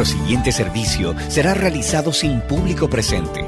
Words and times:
Nuestro 0.00 0.18
siguiente 0.18 0.50
servicio 0.50 1.14
será 1.28 1.52
realizado 1.52 2.14
sin 2.14 2.40
público 2.40 2.88
presente. 2.88 3.46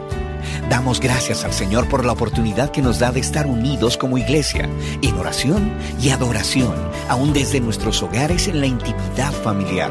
Damos 0.68 1.00
gracias 1.00 1.46
al 1.46 1.54
Señor 1.54 1.88
por 1.88 2.04
la 2.04 2.12
oportunidad 2.12 2.70
que 2.70 2.82
nos 2.82 2.98
da 2.98 3.10
de 3.10 3.20
estar 3.20 3.46
unidos 3.46 3.96
como 3.96 4.18
iglesia, 4.18 4.68
en 5.00 5.14
oración 5.14 5.72
y 5.98 6.10
adoración, 6.10 6.74
aún 7.08 7.32
desde 7.32 7.58
nuestros 7.58 8.02
hogares 8.02 8.48
en 8.48 8.60
la 8.60 8.66
intimidad 8.66 9.32
familiar. 9.32 9.90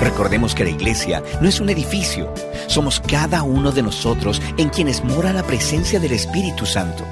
Recordemos 0.00 0.56
que 0.56 0.64
la 0.64 0.70
iglesia 0.70 1.22
no 1.40 1.48
es 1.48 1.60
un 1.60 1.70
edificio, 1.70 2.34
somos 2.66 2.98
cada 2.98 3.44
uno 3.44 3.70
de 3.70 3.84
nosotros 3.84 4.42
en 4.56 4.70
quienes 4.70 5.04
mora 5.04 5.32
la 5.32 5.44
presencia 5.44 6.00
del 6.00 6.10
Espíritu 6.10 6.66
Santo. 6.66 7.04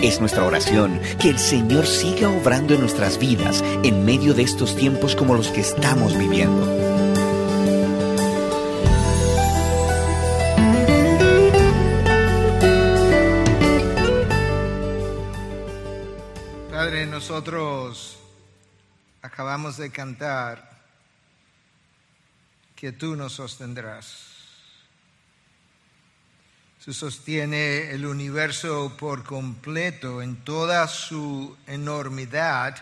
Es 0.00 0.20
nuestra 0.20 0.44
oración 0.44 1.00
que 1.20 1.28
el 1.28 1.40
Señor 1.40 1.84
siga 1.84 2.28
obrando 2.28 2.72
en 2.72 2.80
nuestras 2.80 3.18
vidas 3.18 3.64
en 3.82 4.04
medio 4.04 4.32
de 4.32 4.42
estos 4.42 4.76
tiempos 4.76 5.16
como 5.16 5.34
los 5.34 5.48
que 5.48 5.60
estamos 5.60 6.16
viviendo. 6.16 6.66
Padre, 16.70 17.06
nosotros 17.06 18.20
acabamos 19.20 19.78
de 19.78 19.90
cantar 19.90 20.78
que 22.76 22.92
tú 22.92 23.16
nos 23.16 23.32
sostendrás. 23.32 24.37
Tú 26.84 26.94
sostiene 26.94 27.90
el 27.90 28.06
universo 28.06 28.96
por 28.98 29.24
completo 29.24 30.22
en 30.22 30.36
toda 30.36 30.86
su 30.86 31.56
enormidad 31.66 32.76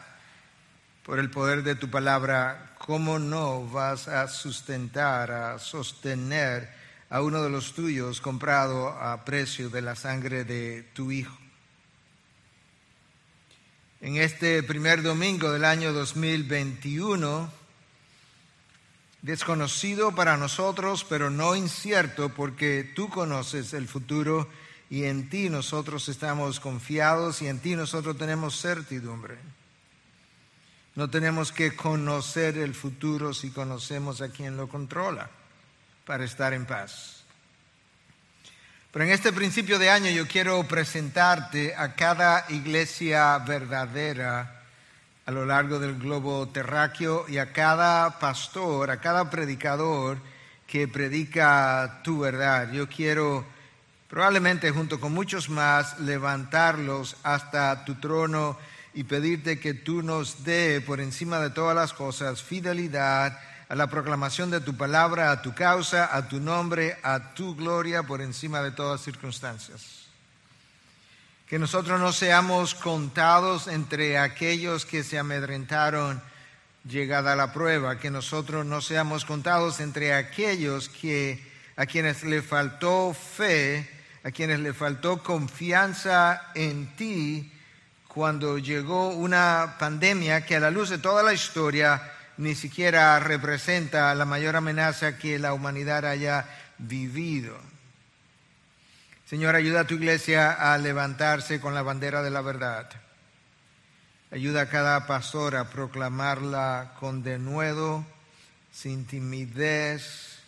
por 1.03 1.19
el 1.19 1.31
poder 1.31 1.63
de 1.63 1.77
tu 1.77 1.91
palabra. 1.91 2.75
¿Cómo 2.79 3.19
no 3.19 3.67
vas 3.67 4.07
a 4.07 4.29
sustentar, 4.29 5.33
a 5.33 5.59
sostener 5.59 6.71
a 7.09 7.23
uno 7.23 7.43
de 7.43 7.49
los 7.49 7.73
tuyos 7.73 8.21
comprado 8.21 8.89
a 8.89 9.25
precio 9.25 9.71
de 9.71 9.83
la 9.83 9.97
sangre 9.97 10.45
de 10.45 10.83
tu 10.93 11.11
Hijo? 11.11 11.37
En 14.03 14.19
este 14.19 14.63
primer 14.63 15.03
domingo 15.03 15.51
del 15.51 15.65
año 15.65 15.93
2021, 15.95 17.51
desconocido 19.27 20.15
para 20.15 20.37
nosotros, 20.37 21.05
pero 21.05 21.31
no 21.31 21.57
incierto, 21.57 22.29
porque 22.29 22.93
tú 22.95 23.09
conoces 23.09 23.73
el 23.73 23.89
futuro 23.89 24.49
y 24.89 25.03
en 25.03 25.29
ti 25.29 25.51
nosotros 25.51 26.09
estamos 26.09 26.61
confiados 26.61 27.43
y 27.43 27.49
en 27.49 27.59
ti 27.59 27.75
nosotros 27.75 28.17
tenemos 28.17 28.61
certidumbre. 28.61 29.37
No 30.95 31.11
tenemos 31.11 31.51
que 31.51 31.75
conocer 31.75 32.57
el 32.57 32.73
futuro 32.73 33.35
si 33.35 33.51
conocemos 33.51 34.23
a 34.23 34.29
quien 34.29 34.57
lo 34.57 34.69
controla 34.69 35.29
para 36.07 36.25
estar 36.25 36.55
en 36.55 36.65
paz. 36.65 37.25
Pero 38.93 39.07
en 39.07 39.11
este 39.11 39.33
principio 39.33 39.81
de 39.81 39.91
año 39.91 40.09
yo 40.09 40.29
quiero 40.29 40.63
presentarte 40.69 41.75
a 41.75 41.97
cada 41.97 42.47
iglesia 42.49 43.37
verdadera 43.39 44.56
a 45.27 45.33
lo 45.33 45.45
largo 45.45 45.81
del 45.81 45.99
globo 45.99 46.47
terráqueo 46.49 47.27
y 47.29 47.39
a 47.39 47.53
cada 47.53 48.21
pastor, 48.21 48.93
a 48.93 49.01
cada 49.01 49.29
predicador 49.29 50.19
que 50.69 50.87
predica 50.87 52.01
tu 52.05 52.21
verdad. 52.21 52.71
Yo 52.71 52.89
quiero 52.89 53.45
probablemente 54.09 54.71
junto 54.71 55.01
con 55.01 55.13
muchos 55.13 55.49
más 55.49 55.99
levantarlos 55.99 57.17
hasta 57.25 57.85
tu 57.85 57.97
trono 57.97 58.57
y 58.95 59.03
pedirte 59.03 59.59
que 59.59 59.75
tú 59.75 60.01
nos 60.01 60.45
dé 60.45 60.81
por 60.81 61.01
encima 61.01 61.41
de 61.41 61.51
todas 61.51 61.75
las 61.75 61.93
cosas 61.93 62.41
fidelidad 62.41 63.37
a 63.69 63.75
la 63.75 63.89
proclamación 63.89 64.53
de 64.53 64.61
tu 64.61 64.77
palabra, 64.77 65.33
a 65.33 65.43
tu 65.43 65.53
causa, 65.55 66.17
a 66.17 66.29
tu 66.29 66.39
nombre, 66.39 66.99
a 67.03 67.35
tu 67.35 67.57
gloria 67.57 68.05
por 68.05 68.23
encima 68.23 68.63
de 68.63 68.71
todas 68.71 69.01
circunstancias 69.01 70.06
que 71.47 71.59
nosotros 71.59 72.01
no 72.01 72.13
seamos 72.13 72.75
contados 72.75 73.69
entre 73.69 74.19
aquellos 74.19 74.85
que 74.85 75.05
se 75.05 75.19
amedrentaron 75.19 76.21
llegada 76.85 77.37
la 77.37 77.53
prueba, 77.53 77.99
que 77.99 78.11
nosotros 78.11 78.67
no 78.67 78.81
seamos 78.81 79.25
contados 79.25 79.81
entre 79.81 80.15
aquellos 80.15 80.89
que 80.89 81.45
a 81.77 81.87
quienes 81.87 82.25
le 82.25 82.43
faltó 82.43 83.15
fe, 83.15 83.89
a 84.25 84.31
quienes 84.31 84.59
le 84.61 84.73
faltó 84.73 85.23
confianza 85.23 86.51
en 86.55 86.97
ti 86.97 87.53
cuando 88.09 88.59
llegó 88.59 89.11
una 89.11 89.77
pandemia 89.79 90.45
que 90.45 90.57
a 90.57 90.61
la 90.61 90.71
luz 90.71 90.89
de 90.89 90.99
toda 90.99 91.23
la 91.23 91.35
historia 91.35 92.13
ni 92.39 92.55
siquiera 92.55 93.19
representa 93.21 94.15
la 94.15 94.25
mayor 94.25 94.57
amenaza 94.57 95.17
que 95.17 95.39
la 95.39 95.53
humanidad 95.53 96.05
haya 96.05 96.47
vivido. 96.79 97.57
Señor, 99.27 99.57
ayuda 99.57 99.81
a 99.81 99.87
tu 99.89 99.95
iglesia 99.95 100.53
a 100.53 100.79
levantarse 100.79 101.61
con 101.61 101.75
la 101.75 101.83
bandera 101.83 102.23
de 102.23 102.31
la 102.31 102.43
verdad. 102.43 102.89
Ayuda 104.31 104.63
a 104.63 104.69
cada 104.69 105.05
pastor 105.09 105.57
a 105.57 105.69
proclamarla 105.69 106.93
con 107.01 107.25
denuedo, 107.25 108.07
sin 108.71 109.05
timidez, 109.05 110.39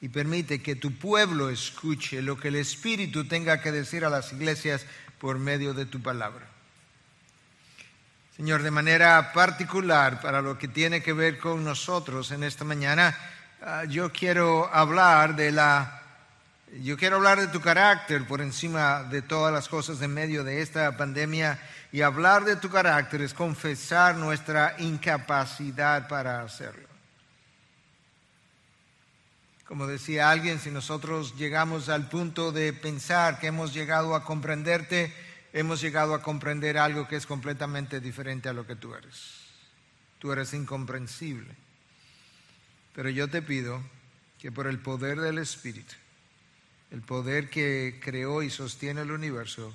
y 0.00 0.08
permite 0.08 0.60
que 0.60 0.74
tu 0.74 0.98
pueblo 0.98 1.48
escuche 1.48 2.22
lo 2.22 2.36
que 2.36 2.48
el 2.48 2.56
Espíritu 2.56 3.28
tenga 3.28 3.60
que 3.60 3.70
decir 3.70 4.04
a 4.04 4.10
las 4.10 4.32
iglesias 4.32 4.84
por 5.20 5.38
medio 5.38 5.72
de 5.72 5.86
tu 5.86 6.02
palabra. 6.02 6.48
Señor, 8.36 8.64
de 8.64 8.72
manera 8.72 9.32
particular, 9.32 10.20
para 10.20 10.42
lo 10.42 10.58
que 10.58 10.66
tiene 10.66 11.04
que 11.04 11.12
ver 11.12 11.38
con 11.38 11.62
nosotros 11.62 12.32
en 12.32 12.42
esta 12.42 12.64
mañana, 12.64 13.16
ah, 13.62 13.84
yo 13.84 14.10
quiero 14.10 14.68
hablar 14.74 15.36
de 15.36 15.52
la 15.52 15.99
yo 16.78 16.96
quiero 16.96 17.16
hablar 17.16 17.40
de 17.40 17.48
tu 17.48 17.60
carácter 17.60 18.26
por 18.26 18.40
encima 18.40 19.02
de 19.04 19.22
todas 19.22 19.52
las 19.52 19.68
cosas 19.68 20.00
en 20.02 20.14
medio 20.14 20.44
de 20.44 20.62
esta 20.62 20.96
pandemia 20.96 21.60
y 21.90 22.02
hablar 22.02 22.44
de 22.44 22.56
tu 22.56 22.70
carácter 22.70 23.22
es 23.22 23.34
confesar 23.34 24.14
nuestra 24.14 24.76
incapacidad 24.78 26.06
para 26.06 26.42
hacerlo. 26.42 26.88
Como 29.66 29.86
decía 29.86 30.30
alguien, 30.30 30.58
si 30.58 30.70
nosotros 30.70 31.36
llegamos 31.36 31.88
al 31.88 32.08
punto 32.08 32.52
de 32.52 32.72
pensar 32.72 33.38
que 33.38 33.48
hemos 33.48 33.72
llegado 33.74 34.14
a 34.14 34.24
comprenderte, 34.24 35.14
hemos 35.52 35.80
llegado 35.80 36.14
a 36.14 36.22
comprender 36.22 36.78
algo 36.78 37.06
que 37.08 37.16
es 37.16 37.26
completamente 37.26 38.00
diferente 38.00 38.48
a 38.48 38.52
lo 38.52 38.66
que 38.66 38.76
tú 38.76 38.94
eres. 38.94 39.40
Tú 40.18 40.32
eres 40.32 40.54
incomprensible. 40.54 41.54
Pero 42.94 43.10
yo 43.10 43.28
te 43.28 43.42
pido 43.42 43.82
que 44.40 44.50
por 44.50 44.66
el 44.66 44.80
poder 44.80 45.20
del 45.20 45.38
Espíritu, 45.38 45.94
el 46.90 47.02
poder 47.02 47.48
que 47.50 48.00
creó 48.02 48.42
y 48.42 48.50
sostiene 48.50 49.02
el 49.02 49.12
universo, 49.12 49.74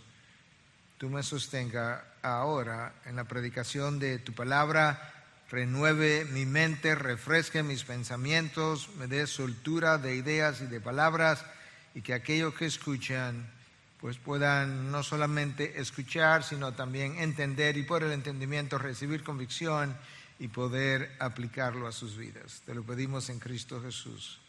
tú 0.97 1.09
me 1.09 1.23
sostenga 1.23 2.05
ahora 2.21 2.93
en 3.05 3.15
la 3.15 3.25
predicación 3.25 3.99
de 3.99 4.19
tu 4.19 4.33
palabra, 4.33 5.13
renueve 5.49 6.25
mi 6.25 6.45
mente, 6.45 6.95
refresque 6.95 7.63
mis 7.63 7.83
pensamientos, 7.83 8.89
me 8.97 9.07
dé 9.07 9.27
soltura 9.27 9.97
de 9.97 10.15
ideas 10.15 10.61
y 10.61 10.65
de 10.65 10.81
palabras 10.81 11.45
y 11.93 12.01
que 12.01 12.13
aquellos 12.13 12.53
que 12.55 12.65
escuchan 12.65 13.53
pues 14.01 14.17
puedan 14.17 14.91
no 14.91 15.01
solamente 15.01 15.79
escuchar, 15.79 16.43
sino 16.43 16.73
también 16.73 17.17
entender 17.17 17.77
y 17.77 17.83
por 17.83 18.03
el 18.03 18.11
entendimiento 18.11 18.77
recibir 18.77 19.23
convicción 19.23 19.95
y 20.37 20.49
poder 20.49 21.15
aplicarlo 21.19 21.87
a 21.87 21.91
sus 21.91 22.17
vidas. 22.17 22.61
Te 22.65 22.75
lo 22.75 22.83
pedimos 22.83 23.29
en 23.29 23.39
Cristo 23.39 23.81
Jesús. 23.81 24.39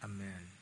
Amén. 0.00 0.53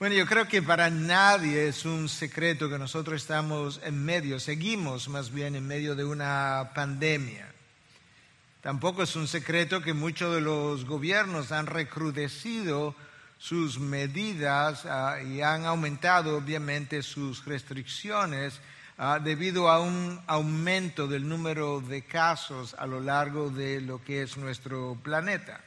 Bueno, 0.00 0.14
yo 0.14 0.24
creo 0.24 0.48
que 0.48 0.62
para 0.62 0.88
nadie 0.88 1.68
es 1.68 1.84
un 1.84 2.08
secreto 2.08 2.70
que 2.70 2.78
nosotros 2.78 3.20
estamos 3.20 3.82
en 3.84 4.02
medio, 4.02 4.40
seguimos 4.40 5.10
más 5.10 5.30
bien 5.30 5.54
en 5.56 5.66
medio 5.66 5.94
de 5.94 6.06
una 6.06 6.70
pandemia. 6.74 7.52
Tampoco 8.62 9.02
es 9.02 9.14
un 9.14 9.28
secreto 9.28 9.82
que 9.82 9.92
muchos 9.92 10.34
de 10.34 10.40
los 10.40 10.86
gobiernos 10.86 11.52
han 11.52 11.66
recrudecido 11.66 12.94
sus 13.36 13.78
medidas 13.78 14.86
ah, 14.86 15.18
y 15.20 15.42
han 15.42 15.66
aumentado 15.66 16.38
obviamente 16.38 17.02
sus 17.02 17.44
restricciones 17.44 18.58
ah, 18.96 19.20
debido 19.22 19.68
a 19.68 19.80
un 19.80 20.18
aumento 20.26 21.08
del 21.08 21.28
número 21.28 21.82
de 21.82 22.06
casos 22.06 22.74
a 22.78 22.86
lo 22.86 23.00
largo 23.00 23.50
de 23.50 23.82
lo 23.82 24.02
que 24.02 24.22
es 24.22 24.38
nuestro 24.38 24.98
planeta. 25.02 25.60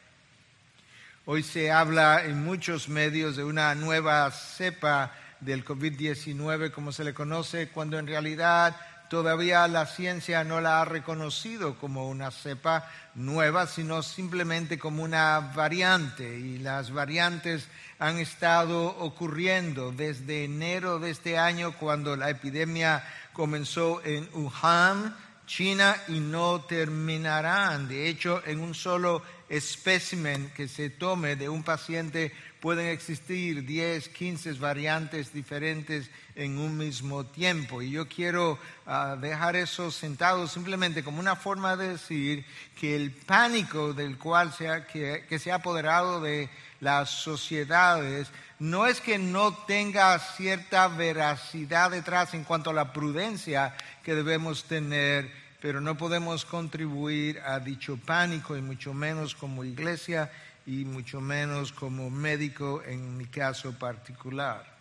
Hoy 1.26 1.42
se 1.42 1.72
habla 1.72 2.26
en 2.26 2.44
muchos 2.44 2.90
medios 2.90 3.38
de 3.38 3.46
una 3.46 3.74
nueva 3.76 4.30
cepa 4.30 5.14
del 5.40 5.64
COVID-19, 5.64 6.72
como 6.72 6.92
se 6.92 7.06
le 7.06 7.14
conoce, 7.14 7.70
cuando 7.70 7.98
en 7.98 8.08
realidad 8.08 8.76
todavía 9.10 9.66
la 9.70 9.86
ciencia 9.86 10.44
no 10.44 10.60
la 10.60 10.82
ha 10.82 10.86
reconocido 10.86 11.78
como 11.78 12.10
una 12.10 12.30
cepa 12.30 12.92
nueva, 13.16 13.68
sino 13.68 14.04
simplemente 14.04 14.78
como 14.78 15.02
una 15.02 15.40
variante. 15.56 16.38
Y 16.38 16.58
las 16.58 16.92
variantes 16.92 17.70
han 18.00 18.18
estado 18.18 18.88
ocurriendo 18.88 19.94
desde 19.94 20.44
enero 20.44 21.00
de 21.00 21.12
este 21.12 21.38
año, 21.38 21.72
cuando 21.78 22.18
la 22.18 22.32
epidemia 22.32 23.02
comenzó 23.32 24.04
en 24.04 24.28
Wuhan, 24.34 25.16
China 25.46 25.96
y 26.08 26.20
no 26.20 26.62
terminarán. 26.62 27.88
De 27.88 28.08
hecho, 28.08 28.42
en 28.46 28.60
un 28.60 28.74
solo 28.74 29.22
espécimen 29.50 30.52
que 30.56 30.68
se 30.68 30.90
tome 30.90 31.36
de 31.36 31.50
un 31.50 31.64
paciente 31.64 32.32
pueden 32.60 32.88
existir 32.88 33.66
10, 33.66 34.10
15 34.10 34.54
variantes 34.54 35.34
diferentes 35.34 36.10
en 36.36 36.58
un 36.58 36.78
mismo 36.78 37.26
tiempo. 37.26 37.82
Y 37.82 37.92
yo 37.92 38.08
quiero 38.08 38.58
ah, 38.86 39.18
dejar 39.20 39.56
eso 39.58 39.92
sentado 39.92 40.48
simplemente 40.48 41.04
como 41.04 41.20
una 41.20 41.36
forma 41.36 41.76
de 41.76 41.90
decir 41.90 42.46
que 42.80 42.96
el 42.96 43.12
pánico 43.12 43.94
del 43.94 44.18
cual 44.18 44.54
se 44.54 44.86
que, 44.92 45.26
que 45.28 45.40
se 45.40 45.52
ha 45.52 45.56
apoderado 45.56 46.22
de 46.22 46.50
las 46.80 47.10
sociedades 47.10 48.30
no 48.60 48.88
es 48.88 49.02
que 49.02 49.18
no 49.18 49.54
tenga 49.54 50.18
cierta 50.20 50.88
veracidad 50.88 51.92
detrás 51.92 52.34
en 52.34 52.46
cuanto 52.46 52.70
a 52.70 52.74
la 52.74 52.94
prudencia 52.94 53.76
que 54.04 54.16
debemos 54.16 54.66
tener, 54.66 55.32
pero 55.62 55.82
no 55.82 55.98
podemos 55.98 56.46
contribuir 56.46 57.40
a 57.40 57.60
dicho 57.60 57.98
pánico 57.98 58.58
y 58.58 58.62
mucho 58.62 58.94
menos 58.94 59.34
como 59.34 59.64
iglesia 59.64 60.32
y 60.66 60.86
mucho 60.86 61.22
menos 61.22 61.72
como 61.72 62.10
médico 62.10 62.84
en 62.86 63.18
mi 63.18 63.26
caso 63.26 63.72
particular. 63.80 64.72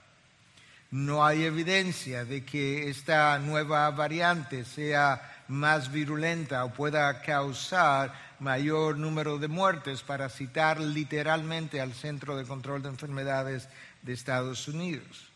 No 0.91 1.25
hay 1.25 1.45
evidencia 1.45 2.25
de 2.27 2.45
que 2.45 2.91
esta 2.91 3.39
nueva 3.39 3.91
variante 3.91 4.65
sea 4.65 5.45
más 5.49 5.91
virulenta 5.91 6.65
o 6.65 6.73
pueda 6.73 7.23
causar 7.23 8.13
mayor 8.41 8.99
número 8.99 9.39
de 9.39 9.49
muertes, 9.49 10.03
para 10.03 10.29
citar 10.29 10.81
literalmente 10.81 11.81
al 11.81 11.95
Centro 11.95 12.37
de 12.37 12.45
Control 12.45 12.83
de 12.83 12.89
Enfermedades 12.89 13.69
de 14.03 14.13
Estados 14.13 14.67
Unidos. 14.69 15.32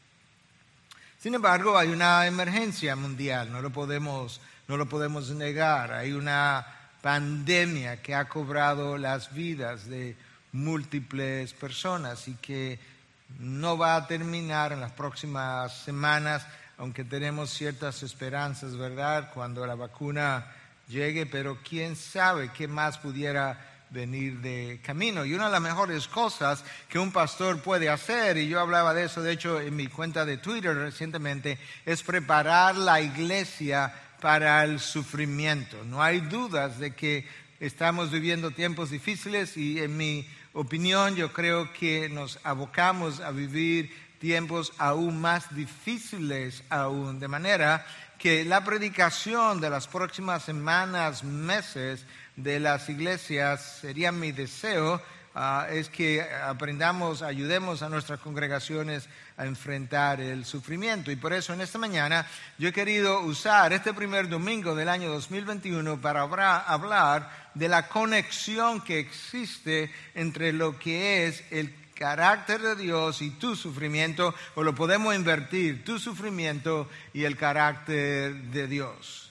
Sin 1.19 1.35
embargo, 1.35 1.79
hay 1.79 1.89
una 1.89 2.27
emergencia 2.27 2.95
mundial, 2.95 3.51
no 3.51 3.63
lo 3.63 3.71
podemos, 3.71 4.41
no 4.69 4.77
lo 4.77 4.87
podemos 4.87 5.31
negar. 5.31 5.93
Hay 5.93 6.13
una 6.13 6.67
pandemia 7.01 8.03
que 8.03 8.15
ha 8.15 8.29
cobrado 8.29 8.99
las 8.99 9.33
vidas 9.33 9.87
de 9.87 10.17
múltiples 10.53 11.55
personas 11.55 12.29
y 12.29 12.35
que 12.35 12.79
no 13.39 13.79
va 13.79 13.97
a 13.97 14.07
terminar 14.07 14.73
en 14.73 14.81
las 14.81 14.93
próximas 14.93 15.77
semanas, 15.85 16.47
aunque 16.79 17.05
tenemos 17.05 17.51
ciertas 17.51 18.03
esperanzas, 18.03 18.77
¿verdad? 18.77 19.31
Cuando 19.33 19.67
la 19.67 19.75
vacuna 19.75 20.53
llegue, 20.89 21.27
pero 21.27 21.59
quién 21.67 21.97
sabe 21.97 22.51
qué 22.53 22.69
más 22.69 22.99
pudiera 22.99 23.76
venir 23.91 24.39
de 24.41 24.81
camino. 24.85 25.25
Y 25.25 25.35
una 25.35 25.47
de 25.47 25.53
las 25.53 25.61
mejores 25.61 26.09
cosas 26.09 26.65
que 26.89 26.99
un 26.99 27.13
pastor 27.13 27.61
puede 27.61 27.89
hacer, 27.89 28.37
y 28.37 28.49
yo 28.49 28.61
hablaba 28.61 28.95
de 28.95 29.05
eso, 29.05 29.23
de 29.23 29.33
hecho, 29.33 29.61
en 29.61 29.77
mi 29.77 29.87
cuenta 29.87 30.25
de 30.25 30.39
Twitter 30.39 30.75
recientemente, 30.77 31.59
es 31.85 32.03
preparar 32.03 32.77
la 32.77 33.01
iglesia 33.01 33.93
para 34.21 34.65
el 34.65 34.81
sufrimiento. 34.81 35.85
No 35.85 36.03
hay 36.03 36.21
dudas 36.21 36.79
de 36.79 36.95
que 36.95 37.27
estamos 37.61 38.11
viviendo 38.11 38.51
tiempos 38.51 38.91
difíciles 38.91 39.57
y 39.57 39.81
en 39.81 39.97
mi 39.97 40.27
opinión 40.53 41.17
yo 41.17 41.33
creo 41.33 41.73
que 41.73 42.09
nos 42.09 42.39
abocamos 42.43 43.21
a 43.21 43.31
vivir 43.31 43.95
tiempos 44.19 44.73
aún 44.79 45.21
más 45.21 45.55
difíciles 45.55 46.65
aún, 46.71 47.21
de 47.21 47.29
manera 47.29 47.87
que 48.19 48.45
la 48.45 48.65
predicación 48.65 49.61
de 49.61 49.71
las 49.71 49.87
próximas 49.87 50.43
semanas, 50.43 51.23
meses 51.23 52.07
de 52.37 52.61
las 52.61 52.89
iglesias 52.89 53.79
sería 53.81 54.13
mi 54.13 54.31
deseo, 54.31 55.01
ah, 55.35 55.67
es 55.71 55.89
que 55.89 56.23
aprendamos, 56.23 57.23
ayudemos 57.23 57.83
a 57.83 57.89
nuestras 57.89 58.21
congregaciones 58.21 59.09
a 59.37 59.47
enfrentar 59.47 60.21
el 60.21 60.45
sufrimiento. 60.45 61.11
Y 61.11 61.17
por 61.17 61.33
eso 61.33 61.53
en 61.53 61.63
esta 61.63 61.79
mañana 61.79 62.27
yo 62.59 62.69
he 62.69 62.73
querido 62.73 63.21
usar 63.21 63.73
este 63.73 63.93
primer 63.95 64.29
domingo 64.29 64.75
del 64.75 64.89
año 64.89 65.11
2021 65.11 66.01
para 66.01 66.23
hablar 66.23 67.51
de 67.55 67.69
la 67.69 67.89
conexión 67.89 68.83
que 68.83 68.99
existe 68.99 69.91
entre 70.15 70.53
lo 70.53 70.79
que 70.79 71.27
es 71.27 71.43
el 71.51 71.75
carácter 71.95 72.61
de 72.61 72.77
Dios 72.77 73.23
y 73.23 73.31
tu 73.31 73.57
sufrimiento, 73.57 74.35
o 74.55 74.63
lo 74.63 74.75
podemos 74.75 75.15
invertir, 75.15 75.83
tu 75.83 75.99
sufrimiento 75.99 76.89
y 77.15 77.25
el 77.25 77.37
carácter 77.37 78.35
de 78.35 78.67
Dios. 78.67 79.26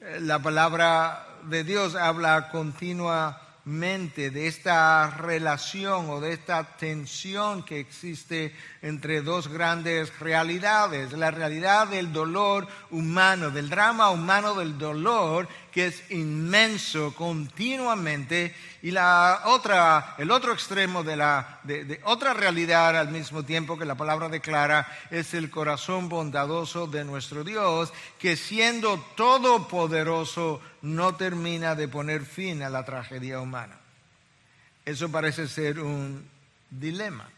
La 0.00 0.38
palabra 0.38 1.26
de 1.42 1.64
Dios 1.64 1.96
habla 1.96 2.50
continuamente 2.50 4.30
de 4.30 4.46
esta 4.46 5.10
relación 5.10 6.08
o 6.08 6.20
de 6.20 6.34
esta 6.34 6.76
tensión 6.76 7.64
que 7.64 7.80
existe 7.80 8.54
entre 8.80 9.22
dos 9.22 9.48
grandes 9.48 10.16
realidades, 10.20 11.12
la 11.14 11.32
realidad 11.32 11.88
del 11.88 12.12
dolor 12.12 12.68
humano, 12.92 13.50
del 13.50 13.68
drama 13.68 14.10
humano 14.10 14.54
del 14.54 14.78
dolor 14.78 15.48
que 15.78 15.86
es 15.86 16.10
inmenso 16.10 17.14
continuamente 17.14 18.52
y 18.82 18.90
la 18.90 19.42
otra, 19.44 20.16
el 20.18 20.32
otro 20.32 20.52
extremo 20.52 21.04
de 21.04 21.14
la 21.14 21.60
de, 21.62 22.00
otra 22.02 22.34
realidad 22.34 22.98
al 22.98 23.10
mismo 23.12 23.44
tiempo 23.44 23.78
que 23.78 23.84
la 23.84 23.94
palabra 23.94 24.28
declara 24.28 24.88
es 25.12 25.34
el 25.34 25.50
corazón 25.50 26.08
bondadoso 26.08 26.88
de 26.88 27.04
nuestro 27.04 27.44
Dios 27.44 27.92
que 28.18 28.34
siendo 28.34 28.98
todopoderoso 29.14 30.60
no 30.82 31.14
termina 31.14 31.76
de 31.76 31.86
poner 31.86 32.24
fin 32.24 32.64
a 32.64 32.70
la 32.70 32.84
tragedia 32.84 33.38
humana. 33.38 33.78
Eso 34.84 35.12
parece 35.12 35.46
ser 35.46 35.78
un 35.78 36.28
dilema. 36.70 37.30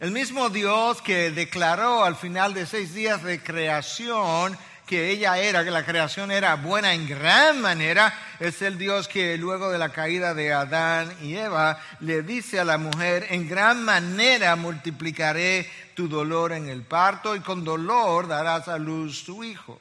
El 0.00 0.10
mismo 0.10 0.50
Dios 0.50 1.00
que 1.00 1.30
declaró 1.30 2.04
al 2.04 2.16
final 2.16 2.52
de 2.52 2.66
seis 2.66 2.92
días 2.92 3.22
de 3.22 3.42
creación 3.42 4.58
que 4.90 5.12
ella 5.12 5.38
era, 5.38 5.62
que 5.62 5.70
la 5.70 5.86
creación 5.86 6.32
era 6.32 6.56
buena 6.56 6.92
en 6.92 7.08
gran 7.08 7.60
manera, 7.60 8.12
es 8.40 8.60
el 8.60 8.76
Dios 8.76 9.06
que 9.06 9.38
luego 9.38 9.70
de 9.70 9.78
la 9.78 9.90
caída 9.90 10.34
de 10.34 10.52
Adán 10.52 11.14
y 11.22 11.36
Eva 11.36 11.78
le 12.00 12.22
dice 12.22 12.58
a 12.58 12.64
la 12.64 12.76
mujer, 12.76 13.28
en 13.30 13.48
gran 13.48 13.84
manera 13.84 14.56
multiplicaré 14.56 15.70
tu 15.94 16.08
dolor 16.08 16.50
en 16.50 16.68
el 16.68 16.82
parto 16.82 17.36
y 17.36 17.40
con 17.40 17.62
dolor 17.62 18.26
darás 18.26 18.66
a 18.66 18.78
luz 18.78 19.24
tu 19.24 19.44
hijo. 19.44 19.80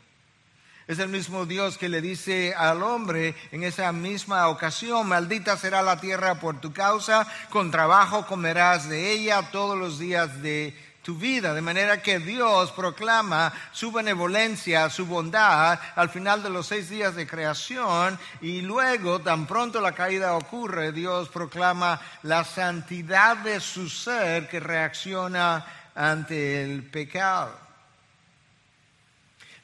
Es 0.87 0.99
el 0.99 1.09
mismo 1.09 1.47
Dios 1.47 1.79
que 1.79 1.89
le 1.89 2.01
dice 2.01 2.53
al 2.55 2.83
hombre 2.83 3.33
en 3.51 3.63
esa 3.63 3.91
misma 3.91 4.47
ocasión, 4.47 5.07
maldita 5.07 5.57
será 5.57 5.81
la 5.81 5.99
tierra 5.99 6.35
por 6.35 6.61
tu 6.61 6.71
causa, 6.71 7.27
con 7.49 7.71
trabajo 7.71 8.27
comerás 8.27 8.87
de 8.87 9.11
ella 9.11 9.49
todos 9.51 9.75
los 9.75 9.97
días 9.97 10.39
de 10.43 10.75
vida. 11.17 11.53
De 11.53 11.61
manera 11.61 12.01
que 12.01 12.19
Dios 12.19 12.71
proclama 12.71 13.53
su 13.71 13.91
benevolencia, 13.91 14.89
su 14.89 15.05
bondad 15.05 15.79
al 15.95 16.09
final 16.09 16.43
de 16.43 16.49
los 16.49 16.67
seis 16.67 16.89
días 16.89 17.15
de 17.15 17.27
creación 17.27 18.17
y 18.41 18.61
luego, 18.61 19.19
tan 19.19 19.47
pronto 19.47 19.81
la 19.81 19.93
caída 19.93 20.35
ocurre, 20.35 20.91
Dios 20.91 21.29
proclama 21.29 21.99
la 22.23 22.43
santidad 22.43 23.37
de 23.37 23.59
su 23.59 23.89
ser 23.89 24.47
que 24.47 24.59
reacciona 24.59 25.65
ante 25.95 26.63
el 26.63 26.83
pecado. 26.83 27.69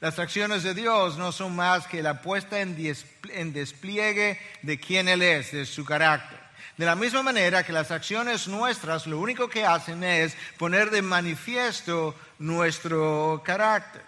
Las 0.00 0.18
acciones 0.18 0.62
de 0.62 0.74
Dios 0.74 1.16
no 1.16 1.32
son 1.32 1.56
más 1.56 1.86
que 1.86 2.02
la 2.02 2.20
puesta 2.20 2.60
en, 2.60 2.76
despliegue 3.52 4.38
de 4.62 4.78
quién 4.78 5.08
Él 5.08 5.22
es, 5.22 5.52
de 5.52 5.64
su 5.64 5.84
carácter. 5.84 6.35
De 6.76 6.86
la 6.86 6.94
misma 6.94 7.22
manera 7.22 7.64
que 7.64 7.72
las 7.72 7.90
acciones 7.90 8.48
nuestras 8.48 9.06
lo 9.06 9.18
único 9.18 9.48
que 9.48 9.64
hacen 9.64 10.04
es 10.04 10.36
poner 10.58 10.90
de 10.90 11.02
manifiesto 11.02 12.14
nuestro 12.38 13.42
carácter. 13.44 14.05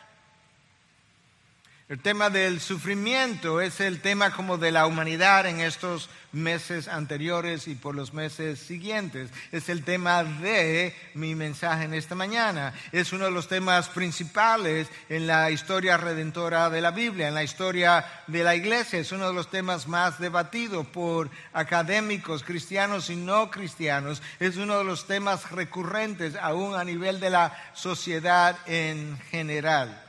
El 1.88 2.00
tema 2.00 2.28
del 2.28 2.60
sufrimiento 2.60 3.62
es 3.62 3.80
el 3.80 4.02
tema 4.02 4.30
como 4.30 4.58
de 4.58 4.70
la 4.70 4.84
humanidad 4.84 5.46
en 5.46 5.60
estos 5.60 6.10
meses 6.32 6.86
anteriores 6.86 7.66
y 7.66 7.76
por 7.76 7.94
los 7.94 8.12
meses 8.12 8.58
siguientes. 8.58 9.30
Es 9.52 9.70
el 9.70 9.82
tema 9.84 10.22
de 10.22 10.94
mi 11.14 11.34
mensaje 11.34 11.84
en 11.84 11.94
esta 11.94 12.14
mañana. 12.14 12.74
Es 12.92 13.14
uno 13.14 13.24
de 13.24 13.30
los 13.30 13.48
temas 13.48 13.88
principales 13.88 14.88
en 15.08 15.26
la 15.26 15.50
historia 15.50 15.96
redentora 15.96 16.68
de 16.68 16.82
la 16.82 16.90
Biblia, 16.90 17.28
en 17.28 17.34
la 17.34 17.42
historia 17.42 18.04
de 18.26 18.44
la 18.44 18.54
iglesia. 18.54 18.98
Es 18.98 19.10
uno 19.10 19.28
de 19.28 19.32
los 19.32 19.48
temas 19.48 19.88
más 19.88 20.18
debatidos 20.18 20.86
por 20.88 21.30
académicos 21.54 22.44
cristianos 22.44 23.08
y 23.08 23.16
no 23.16 23.50
cristianos. 23.50 24.20
Es 24.40 24.58
uno 24.58 24.76
de 24.76 24.84
los 24.84 25.06
temas 25.06 25.50
recurrentes 25.52 26.36
aún 26.36 26.74
a 26.74 26.84
nivel 26.84 27.18
de 27.18 27.30
la 27.30 27.56
sociedad 27.72 28.58
en 28.66 29.18
general. 29.30 30.07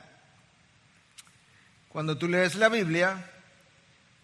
Cuando 1.90 2.16
tú 2.16 2.28
lees 2.28 2.54
la 2.54 2.68
Biblia, 2.68 3.28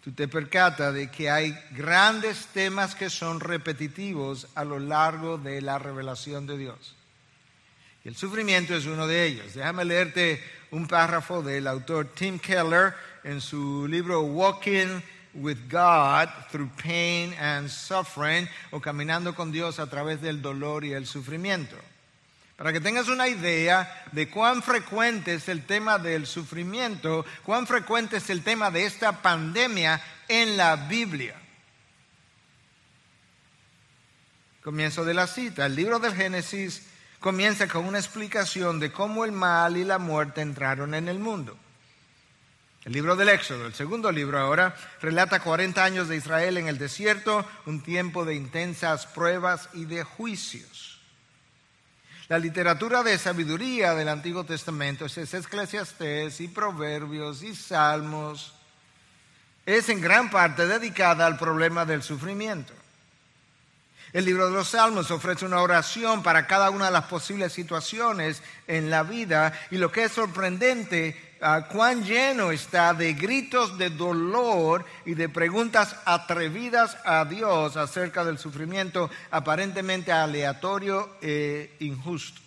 tú 0.05 0.13
te 0.13 0.29
percatas 0.29 0.95
de 0.95 1.11
que 1.11 1.29
hay 1.29 1.53
grandes 1.73 2.47
temas 2.55 2.95
que 2.95 3.11
son 3.11 3.41
repetitivos 3.41 4.47
a 4.55 4.65
lo 4.65 4.79
largo 4.79 5.37
de 5.37 5.61
la 5.61 5.77
revelación 5.77 6.47
de 6.47 6.59
Dios. 6.59 6.95
Y 8.05 8.09
el 8.09 8.15
sufrimiento 8.15 8.73
es 8.73 8.87
uno 8.87 9.09
de 9.09 9.27
ellos. 9.27 9.55
Déjame 9.55 9.85
leerte 9.85 10.41
un 10.71 10.87
párrafo 10.87 11.43
del 11.43 11.67
autor 11.67 12.13
Tim 12.15 12.39
Keller 12.39 12.95
en 13.25 13.41
su 13.41 13.89
libro 13.89 14.21
Walking 14.21 15.03
with 15.35 15.59
God 15.69 16.29
Through 16.53 16.71
Pain 16.81 17.35
and 17.35 17.69
Suffering 17.69 18.49
o 18.71 18.81
Caminando 18.81 19.35
con 19.35 19.51
Dios 19.51 19.81
a 19.81 19.91
través 19.91 20.23
del 20.23 20.41
dolor 20.41 20.85
y 20.85 20.93
el 20.93 21.09
sufrimiento. 21.09 21.77
Para 22.57 22.73
que 22.73 22.81
tengas 22.81 23.09
una 23.09 23.29
idea 23.29 24.05
de 24.13 24.31
cuán 24.31 24.63
frecuente 24.63 25.35
es 25.35 25.49
el 25.49 25.67
tema 25.67 25.99
del 25.99 26.27
sufrimiento, 26.27 27.27
cuán 27.45 27.67
frecuente 27.67 28.17
es 28.17 28.31
el 28.31 28.43
tema 28.43 28.71
de 28.71 28.87
esta 28.87 29.21
pandemia 29.21 30.03
en 30.27 30.57
la 30.57 30.77
Biblia. 30.77 31.37
Comienzo 34.63 35.05
de 35.05 35.13
la 35.13 35.27
cita. 35.27 35.67
El 35.67 35.77
libro 35.77 35.99
del 35.99 36.15
Génesis 36.15 36.83
comienza 37.21 37.69
con 37.69 37.85
una 37.85 37.99
explicación 37.99 38.81
de 38.81 38.91
cómo 38.91 39.27
el 39.27 39.33
mal 39.33 39.77
y 39.77 39.85
la 39.85 39.99
muerte 39.99 40.41
entraron 40.41 40.95
en 40.95 41.09
el 41.09 41.19
mundo. 41.19 41.59
El 42.87 42.93
libro 42.93 43.17
del 43.17 43.29
Éxodo, 43.29 43.67
el 43.67 43.75
segundo 43.75 44.11
libro 44.11 44.39
ahora, 44.39 44.75
relata 45.03 45.41
40 45.41 45.85
años 45.85 46.09
de 46.09 46.17
Israel 46.17 46.57
en 46.57 46.69
el 46.69 46.79
desierto, 46.79 47.45
un 47.67 47.83
tiempo 47.83 48.25
de 48.25 48.35
intensas 48.35 49.07
pruebas 49.07 49.69
y 49.75 49.85
de 49.85 50.05
juicios. 50.05 50.96
La 52.29 52.41
literatura 52.41 53.05
de 53.05 53.19
sabiduría 53.19 53.95
del 53.95 54.09
Antiguo 54.09 54.43
Testamento 54.43 55.07
es 55.07 55.33
Eclesiastés 55.33 56.41
y 56.41 56.49
Proverbios 56.49 57.45
y 57.45 57.55
Salmos. 57.55 58.53
Es 59.65 59.89
en 59.89 60.01
gran 60.01 60.29
parte 60.29 60.67
dedicada 60.67 61.25
al 61.25 61.39
problema 61.39 61.85
del 61.85 62.03
sufrimiento. 62.03 62.73
El 64.17 64.25
libro 64.25 64.47
de 64.47 64.55
los 64.55 64.69
Salmos 64.69 65.11
ofrece 65.11 65.45
una 65.45 65.61
oración 65.61 66.23
para 66.23 66.47
cada 66.47 66.71
una 66.71 66.87
de 66.87 66.91
las 66.91 67.05
posibles 67.05 67.53
situaciones 67.53 68.43
en 68.67 68.89
la 68.89 69.03
vida 69.03 69.53
y 69.71 69.77
lo 69.77 69.93
que 69.93 70.05
es 70.05 70.13
sorprendente, 70.13 71.37
ah, 71.43 71.67
cuán 71.71 72.03
lleno 72.03 72.51
está 72.51 72.95
de 72.95 73.13
gritos 73.13 73.77
de 73.77 73.91
dolor 73.91 74.87
y 75.05 75.13
de 75.13 75.29
preguntas 75.29 75.97
atrevidas 76.07 76.97
a 77.05 77.27
Dios 77.27 77.77
acerca 77.77 78.25
del 78.25 78.39
sufrimiento 78.39 79.11
aparentemente 79.31 80.13
aleatorio 80.13 81.11
e 81.21 81.77
injusto. 81.81 82.41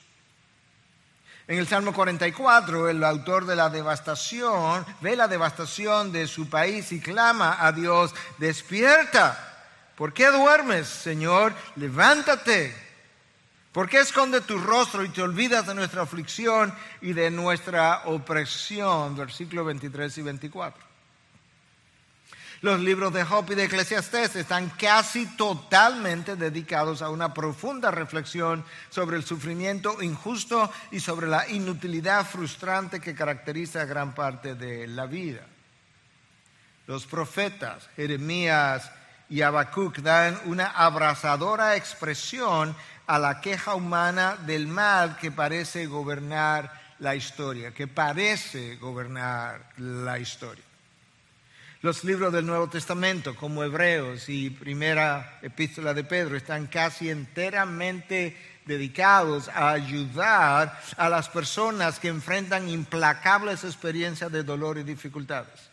En 1.47 1.59
el 1.59 1.67
Salmo 1.67 1.93
44, 1.93 2.89
el 2.89 3.03
autor 3.03 3.45
de 3.45 3.55
la 3.55 3.69
devastación 3.69 4.83
ve 5.01 5.15
la 5.15 5.27
devastación 5.27 6.11
de 6.11 6.25
su 6.25 6.49
país 6.49 6.91
y 6.91 6.99
clama 6.99 7.57
a 7.59 7.71
Dios, 7.71 8.15
despierta 8.39 9.48
¿Por 9.99 10.13
qué 10.13 10.27
duermes, 10.27 10.87
Señor? 10.87 11.53
Levántate. 11.75 12.73
¿Por 13.73 13.89
qué 13.89 13.99
esconde 13.99 14.39
tu 14.39 14.57
rostro 14.57 15.03
y 15.03 15.09
te 15.09 15.21
olvidas 15.21 15.67
de 15.67 15.75
nuestra 15.75 16.03
aflicción 16.03 16.73
y 17.01 17.11
de 17.11 17.29
nuestra 17.29 18.03
opresión? 18.05 19.17
Versículos 19.17 19.65
23 19.65 20.17
y 20.19 20.21
24. 20.21 20.85
Los 22.61 22.79
libros 22.79 23.11
de 23.11 23.25
Job 23.25 23.51
y 23.51 23.55
de 23.55 23.65
Eclesiastés 23.65 24.37
están 24.37 24.69
casi 24.69 25.25
totalmente 25.35 26.37
dedicados 26.37 27.01
a 27.01 27.09
una 27.09 27.33
profunda 27.33 27.91
reflexión 27.91 28.63
sobre 28.89 29.17
el 29.17 29.25
sufrimiento 29.25 30.01
injusto 30.01 30.71
y 30.91 31.01
sobre 31.01 31.27
la 31.27 31.45
inutilidad 31.49 32.25
frustrante 32.25 33.01
que 33.01 33.13
caracteriza 33.13 33.83
gran 33.83 34.15
parte 34.15 34.55
de 34.55 34.87
la 34.87 35.07
vida. 35.07 35.45
Los 36.87 37.05
profetas, 37.05 37.89
Jeremías, 37.97 38.93
y 39.29 39.41
Habacuc 39.41 39.99
dan 39.99 40.39
una 40.45 40.67
abrazadora 40.67 41.75
expresión 41.75 42.75
a 43.05 43.19
la 43.19 43.41
queja 43.41 43.75
humana 43.75 44.37
del 44.45 44.67
mal 44.67 45.17
que 45.17 45.31
parece 45.31 45.85
gobernar 45.85 46.71
la 46.99 47.15
historia, 47.15 47.71
que 47.71 47.87
parece 47.87 48.75
gobernar 48.77 49.71
la 49.77 50.19
historia. 50.19 50.63
Los 51.81 52.03
libros 52.03 52.33
del 52.33 52.45
Nuevo 52.45 52.67
Testamento, 52.67 53.35
como 53.35 53.63
Hebreos 53.63 54.27
y 54.27 54.49
Primera 54.49 55.39
Epístola 55.41 55.93
de 55.93 56.03
Pedro, 56.03 56.35
están 56.35 56.67
casi 56.67 57.09
enteramente 57.09 58.35
dedicados 58.65 59.47
a 59.47 59.69
ayudar 59.69 60.77
a 60.97 61.07
las 61.07 61.29
personas 61.29 61.99
que 61.99 62.09
enfrentan 62.09 62.67
implacables 62.67 63.63
experiencias 63.63 64.31
de 64.31 64.43
dolor 64.43 64.77
y 64.77 64.83
dificultades. 64.83 65.69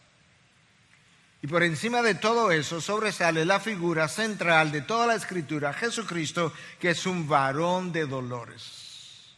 Y 1.47 1.49
por 1.49 1.63
encima 1.63 2.03
de 2.03 2.17
todo 2.17 2.51
eso 2.51 2.81
sobresale 2.81 3.45
la 3.45 3.61
figura 3.61 4.09
central 4.09 4.73
de 4.73 4.83
toda 4.83 5.07
la 5.07 5.15
escritura, 5.15 5.73
Jesucristo, 5.73 6.53
que 6.81 6.91
es 6.91 7.07
un 7.07 7.29
varón 7.29 7.93
de 7.93 8.05
dolores. 8.05 9.37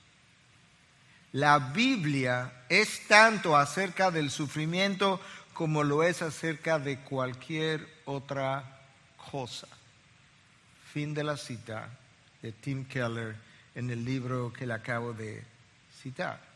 La 1.32 1.58
Biblia 1.58 2.64
es 2.66 3.06
tanto 3.08 3.54
acerca 3.54 4.10
del 4.10 4.30
sufrimiento 4.30 5.20
como 5.52 5.84
lo 5.84 6.02
es 6.02 6.22
acerca 6.22 6.78
de 6.78 7.00
cualquier 7.00 7.86
otra 8.06 8.80
cosa. 9.30 9.68
Fin 10.90 11.12
de 11.12 11.24
la 11.24 11.36
cita 11.36 11.90
de 12.40 12.52
Tim 12.52 12.86
Keller 12.86 13.36
en 13.74 13.90
el 13.90 14.02
libro 14.02 14.50
que 14.50 14.66
le 14.66 14.72
acabo 14.72 15.12
de 15.12 15.44
citar. 16.02 16.47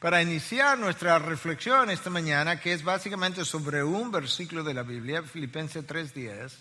Para 0.00 0.22
iniciar 0.22 0.78
nuestra 0.78 1.18
reflexión 1.18 1.90
esta 1.90 2.08
mañana, 2.08 2.58
que 2.58 2.72
es 2.72 2.82
básicamente 2.82 3.44
sobre 3.44 3.84
un 3.84 4.10
versículo 4.10 4.64
de 4.64 4.72
la 4.72 4.82
Biblia, 4.82 5.22
Filipenses 5.22 5.86
3:10, 5.86 6.52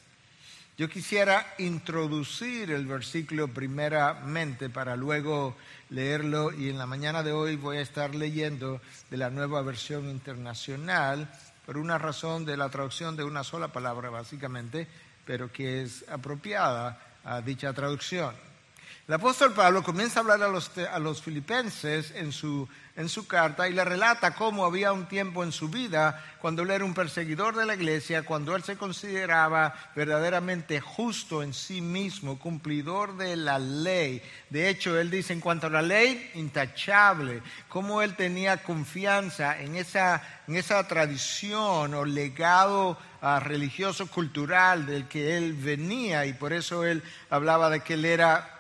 yo 0.78 0.90
quisiera 0.90 1.54
introducir 1.58 2.70
el 2.70 2.86
versículo 2.86 3.48
primeramente 3.48 4.70
para 4.70 4.98
luego 4.98 5.56
leerlo 5.90 6.52
y 6.52 6.68
en 6.68 6.78
la 6.78 6.86
mañana 6.86 7.24
de 7.24 7.32
hoy 7.32 7.56
voy 7.56 7.78
a 7.78 7.82
estar 7.82 8.14
leyendo 8.14 8.82
de 9.10 9.16
la 9.16 9.30
nueva 9.30 9.62
versión 9.62 10.10
internacional 10.10 11.32
por 11.66 11.78
una 11.78 11.98
razón 11.98 12.44
de 12.44 12.58
la 12.58 12.68
traducción 12.68 13.16
de 13.16 13.24
una 13.24 13.46
sola 13.46 13.70
palabra 13.70 14.10
básicamente, 14.10 14.86
pero 15.26 15.50
que 15.50 15.84
es 15.84 16.04
apropiada 16.10 17.00
a 17.24 17.40
dicha 17.40 17.72
traducción. 17.72 18.36
El 19.10 19.16
apóstol 19.16 19.54
Pablo 19.54 19.82
comienza 19.82 20.20
a 20.20 20.22
hablar 20.22 20.44
a 20.44 20.50
los, 20.50 20.70
a 20.78 21.00
los 21.00 21.20
filipenses 21.20 22.12
en 22.12 22.32
su, 22.32 22.70
en 23.00 23.08
su 23.08 23.26
carta 23.28 23.70
y 23.70 23.72
le 23.72 23.86
relata 23.86 24.36
cómo 24.36 24.66
había 24.66 24.92
un 24.92 25.06
tiempo 25.06 25.46
en 25.46 25.54
su 25.54 25.70
vida 25.70 26.22
cuando 26.42 26.64
él 26.64 26.72
era 26.72 26.84
un 26.84 26.94
perseguidor 26.94 27.56
de 27.56 27.66
la 27.66 27.76
iglesia, 27.76 28.24
cuando 28.24 28.58
él 28.58 28.64
se 28.64 28.76
consideraba 28.76 29.74
verdaderamente 29.96 30.82
justo 30.82 31.42
en 31.42 31.54
sí 31.54 31.80
mismo, 31.80 32.38
cumplidor 32.38 33.16
de 33.16 33.38
la 33.38 33.58
ley. 33.58 34.22
De 34.50 34.68
hecho, 34.68 35.00
él 35.00 35.10
dice 35.10 35.32
en 35.32 35.40
cuanto 35.40 35.68
a 35.68 35.70
la 35.70 35.82
ley, 35.82 36.30
intachable, 36.34 37.42
cómo 37.70 38.02
él 38.02 38.18
tenía 38.18 38.64
confianza 38.64 39.62
en 39.62 39.78
esa, 39.78 40.22
en 40.50 40.58
esa 40.58 40.86
tradición 40.86 41.94
o 41.94 42.04
legado 42.04 42.98
ah, 43.22 43.40
religioso 43.40 44.08
cultural 44.08 44.86
del 44.86 45.08
que 45.08 45.38
él 45.38 45.54
venía 45.54 46.26
y 46.26 46.34
por 46.34 46.52
eso 46.52 46.86
él 46.86 47.02
hablaba 47.30 47.70
de 47.70 47.80
que 47.80 47.94
él 47.94 48.04
era 48.04 48.59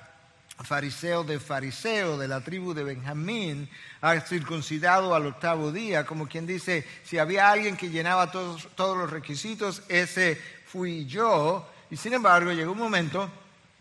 fariseo 0.63 1.23
de 1.23 1.39
fariseo 1.39 2.17
de 2.17 2.27
la 2.27 2.41
tribu 2.41 2.73
de 2.73 2.83
Benjamín, 2.83 3.69
ha 4.01 4.19
circuncidado 4.21 5.15
al 5.15 5.27
octavo 5.27 5.71
día, 5.71 6.05
como 6.05 6.27
quien 6.27 6.45
dice, 6.45 6.85
si 7.03 7.17
había 7.17 7.49
alguien 7.49 7.77
que 7.77 7.89
llenaba 7.89 8.31
todos, 8.31 8.67
todos 8.75 8.97
los 8.97 9.09
requisitos, 9.09 9.83
ese 9.87 10.39
fui 10.65 11.05
yo. 11.05 11.67
Y 11.89 11.97
sin 11.97 12.13
embargo, 12.13 12.51
llegó 12.51 12.73
un 12.73 12.77
momento 12.77 13.29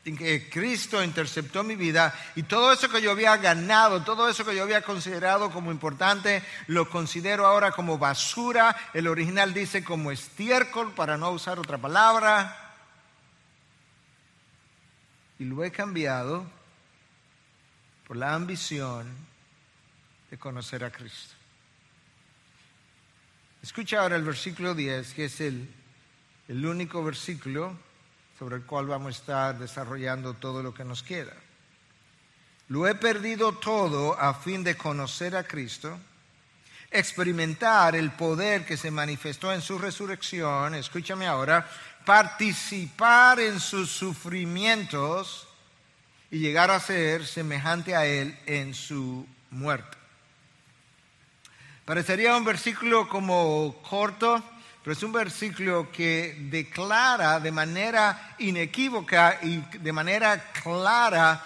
en 0.04 0.16
que 0.16 0.48
Cristo 0.48 1.02
interceptó 1.04 1.62
mi 1.62 1.76
vida 1.76 2.14
y 2.34 2.44
todo 2.44 2.72
eso 2.72 2.88
que 2.88 3.02
yo 3.02 3.10
había 3.10 3.36
ganado, 3.36 4.02
todo 4.02 4.28
eso 4.28 4.44
que 4.44 4.56
yo 4.56 4.62
había 4.62 4.82
considerado 4.82 5.50
como 5.50 5.70
importante, 5.70 6.42
lo 6.66 6.88
considero 6.88 7.46
ahora 7.46 7.72
como 7.72 7.98
basura. 7.98 8.74
El 8.94 9.08
original 9.08 9.52
dice 9.52 9.84
como 9.84 10.10
estiércol, 10.10 10.92
para 10.92 11.18
no 11.18 11.30
usar 11.30 11.58
otra 11.58 11.76
palabra. 11.76 12.56
Y 15.38 15.44
lo 15.44 15.62
he 15.62 15.70
cambiado 15.70 16.57
por 18.08 18.16
la 18.16 18.34
ambición 18.34 19.06
de 20.30 20.38
conocer 20.38 20.82
a 20.82 20.90
Cristo. 20.90 21.34
Escucha 23.62 24.00
ahora 24.00 24.16
el 24.16 24.24
versículo 24.24 24.74
10, 24.74 25.12
que 25.12 25.26
es 25.26 25.40
el, 25.42 25.68
el 26.48 26.64
único 26.64 27.04
versículo 27.04 27.76
sobre 28.38 28.56
el 28.56 28.62
cual 28.62 28.86
vamos 28.86 29.08
a 29.08 29.18
estar 29.18 29.58
desarrollando 29.58 30.34
todo 30.34 30.62
lo 30.62 30.72
que 30.72 30.84
nos 30.84 31.02
queda. 31.02 31.34
Lo 32.68 32.86
he 32.86 32.94
perdido 32.94 33.52
todo 33.52 34.18
a 34.18 34.32
fin 34.32 34.64
de 34.64 34.76
conocer 34.76 35.36
a 35.36 35.44
Cristo, 35.44 35.98
experimentar 36.90 37.94
el 37.94 38.12
poder 38.12 38.64
que 38.64 38.78
se 38.78 38.90
manifestó 38.90 39.52
en 39.52 39.60
su 39.60 39.78
resurrección, 39.78 40.74
escúchame 40.74 41.26
ahora, 41.26 41.68
participar 42.06 43.40
en 43.40 43.60
sus 43.60 43.90
sufrimientos 43.90 45.47
y 46.30 46.38
llegar 46.38 46.70
a 46.70 46.80
ser 46.80 47.26
semejante 47.26 47.96
a 47.96 48.06
Él 48.06 48.38
en 48.46 48.74
su 48.74 49.26
muerte. 49.50 49.96
Parecería 51.84 52.36
un 52.36 52.44
versículo 52.44 53.08
como 53.08 53.76
corto, 53.88 54.42
pero 54.82 54.92
es 54.92 55.02
un 55.02 55.12
versículo 55.12 55.90
que 55.90 56.36
declara 56.50 57.40
de 57.40 57.50
manera 57.50 58.36
inequívoca 58.38 59.38
y 59.42 59.58
de 59.78 59.92
manera 59.92 60.52
clara 60.52 61.42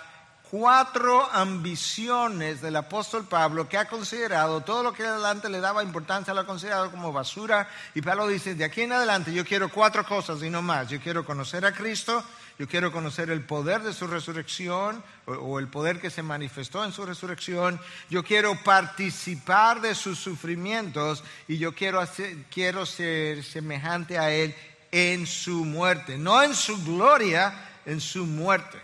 cuatro 0.52 1.26
ambiciones 1.32 2.60
del 2.60 2.76
apóstol 2.76 3.24
Pablo 3.24 3.66
que 3.66 3.78
ha 3.78 3.88
considerado, 3.88 4.60
todo 4.60 4.82
lo 4.82 4.92
que 4.92 5.02
adelante 5.02 5.48
le 5.48 5.60
daba 5.60 5.82
importancia 5.82 6.34
lo 6.34 6.40
ha 6.40 6.46
considerado 6.46 6.90
como 6.90 7.10
basura. 7.10 7.66
Y 7.94 8.02
Pablo 8.02 8.26
dice, 8.26 8.54
de 8.54 8.64
aquí 8.64 8.82
en 8.82 8.92
adelante 8.92 9.32
yo 9.32 9.46
quiero 9.46 9.70
cuatro 9.70 10.04
cosas 10.04 10.42
y 10.42 10.50
no 10.50 10.60
más. 10.60 10.90
Yo 10.90 11.00
quiero 11.00 11.24
conocer 11.24 11.64
a 11.64 11.72
Cristo, 11.72 12.22
yo 12.59 12.68
quiero 12.68 12.92
conocer 12.92 13.30
el 13.30 13.42
poder 13.42 13.82
de 13.82 13.92
su 13.92 14.06
resurrección 14.06 15.02
o, 15.26 15.59
el 15.59 15.68
poder 15.68 16.00
que 16.00 16.11
se 16.11 16.23
manifestó 16.23 16.85
en 16.85 16.92
su 16.92 17.04
resurrección, 17.04 17.80
yo 18.11 18.23
quiero 18.23 18.54
participar 18.62 19.80
de 19.80 19.94
sus 19.94 20.18
sufrimientos 20.18 21.25
y 21.49 21.59
yo 21.59 21.75
quiero, 21.75 22.02
quiero 22.50 22.87
ser 22.87 23.42
semejante 23.42 24.18
a 24.18 24.30
Él 24.30 24.54
en 24.90 25.26
su 25.26 25.64
muerte, 25.64 26.18
no 26.18 26.42
en 26.42 26.54
su 26.54 26.82
gloria, 26.85 27.52
en 27.87 28.00
su 28.00 28.26
muerte. 28.26 28.78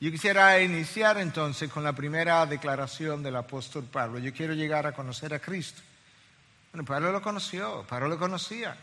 Yo 0.00 0.10
quisiera 0.10 0.60
iniciar 0.62 1.18
entonces 1.18 1.70
con 1.70 1.84
la 1.84 1.92
primera 1.92 2.46
declaración 2.46 3.22
del 3.22 3.36
apóstol 3.36 3.84
Pablo. 3.84 4.18
Yo 4.18 4.32
quiero 4.32 4.54
llegar 4.54 4.86
a 4.86 4.92
conocer 4.92 5.34
a 5.34 5.38
Cristo. 5.38 5.82
Bueno, 6.72 6.86
Pablo 6.86 7.12
lo 7.12 7.20
conoció, 7.20 7.84
Pablo 7.88 8.08
lo 8.08 8.18
conocía. 8.18 8.76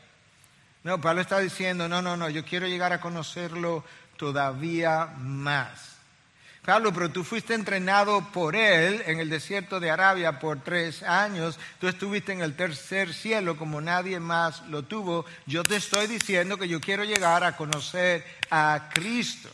No, 0.87 1.01
Pablo 1.01 1.19
está 1.19 1.39
diciendo, 1.39 1.89
no, 1.89 2.01
no, 2.01 2.15
no, 2.15 2.29
yo 2.29 2.45
quiero 2.45 2.65
llegar 2.65 2.93
a 2.93 3.01
conocerlo 3.01 3.83
todavía 4.15 5.07
más. 5.17 5.97
Pablo, 6.63 6.93
pero 6.93 7.09
tú 7.11 7.25
fuiste 7.25 7.53
entrenado 7.55 8.31
por 8.31 8.55
él 8.55 9.03
en 9.05 9.19
el 9.19 9.29
desierto 9.29 9.81
de 9.81 9.91
Arabia 9.91 10.39
por 10.39 10.61
tres 10.61 11.03
años, 11.03 11.59
tú 11.81 11.89
estuviste 11.89 12.31
en 12.31 12.39
el 12.39 12.55
tercer 12.55 13.13
cielo 13.13 13.57
como 13.57 13.81
nadie 13.81 14.21
más 14.21 14.65
lo 14.67 14.83
tuvo. 14.83 15.25
Yo 15.45 15.63
te 15.63 15.75
estoy 15.75 16.07
diciendo 16.07 16.57
que 16.57 16.69
yo 16.69 16.79
quiero 16.79 17.03
llegar 17.03 17.43
a 17.43 17.57
conocer 17.57 18.23
a 18.49 18.87
Cristo. 18.93 19.49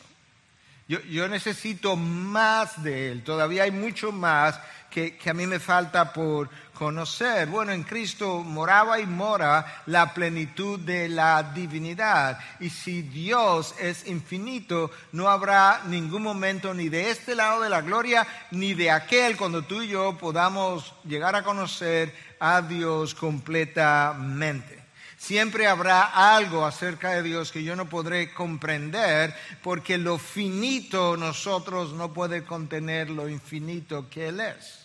Yo, 0.88 1.28
necesito 1.30 1.96
más 1.96 2.84
de 2.84 3.12
Él, 3.12 3.24
todavía 3.24 3.64
hay 3.64 3.72
mucho 3.72 4.12
más 4.12 4.60
que, 4.94 5.18
a 5.28 5.34
mí 5.34 5.48
me 5.48 5.60
falta 5.60 6.14
por 6.14 6.50
conocer. 6.74 7.48
Bueno, 7.48 7.72
en 7.72 7.82
Cristo 7.82 8.44
moraba 8.44 9.00
y 9.00 9.08
mora 9.08 9.82
la 9.88 10.14
plenitud 10.14 10.80
de 10.80 11.10
la 11.10 11.42
divinidad. 11.42 12.38
Y 12.60 12.70
si 12.70 13.02
Dios 13.02 13.74
es 13.80 14.06
infinito, 14.08 14.92
no 15.12 15.30
habrá 15.30 15.82
ningún 15.88 16.22
momento 16.22 16.76
ni 16.76 16.90
de 16.90 17.10
este 17.10 17.34
lado 17.34 17.62
de 17.62 17.70
la 17.70 17.82
gloria, 17.82 18.28
ni 18.52 18.76
de 18.76 18.92
aquel, 18.92 19.36
cuando 19.36 19.64
tú 19.64 19.82
y 19.82 19.88
yo 19.88 20.16
podamos 20.18 20.94
llegar 21.06 21.36
a 21.36 21.44
conocer 21.44 22.14
a 22.40 22.62
Dios 22.62 23.16
completamente. 23.16 24.84
Siempre 25.18 25.68
habrá 25.68 26.36
algo 26.36 26.66
acerca 26.66 27.12
de 27.12 27.24
Dios 27.24 27.52
que 27.52 27.64
yo 27.64 27.76
no 27.78 27.90
podré 27.90 28.34
comprender 28.34 29.34
porque 29.64 29.98
lo 29.98 30.18
finito 30.18 31.16
nosotros 31.16 31.94
no 31.94 32.12
puede 32.12 32.44
contener 32.44 33.10
lo 33.10 33.30
infinito 33.30 34.10
que 34.10 34.28
Él 34.28 34.42
es. 34.42 34.83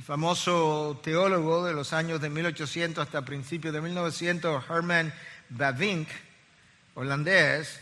El 0.00 0.06
famoso 0.06 0.98
teólogo 1.04 1.66
de 1.66 1.74
los 1.74 1.92
años 1.92 2.22
de 2.22 2.30
1800 2.30 3.04
hasta 3.04 3.22
principios 3.22 3.74
de 3.74 3.82
1900, 3.82 4.64
Herman 4.66 5.12
Bavinck, 5.50 6.08
holandés, 6.94 7.78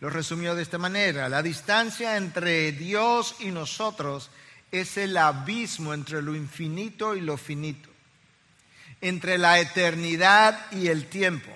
lo 0.00 0.10
resumió 0.10 0.54
de 0.54 0.62
esta 0.62 0.76
manera. 0.76 1.30
La 1.30 1.42
distancia 1.42 2.18
entre 2.18 2.72
Dios 2.72 3.36
y 3.40 3.46
nosotros 3.46 4.28
es 4.70 4.98
el 4.98 5.16
abismo 5.16 5.94
entre 5.94 6.20
lo 6.20 6.34
infinito 6.34 7.16
y 7.16 7.22
lo 7.22 7.38
finito 7.38 7.88
entre 9.00 9.38
la 9.38 9.60
eternidad 9.60 10.70
y 10.70 10.88
el 10.88 11.06
tiempo, 11.06 11.50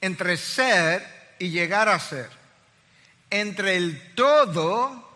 entre 0.00 0.38
ser 0.38 1.34
y 1.38 1.50
llegar 1.50 1.90
a 1.90 2.00
ser, 2.00 2.30
entre 3.28 3.76
el 3.76 4.14
todo, 4.14 5.10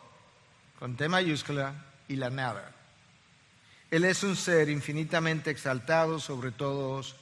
con 0.79 0.95
T 0.95 1.09
mayúscula, 1.09 1.73
y 2.07 2.17
la 2.17 2.29
nada. 2.29 2.74
Él 3.95 4.05
es 4.05 4.25
un 4.25 4.35
ser 4.35 4.71
infinitamente 4.71 5.53
exaltado 5.53 6.19
sobre 6.19 6.51
todos 6.51 7.15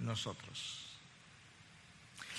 nosotros. 0.00 0.84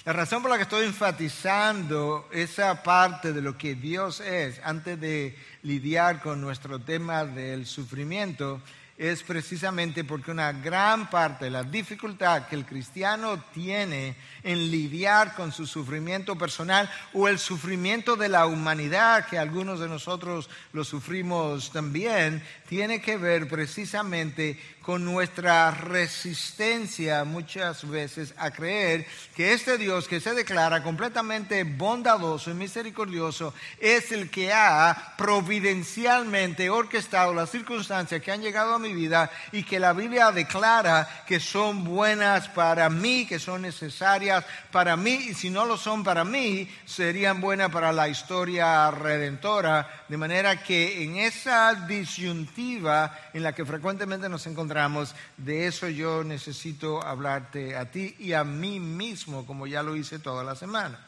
La 0.04 0.12
razón 0.12 0.42
por 0.42 0.52
la 0.52 0.58
que 0.58 0.64
estoy 0.64 0.86
enfatizando 0.86 2.28
esa 2.34 2.84
parte 2.84 3.32
de 3.32 3.42
lo 3.42 3.58
que 3.58 3.76
Dios 3.76 4.20
es 4.20 4.60
antes 4.66 5.00
de 5.00 5.34
lidiar 5.64 6.22
con 6.22 6.42
nuestro 6.42 6.80
tema 6.80 7.24
del 7.24 7.66
sufrimiento 7.66 8.62
es 8.98 9.24
precisamente 9.24 10.04
porque 10.04 10.32
una 10.32 10.52
gran 10.52 11.10
parte 11.10 11.46
de 11.46 11.52
la 11.52 11.64
dificultad 11.64 12.48
que 12.48 12.56
el 12.56 12.66
cristiano 12.66 13.42
tiene 13.54 14.18
en 14.48 14.72
lidiar 14.72 15.36
con 15.36 15.52
su 15.52 15.68
sufrimiento 15.68 16.38
personal 16.38 16.90
o 17.14 17.28
el 17.28 17.38
sufrimiento 17.38 18.16
de 18.16 18.30
la 18.30 18.46
humanidad, 18.46 19.26
que 19.28 19.38
algunos 19.38 19.82
de 19.82 19.90
nosotros 19.90 20.50
lo 20.72 20.86
sufrimos 20.86 21.72
también, 21.72 22.42
tiene 22.70 23.02
que 23.02 23.18
ver 23.18 23.48
precisamente 23.50 24.58
con 24.88 25.04
nuestra 25.04 25.70
resistencia 25.72 27.26
muchas 27.26 27.86
veces 27.90 28.34
a 28.38 28.52
creer 28.52 29.06
que 29.36 29.52
este 29.52 29.78
Dios 29.78 30.08
que 30.08 30.22
se 30.22 30.34
declara 30.34 30.82
completamente 30.82 31.66
bondadoso 31.66 32.52
y 32.52 32.54
misericordioso 32.54 33.54
es 33.82 34.14
el 34.14 34.30
que 34.30 34.54
ha 34.54 35.14
providencialmente 35.18 36.70
orquestado 36.70 37.34
las 37.34 37.50
circunstancias 37.50 38.22
que 38.22 38.32
han 38.32 38.42
llegado 38.42 38.76
a 38.76 38.80
mi 38.80 38.94
vida 38.94 39.30
y 39.52 39.64
que 39.64 39.78
la 39.78 39.92
Biblia 39.92 40.32
declara 40.32 41.26
que 41.28 41.42
son 41.42 41.84
buenas 41.84 42.48
para 42.48 42.90
mí, 42.90 43.26
que 43.26 43.40
son 43.40 43.64
necesarias 43.64 44.37
para 44.72 44.96
mí 44.98 45.28
y 45.30 45.34
si 45.34 45.50
no 45.50 45.66
lo 45.66 45.78
son 45.78 46.04
para 46.04 46.24
mí, 46.24 46.70
serían 46.86 47.42
buenas 47.42 47.72
para 47.72 47.92
la 47.92 48.10
historia 48.10 48.92
redentora. 48.92 50.06
De 50.08 50.18
manera 50.18 50.64
que 50.64 51.04
en 51.04 51.18
esa 51.18 51.74
disyuntiva 51.88 53.18
en 53.34 53.44
la 53.44 53.54
que 53.54 53.66
frecuentemente 53.66 54.30
nos 54.30 54.48
encontramos, 54.48 55.16
de 55.38 55.68
eso 55.68 55.88
yo 55.88 56.24
necesito 56.24 57.04
hablarte 57.04 57.76
a 57.76 57.92
ti 57.92 58.16
y 58.20 58.34
a 58.34 58.44
mí 58.44 58.80
mismo, 58.80 59.46
como 59.46 59.68
ya 59.68 59.84
lo 59.84 59.96
hice 59.96 60.20
toda 60.20 60.44
la 60.44 60.56
semana. 60.56 61.00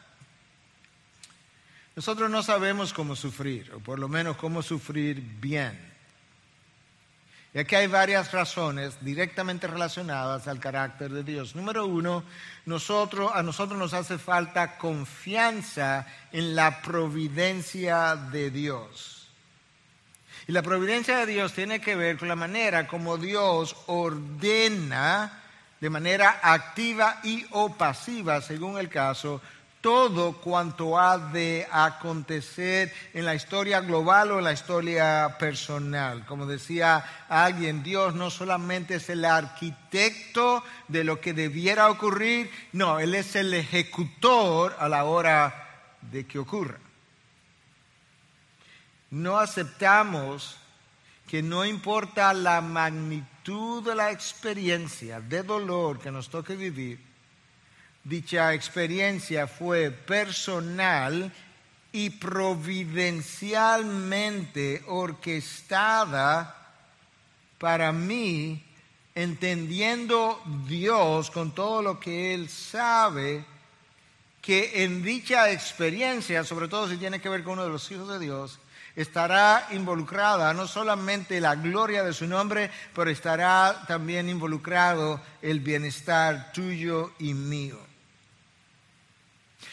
Nosotros 1.96 2.30
no 2.30 2.42
sabemos 2.42 2.92
cómo 2.92 3.16
sufrir, 3.16 3.72
o 3.74 3.80
por 3.80 3.98
lo 3.98 4.08
menos 4.08 4.36
cómo 4.36 4.62
sufrir 4.62 5.20
bien. 5.20 5.89
Y 7.52 7.58
aquí 7.58 7.74
hay 7.74 7.88
varias 7.88 8.30
razones 8.30 8.96
directamente 9.00 9.66
relacionadas 9.66 10.46
al 10.46 10.60
carácter 10.60 11.10
de 11.10 11.24
Dios. 11.24 11.56
Número 11.56 11.84
uno, 11.84 12.22
a 12.22 12.22
nosotros 12.64 13.76
nos 13.76 13.92
hace 13.92 14.18
falta 14.18 14.78
confianza 14.78 16.06
en 16.30 16.54
la 16.54 16.80
providencia 16.80 18.14
de 18.14 18.50
Dios. 18.50 19.28
Y 20.46 20.52
la 20.52 20.62
providencia 20.62 21.18
de 21.18 21.26
Dios 21.26 21.52
tiene 21.52 21.80
que 21.80 21.96
ver 21.96 22.18
con 22.18 22.28
la 22.28 22.36
manera 22.36 22.86
como 22.86 23.18
Dios 23.18 23.76
ordena 23.86 25.40
de 25.80 25.90
manera 25.90 26.40
activa 26.42 27.20
y 27.24 27.46
o 27.50 27.74
pasiva, 27.74 28.40
según 28.42 28.78
el 28.78 28.88
caso, 28.88 29.40
todo 29.80 30.32
cuanto 30.34 30.98
ha 30.98 31.18
de 31.18 31.66
acontecer 31.70 32.92
en 33.14 33.24
la 33.24 33.34
historia 33.34 33.80
global 33.80 34.32
o 34.32 34.38
en 34.38 34.44
la 34.44 34.52
historia 34.52 35.36
personal. 35.38 36.26
Como 36.26 36.46
decía 36.46 37.04
alguien, 37.28 37.82
Dios 37.82 38.14
no 38.14 38.30
solamente 38.30 38.96
es 38.96 39.08
el 39.08 39.24
arquitecto 39.24 40.62
de 40.88 41.04
lo 41.04 41.20
que 41.20 41.32
debiera 41.32 41.90
ocurrir, 41.90 42.50
no, 42.72 43.00
Él 43.00 43.14
es 43.14 43.36
el 43.36 43.54
ejecutor 43.54 44.76
a 44.78 44.88
la 44.88 45.04
hora 45.04 45.66
de 46.02 46.26
que 46.26 46.38
ocurra 46.38 46.78
no 49.10 49.38
aceptamos 49.38 50.56
que 51.26 51.42
no 51.42 51.64
importa 51.64 52.32
la 52.32 52.60
magnitud 52.60 53.84
de 53.84 53.94
la 53.94 54.10
experiencia 54.10 55.20
de 55.20 55.42
dolor 55.42 55.98
que 55.98 56.10
nos 56.10 56.28
toque 56.28 56.56
vivir, 56.56 56.98
dicha 58.04 58.54
experiencia 58.54 59.46
fue 59.46 59.90
personal 59.90 61.30
y 61.92 62.10
providencialmente 62.10 64.82
orquestada 64.86 66.56
para 67.58 67.92
mí, 67.92 68.64
entendiendo 69.14 70.42
Dios 70.66 71.30
con 71.30 71.54
todo 71.54 71.82
lo 71.82 72.00
que 72.00 72.32
Él 72.32 72.48
sabe, 72.48 73.44
que 74.40 74.84
en 74.84 75.02
dicha 75.02 75.50
experiencia, 75.50 76.44
sobre 76.44 76.68
todo 76.68 76.88
si 76.88 76.96
tiene 76.96 77.20
que 77.20 77.28
ver 77.28 77.42
con 77.42 77.52
uno 77.54 77.64
de 77.64 77.70
los 77.70 77.90
hijos 77.90 78.08
de 78.08 78.18
Dios, 78.18 78.58
estará 78.96 79.68
involucrada 79.72 80.54
no 80.54 80.66
solamente 80.66 81.38
la 81.40 81.54
gloria 81.54 82.02
de 82.02 82.14
su 82.14 82.26
nombre, 82.26 82.70
pero 82.94 83.10
estará 83.10 83.84
también 83.86 84.28
involucrado 84.28 85.20
el 85.42 85.60
bienestar 85.60 86.52
tuyo 86.52 87.12
y 87.18 87.34
mío. 87.34 87.89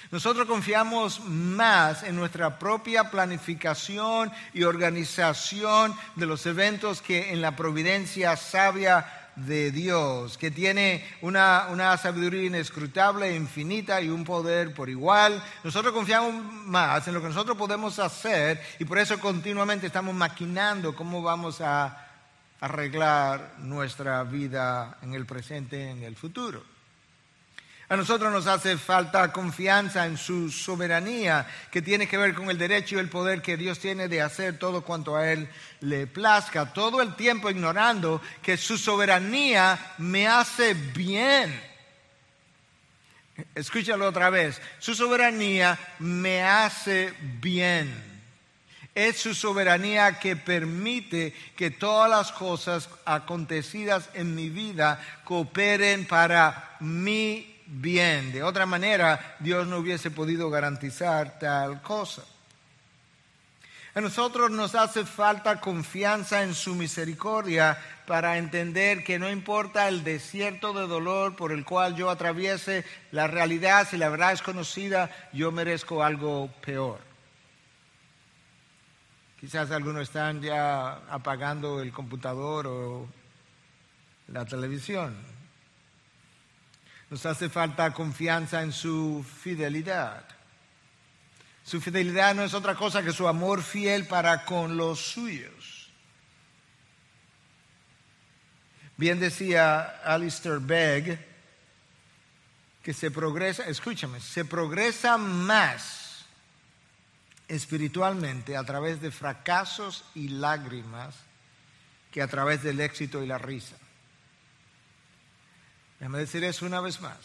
Nosotros 0.10 0.48
confiamos 0.48 1.20
más 1.26 2.04
en 2.04 2.16
nuestra 2.16 2.58
propia 2.58 3.12
planificación 3.12 4.32
y 4.54 4.64
organización 4.64 5.94
de 6.16 6.26
los 6.26 6.46
eventos 6.46 7.02
que 7.02 7.34
en 7.34 7.42
la 7.42 7.58
providencia 7.58 8.38
sabia 8.38 9.06
de 9.36 9.72
Dios, 9.72 10.38
que 10.38 10.50
tiene 10.50 11.06
una, 11.22 11.68
una, 11.70 11.96
sabiduría 11.98 12.46
inescrutable, 12.46 13.36
infinita 13.36 14.02
y 14.02 14.10
un 14.10 14.24
poder 14.24 14.74
por 14.74 14.90
igual. 14.90 15.44
Nosotros 15.64 15.94
confiamos 15.94 16.34
más 16.66 17.08
en 17.08 17.14
lo 17.14 17.22
que 17.22 17.28
nosotros 17.28 17.58
podemos 17.58 18.00
hacer 18.00 18.62
y 18.80 18.86
por 18.86 18.98
eso 18.98 19.20
continuamente 19.20 19.88
estamos 19.88 20.16
maquinando 20.16 20.96
cómo 20.96 21.22
vamos 21.22 21.62
a 21.62 22.06
arreglar 22.62 23.56
nuestra 23.60 24.24
vida 24.24 24.98
en 25.02 25.14
el 25.14 25.26
presente, 25.26 25.92
en 25.92 26.02
el 26.04 26.16
futuro. 26.16 26.77
A 27.90 27.96
nosotros 27.96 28.34
nos 28.34 28.48
hace 28.48 28.78
falta 28.78 29.32
confianza 29.32 30.06
en 30.06 30.18
su 30.18 30.52
soberanía, 30.52 31.48
que 31.72 31.82
tiene 31.82 32.06
que 32.06 32.18
ver 32.18 32.34
con 32.34 32.50
el 32.50 32.58
derecho 32.58 32.96
y 32.96 33.00
el 33.00 33.08
poder 33.08 33.42
que 33.42 33.56
Dios 33.56 33.80
tiene 33.80 34.10
de 34.10 34.22
hacer 34.22 34.60
todo 34.60 34.82
cuanto 34.82 35.16
a 35.16 35.32
Él 35.32 35.48
le 35.80 36.06
plazca, 36.06 36.74
todo 36.74 37.02
el 37.02 37.16
tiempo 37.16 37.50
ignorando 37.50 38.22
que 38.42 38.58
su 38.58 38.78
soberanía 38.78 39.94
me 40.00 40.28
hace 40.28 40.74
bien. 40.74 41.58
Escúchalo 43.56 44.06
otra 44.06 44.30
vez, 44.30 44.62
su 44.80 44.94
soberanía 44.94 45.80
me 46.00 46.44
hace 46.44 47.14
bien. 47.22 48.04
Es 48.94 49.18
su 49.22 49.34
soberanía 49.34 50.20
que 50.20 50.36
permite 50.36 51.34
que 51.56 51.72
todas 51.72 52.10
las 52.10 52.34
cosas 52.34 52.90
acontecidas 53.06 54.10
en 54.14 54.36
mi 54.36 54.50
vida 54.50 55.00
cooperen 55.24 56.06
para 56.06 56.76
mi 56.82 57.57
bien. 57.68 58.32
De 58.32 58.44
otra 58.44 58.66
manera, 58.66 59.36
Dios 59.40 59.68
no 59.68 59.78
hubiese 59.78 60.10
podido 60.10 60.50
garantizar 60.50 61.38
tal 61.40 61.82
cosa. 61.82 62.24
A 63.94 64.02
nosotros 64.02 64.52
nos 64.52 64.76
hace 64.76 65.06
falta 65.06 65.60
confianza 65.60 66.44
en 66.44 66.54
su 66.54 66.76
misericordia 66.76 67.78
para 68.06 68.38
entender 68.38 69.04
que 69.04 69.18
no 69.18 69.30
importa 69.30 69.88
el 69.88 70.04
desierto 70.04 70.72
de 70.72 70.88
dolor 70.88 71.36
por 71.36 71.52
el 71.52 71.66
cual 71.66 71.96
yo 71.96 72.10
atraviese, 72.10 72.86
la 73.12 73.28
realidad, 73.28 73.88
si 73.90 73.98
la 73.98 74.10
verdad 74.10 74.34
es 74.34 74.44
conocida, 74.44 75.10
yo 75.34 75.52
merezco 75.52 76.04
algo 76.04 76.50
peor. 76.64 77.00
Quizás 79.40 79.72
algunos 79.72 80.04
están 80.04 80.42
ya 80.42 80.94
apagando 81.10 81.82
el 81.82 81.92
computador 81.92 82.68
o 82.68 83.08
la 84.28 84.46
televisión 84.46 85.37
nos 87.10 87.26
hace 87.26 87.50
falta 87.50 87.94
confianza 87.94 88.62
en 88.62 88.72
su 88.72 89.26
fidelidad. 89.42 90.26
Su 91.64 91.82
fidelidad 91.82 92.36
no 92.36 92.44
es 92.44 92.54
otra 92.54 92.76
cosa 92.76 93.04
que 93.04 93.12
su 93.12 93.28
amor 93.28 93.62
fiel 93.62 94.08
para 94.08 94.46
con 94.46 94.78
los 94.78 95.00
suyos. 95.00 95.90
Bien 98.96 99.20
decía 99.20 100.02
Alistair 100.04 100.60
Begg 100.60 101.26
que 102.82 102.94
se 102.94 103.12
progresa, 103.12 103.64
escúchame, 103.64 104.20
se 104.22 104.46
progresa 104.46 105.18
más 105.18 106.26
espiritualmente 107.48 108.58
a 108.58 108.64
través 108.64 109.02
de 109.02 109.12
fracasos 109.12 110.06
y 110.16 110.30
lágrimas 110.30 111.16
que 112.12 112.22
a 112.22 112.28
través 112.28 112.64
del 112.64 112.80
éxito 112.80 113.22
y 113.22 113.28
la 113.28 113.38
risa. 113.38 113.76
Déjame 116.00 116.20
decir 116.20 116.44
eso 116.44 116.66
una 116.66 116.82
vez 116.82 117.02
más. 117.02 117.18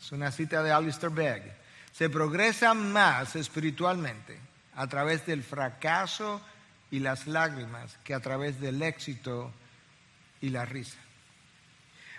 Es 0.00 0.12
una 0.12 0.30
cita 0.32 0.62
de 0.62 0.72
Alistair 0.72 1.12
Begg. 1.12 1.54
Se 1.92 2.08
progresa 2.08 2.74
más 2.74 3.36
espiritualmente 3.36 4.38
a 4.74 4.86
través 4.86 5.26
del 5.26 5.42
fracaso 5.42 6.40
y 6.90 7.00
las 7.00 7.26
lágrimas 7.26 7.98
que 8.02 8.14
a 8.14 8.20
través 8.20 8.60
del 8.60 8.82
éxito 8.82 9.52
y 10.40 10.48
la 10.48 10.64
risa. 10.64 10.98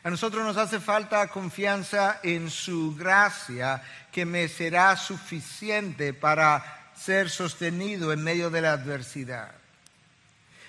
A 0.04 0.10
nosotros 0.10 0.44
nos 0.44 0.58
hace 0.58 0.80
falta 0.80 1.28
confianza 1.30 2.20
en 2.24 2.50
su 2.50 2.96
gracia 2.96 3.82
que 4.12 4.26
me 4.26 4.48
será 4.50 4.96
suficiente 4.98 6.14
para 6.14 6.92
ser 6.96 7.30
sostenido 7.30 8.12
en 8.12 8.24
medio 8.24 8.50
de 8.50 8.62
la 8.62 8.74
adversidad. 8.74 9.52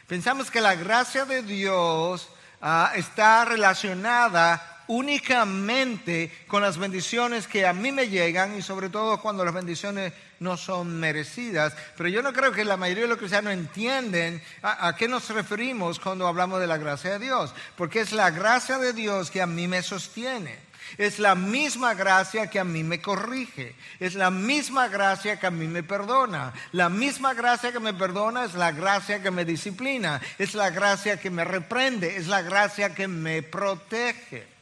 Pensamos 0.07 0.51
que 0.51 0.61
la 0.61 0.75
gracia 0.75 1.25
de 1.25 1.43
Dios 1.43 2.29
ah, 2.61 2.93
está 2.95 3.45
relacionada 3.45 4.73
únicamente 4.87 6.31
con 6.47 6.62
las 6.62 6.79
bendiciones 6.79 7.47
que 7.47 7.66
a 7.66 7.73
mí 7.73 7.92
me 7.92 8.09
llegan 8.09 8.57
y 8.57 8.62
sobre 8.62 8.88
todo 8.88 9.20
cuando 9.20 9.44
las 9.44 9.55
bendiciones 9.55 10.12
no 10.40 10.57
son 10.57 10.99
merecidas. 10.99 11.75
Pero 11.97 12.09
yo 12.09 12.23
no 12.23 12.33
creo 12.33 12.53
que 12.53 12.64
la 12.64 12.77
mayoría 12.77 13.05
de 13.05 13.09
los 13.09 13.18
cristianos 13.18 13.53
entienden 13.53 14.42
a, 14.62 14.88
a, 14.88 14.97
qué 14.97 15.09
nos 15.09 15.29
referimos 15.31 15.99
cuando 15.99 16.27
hablamos 16.27 16.61
de 16.61 16.66
la 16.66 16.77
gracia 16.77 17.12
de 17.12 17.25
Dios. 17.25 17.55
Porque 17.77 18.01
es 18.01 18.12
la 18.12 18.31
gracia 18.31 18.79
de 18.79 18.92
Dios 18.92 19.31
que 19.31 19.42
a 19.42 19.47
mí 19.47 19.68
me 19.68 19.83
sostiene. 19.83 20.75
Es 20.99 21.18
la 21.18 21.35
misma 21.35 21.94
gracia 21.94 22.49
que 22.49 22.61
a 22.61 22.64
mí 22.64 22.85
me 22.85 23.01
corrige. 23.01 23.75
Es 23.99 24.14
la 24.14 24.31
misma 24.31 24.88
gracia 24.88 25.38
que 25.38 25.47
a 25.47 25.51
mí 25.51 25.66
me 25.66 25.83
perdona. 25.83 26.53
La 26.73 26.88
misma 26.88 27.35
gracia 27.35 27.73
que 27.73 27.81
me 27.81 27.94
perdona 27.94 28.44
es 28.44 28.55
la 28.55 28.73
gracia 28.73 29.23
que 29.23 29.31
me 29.31 29.44
disciplina. 29.44 30.20
Es 30.38 30.55
la 30.55 30.70
gracia 30.70 31.18
que 31.18 31.31
me 31.31 31.44
reprende. 31.44 32.16
Es 32.16 32.27
la 32.29 32.42
gracia 32.42 32.94
que 32.94 33.09
me 33.09 33.42
protege. 33.42 34.54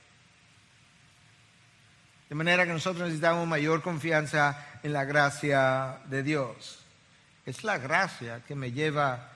De 2.33 2.37
manera 2.37 2.65
que 2.65 2.73
nosotros 2.73 3.05
necesitamos 3.05 3.47
mayor 3.47 3.83
confianza 3.83 4.79
en 4.83 4.95
la 4.95 5.05
gracia 5.05 5.99
de 6.07 6.23
Dios. 6.23 6.79
Es 7.45 7.63
la 7.63 7.77
gracia 7.77 8.41
que 8.49 8.55
me 8.55 8.73
lleva 8.73 9.33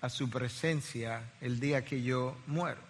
a 0.00 0.08
su 0.08 0.30
presencia 0.30 1.22
el 1.40 1.58
día 1.58 1.84
que 1.84 2.04
yo 2.04 2.36
muero. 2.46 2.85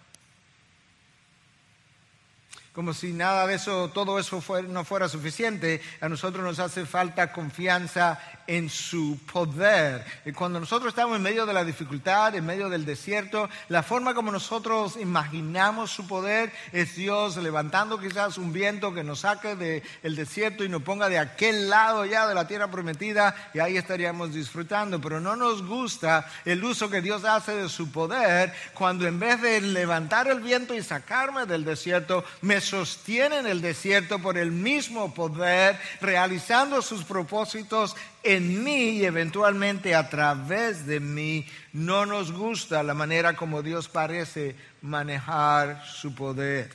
Como 2.76 2.92
si 2.92 3.14
nada 3.14 3.46
de 3.46 3.54
eso, 3.54 3.88
todo 3.88 4.18
eso 4.18 4.44
no 4.68 4.84
fuera 4.84 5.08
suficiente, 5.08 5.80
a 5.98 6.10
nosotros 6.10 6.44
nos 6.44 6.58
hace 6.58 6.84
falta 6.84 7.32
confianza 7.32 8.20
en 8.46 8.68
su 8.68 9.18
poder. 9.32 10.04
Y 10.26 10.32
cuando 10.32 10.60
nosotros 10.60 10.90
estamos 10.90 11.16
en 11.16 11.22
medio 11.22 11.46
de 11.46 11.54
la 11.54 11.64
dificultad, 11.64 12.34
en 12.34 12.44
medio 12.44 12.68
del 12.68 12.84
desierto, 12.84 13.48
la 13.70 13.82
forma 13.82 14.12
como 14.12 14.30
nosotros 14.30 14.98
imaginamos 15.00 15.90
su 15.90 16.06
poder 16.06 16.52
es 16.70 16.96
Dios 16.96 17.38
levantando 17.38 17.98
quizás 17.98 18.36
un 18.36 18.52
viento 18.52 18.92
que 18.92 19.02
nos 19.02 19.20
saque 19.20 19.56
del 19.56 20.14
desierto 20.14 20.62
y 20.62 20.68
nos 20.68 20.82
ponga 20.82 21.08
de 21.08 21.18
aquel 21.18 21.70
lado 21.70 22.04
ya 22.04 22.26
de 22.26 22.34
la 22.34 22.46
tierra 22.46 22.70
prometida 22.70 23.34
y 23.54 23.58
ahí 23.58 23.78
estaríamos 23.78 24.34
disfrutando. 24.34 25.00
Pero 25.00 25.18
no 25.18 25.34
nos 25.34 25.64
gusta 25.66 26.28
el 26.44 26.62
uso 26.62 26.90
que 26.90 27.00
Dios 27.00 27.24
hace 27.24 27.54
de 27.54 27.70
su 27.70 27.90
poder 27.90 28.52
cuando 28.74 29.06
en 29.06 29.18
vez 29.18 29.40
de 29.40 29.62
levantar 29.62 30.28
el 30.28 30.40
viento 30.40 30.74
y 30.74 30.82
sacarme 30.82 31.46
del 31.46 31.64
desierto, 31.64 32.22
me 32.42 32.60
sostiene 32.66 33.38
en 33.38 33.46
el 33.46 33.62
desierto 33.62 34.18
por 34.18 34.36
el 34.36 34.50
mismo 34.50 35.14
poder, 35.14 35.78
realizando 36.00 36.82
sus 36.82 37.04
propósitos 37.04 37.96
en 38.22 38.62
mí 38.62 38.90
y 38.90 39.04
eventualmente 39.04 39.94
a 39.94 40.10
través 40.10 40.86
de 40.86 41.00
mí, 41.00 41.46
no 41.72 42.04
nos 42.06 42.32
gusta 42.32 42.82
la 42.82 42.94
manera 42.94 43.36
como 43.36 43.62
Dios 43.62 43.88
parece 43.88 44.56
manejar 44.82 45.84
su 45.86 46.14
poder 46.14 46.70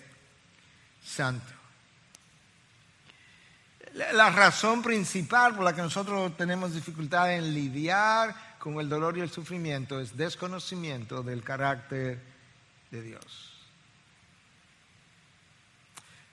santo. 1.03 1.53
La 4.13 4.29
razón 4.29 4.81
principal 4.81 5.53
por 5.53 5.65
la 5.65 5.75
que 5.75 5.81
nosotros 5.81 6.35
tenemos 6.37 6.73
dificultad 6.73 7.33
en 7.33 7.53
lidiar 7.53 8.33
con 8.57 8.79
el 8.79 8.87
dolor 8.87 9.17
y 9.17 9.21
el 9.21 9.29
sufrimiento 9.29 9.99
es 9.99 10.15
desconocimiento 10.15 11.23
del 11.23 11.43
carácter 11.43 12.19
de 12.89 13.01
Dios. 13.01 13.50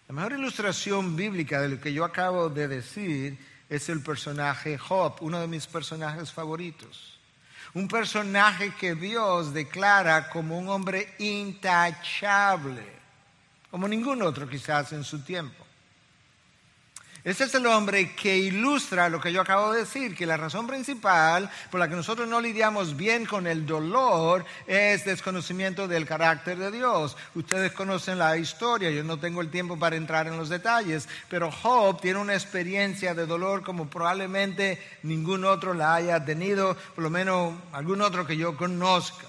La 0.09 0.15
mejor 0.15 0.33
ilustración 0.33 1.17
bíblica 1.17 1.61
de 1.61 1.69
lo 1.69 1.79
que 1.79 1.93
yo 1.93 2.03
acabo 2.03 2.49
de 2.49 2.67
decir 2.67 3.39
es 3.69 3.91
el 3.91 4.03
personaje 4.03 4.79
Job, 4.79 5.17
uno 5.21 5.39
de 5.39 5.47
mis 5.47 5.67
personajes 5.67 6.33
favoritos. 6.33 7.19
Un 7.75 7.89
personaje 7.89 8.73
que 8.81 8.95
Dios 8.95 9.53
declara 9.53 10.31
como 10.31 10.59
un 10.59 10.71
hombre 10.71 11.15
intachable, 11.19 12.87
como 13.71 13.87
ningún 13.87 14.23
otro 14.23 14.49
quizás 14.49 14.95
en 14.95 15.05
su 15.05 15.23
tiempo. 15.23 15.68
Ese 17.29 17.45
es 17.45 17.55
el 17.57 17.67
hombre 17.67 18.15
que 18.15 18.39
ilustra 18.39 19.11
lo 19.11 19.21
que 19.21 19.31
yo 19.31 19.43
acabo 19.43 19.71
de 19.71 19.81
decir, 19.81 20.17
que 20.17 20.25
la 20.25 20.39
razón 20.39 20.67
principal 20.67 21.51
por 21.71 21.79
la 21.79 21.87
que 21.87 21.95
nosotros 21.95 22.27
no 22.27 22.41
lidiamos 22.41 22.97
bien 22.97 23.27
con 23.27 23.47
el 23.47 23.67
dolor 23.67 24.47
es 24.67 25.05
desconocimiento 25.05 25.87
del 25.87 26.07
carácter 26.07 26.57
de 26.57 26.71
Dios. 26.71 27.19
Ustedes 27.35 27.73
conocen 27.73 28.19
la 28.19 28.39
historia, 28.39 28.91
yo 28.91 29.05
no 29.05 29.19
tengo 29.19 29.43
el 29.43 29.51
tiempo 29.51 29.79
para 29.79 29.97
entrar 29.97 30.27
en 30.27 30.39
los 30.39 30.49
detalles, 30.49 31.07
pero 31.29 31.53
Job 31.53 32.01
tiene 32.01 32.19
una 32.19 32.33
experiencia 32.33 33.13
de 33.13 33.27
dolor 33.27 33.63
como 33.63 33.91
probablemente 33.91 34.83
ningún 35.03 35.45
otro 35.45 35.75
la 35.75 35.97
haya 35.97 36.25
tenido, 36.25 36.79
por 36.95 37.05
lo 37.05 37.11
menos 37.11 37.53
algún 37.73 38.01
otro 38.01 38.27
que 38.27 38.39
yo 38.39 38.57
conozca. 38.57 39.28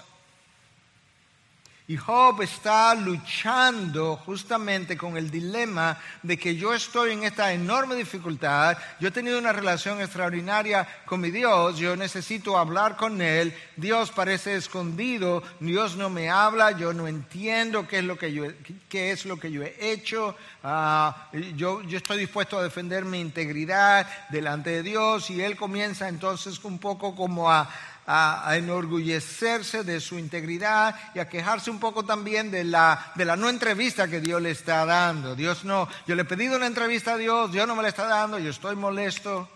Y 1.90 1.96
Job 1.96 2.40
está 2.42 2.94
luchando 2.94 4.14
justamente 4.24 4.96
con 4.96 5.16
el 5.16 5.28
dilema 5.28 5.98
de 6.22 6.38
que 6.38 6.54
yo 6.54 6.72
estoy 6.72 7.10
en 7.10 7.24
esta 7.24 7.52
enorme 7.52 7.96
dificultad, 7.96 8.78
yo 9.00 9.08
he 9.08 9.10
tenido 9.10 9.40
una 9.40 9.52
relación 9.52 10.00
extraordinaria 10.00 10.86
con 11.04 11.20
mi 11.20 11.32
Dios, 11.32 11.78
yo 11.78 11.96
necesito 11.96 12.56
hablar 12.56 12.96
con 12.96 13.20
Él, 13.20 13.52
Dios 13.76 14.12
parece 14.12 14.54
escondido, 14.54 15.42
Dios 15.58 15.96
no 15.96 16.10
me 16.10 16.30
habla, 16.30 16.70
yo 16.70 16.92
no 16.92 17.08
entiendo 17.08 17.88
qué 17.88 17.98
es 17.98 18.04
lo 18.04 18.16
que 18.16 18.32
yo, 18.32 18.44
qué 18.88 19.10
es 19.10 19.26
lo 19.26 19.40
que 19.40 19.50
yo 19.50 19.64
he 19.64 19.74
hecho, 19.80 20.36
ah, 20.62 21.28
yo, 21.56 21.82
yo 21.82 21.98
estoy 21.98 22.18
dispuesto 22.18 22.56
a 22.56 22.62
defender 22.62 23.04
mi 23.04 23.18
integridad 23.18 24.06
delante 24.28 24.70
de 24.70 24.84
Dios 24.84 25.28
y 25.30 25.42
Él 25.42 25.56
comienza 25.56 26.08
entonces 26.08 26.64
un 26.64 26.78
poco 26.78 27.16
como 27.16 27.50
a 27.50 27.68
a, 28.12 28.56
enorgullecerse 28.56 29.84
de 29.84 30.00
su 30.00 30.18
integridad 30.18 30.96
y 31.14 31.20
a 31.20 31.28
quejarse 31.28 31.70
un 31.70 31.78
poco 31.78 32.04
también 32.04 32.50
de 32.50 32.64
la, 32.64 33.12
de 33.14 33.24
la 33.24 33.36
no 33.36 33.48
entrevista 33.48 34.08
que 34.08 34.20
Dios 34.20 34.42
le 34.42 34.50
está 34.50 34.84
dando. 34.84 35.36
Dios 35.36 35.64
no, 35.64 35.88
yo 36.08 36.16
le 36.16 36.22
he 36.22 36.24
pedido 36.24 36.56
una 36.56 36.66
entrevista 36.66 37.14
a 37.14 37.16
Dios, 37.16 37.52
Dios 37.52 37.68
no 37.68 37.76
me 37.76 37.82
la 37.82 37.88
está 37.88 38.06
dando, 38.06 38.40
yo 38.40 38.50
estoy 38.50 38.74
molesto. 38.74 39.48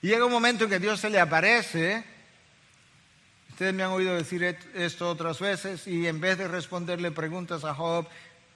Y 0.00 0.08
llega 0.08 0.24
un 0.24 0.32
momento 0.32 0.64
en 0.64 0.70
que 0.70 0.78
Dios 0.78 0.98
se 0.98 1.10
le 1.10 1.20
aparece. 1.20 2.02
Ustedes 3.50 3.74
me 3.74 3.82
han 3.82 3.90
oído 3.90 4.14
decir 4.14 4.42
esto 4.74 5.10
otras 5.10 5.40
veces 5.40 5.86
y 5.86 6.06
en 6.06 6.20
vez 6.20 6.38
de 6.38 6.48
responderle 6.48 7.10
preguntas 7.10 7.64
a 7.64 7.74
Job, 7.74 8.08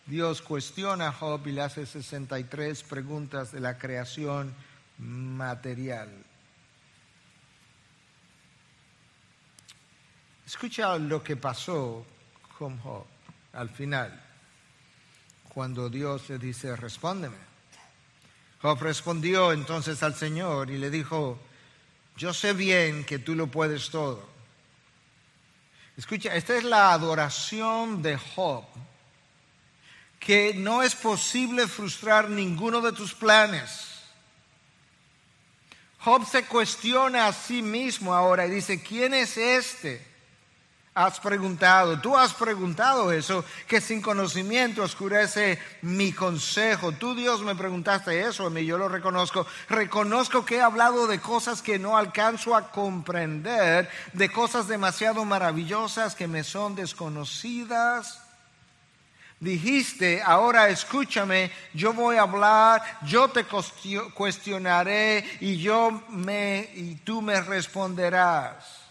Dios 0.06 0.40
cuestiona 0.40 1.08
a 1.08 1.12
Job 1.12 1.46
y 1.46 1.52
le 1.52 1.60
hace 1.60 1.84
63 1.84 2.82
preguntas 2.84 3.52
de 3.52 3.60
la 3.60 3.76
creación 3.76 4.54
material. 4.96 6.23
Escucha 10.46 10.98
lo 10.98 11.22
que 11.22 11.36
pasó 11.36 12.04
con 12.58 12.78
Job 12.80 13.04
al 13.52 13.70
final, 13.70 14.22
cuando 15.48 15.88
Dios 15.88 16.28
le 16.28 16.38
dice, 16.38 16.74
respóndeme. 16.76 17.36
Job 18.60 18.80
respondió 18.80 19.52
entonces 19.52 20.02
al 20.02 20.14
Señor 20.14 20.70
y 20.70 20.78
le 20.78 20.90
dijo, 20.90 21.38
yo 22.16 22.32
sé 22.34 22.52
bien 22.52 23.04
que 23.04 23.18
tú 23.18 23.34
lo 23.34 23.46
puedes 23.46 23.90
todo. 23.90 24.28
Escucha, 25.96 26.34
esta 26.34 26.56
es 26.56 26.64
la 26.64 26.92
adoración 26.92 28.02
de 28.02 28.16
Job 28.16 28.64
que 30.18 30.54
no 30.54 30.82
es 30.82 30.94
posible 30.94 31.68
frustrar 31.68 32.30
ninguno 32.30 32.80
de 32.80 32.92
tus 32.92 33.14
planes. 33.14 33.90
Job 35.98 36.26
se 36.26 36.44
cuestiona 36.46 37.26
a 37.26 37.32
sí 37.32 37.62
mismo 37.62 38.14
ahora 38.14 38.46
y 38.46 38.50
dice, 38.50 38.82
¿quién 38.82 39.12
es 39.12 39.36
este? 39.36 40.13
Has 40.96 41.18
preguntado, 41.18 42.00
tú 42.00 42.16
has 42.16 42.32
preguntado 42.32 43.10
eso, 43.10 43.44
que 43.66 43.80
sin 43.80 44.00
conocimiento 44.00 44.84
oscurece 44.84 45.58
mi 45.82 46.12
consejo. 46.12 46.92
Tú 46.92 47.16
Dios 47.16 47.42
me 47.42 47.56
preguntaste 47.56 48.20
eso 48.20 48.46
a 48.46 48.50
mí, 48.50 48.64
yo 48.64 48.78
lo 48.78 48.88
reconozco. 48.88 49.44
Reconozco 49.68 50.44
que 50.44 50.56
he 50.56 50.62
hablado 50.62 51.08
de 51.08 51.18
cosas 51.18 51.62
que 51.62 51.80
no 51.80 51.96
alcanzo 51.96 52.54
a 52.54 52.70
comprender, 52.70 53.90
de 54.12 54.30
cosas 54.30 54.68
demasiado 54.68 55.24
maravillosas 55.24 56.14
que 56.14 56.28
me 56.28 56.44
son 56.44 56.76
desconocidas 56.76 58.20
dijiste, 59.40 60.22
ahora 60.22 60.70
escúchame, 60.70 61.50
yo 61.74 61.92
voy 61.92 62.16
a 62.16 62.22
hablar, 62.22 62.82
yo 63.02 63.28
te 63.28 63.44
cuestionaré 64.14 65.22
y 65.40 65.58
yo 65.58 66.02
me 66.08 66.70
y 66.74 66.94
tú 67.04 67.20
me 67.20 67.40
responderás. 67.42 68.83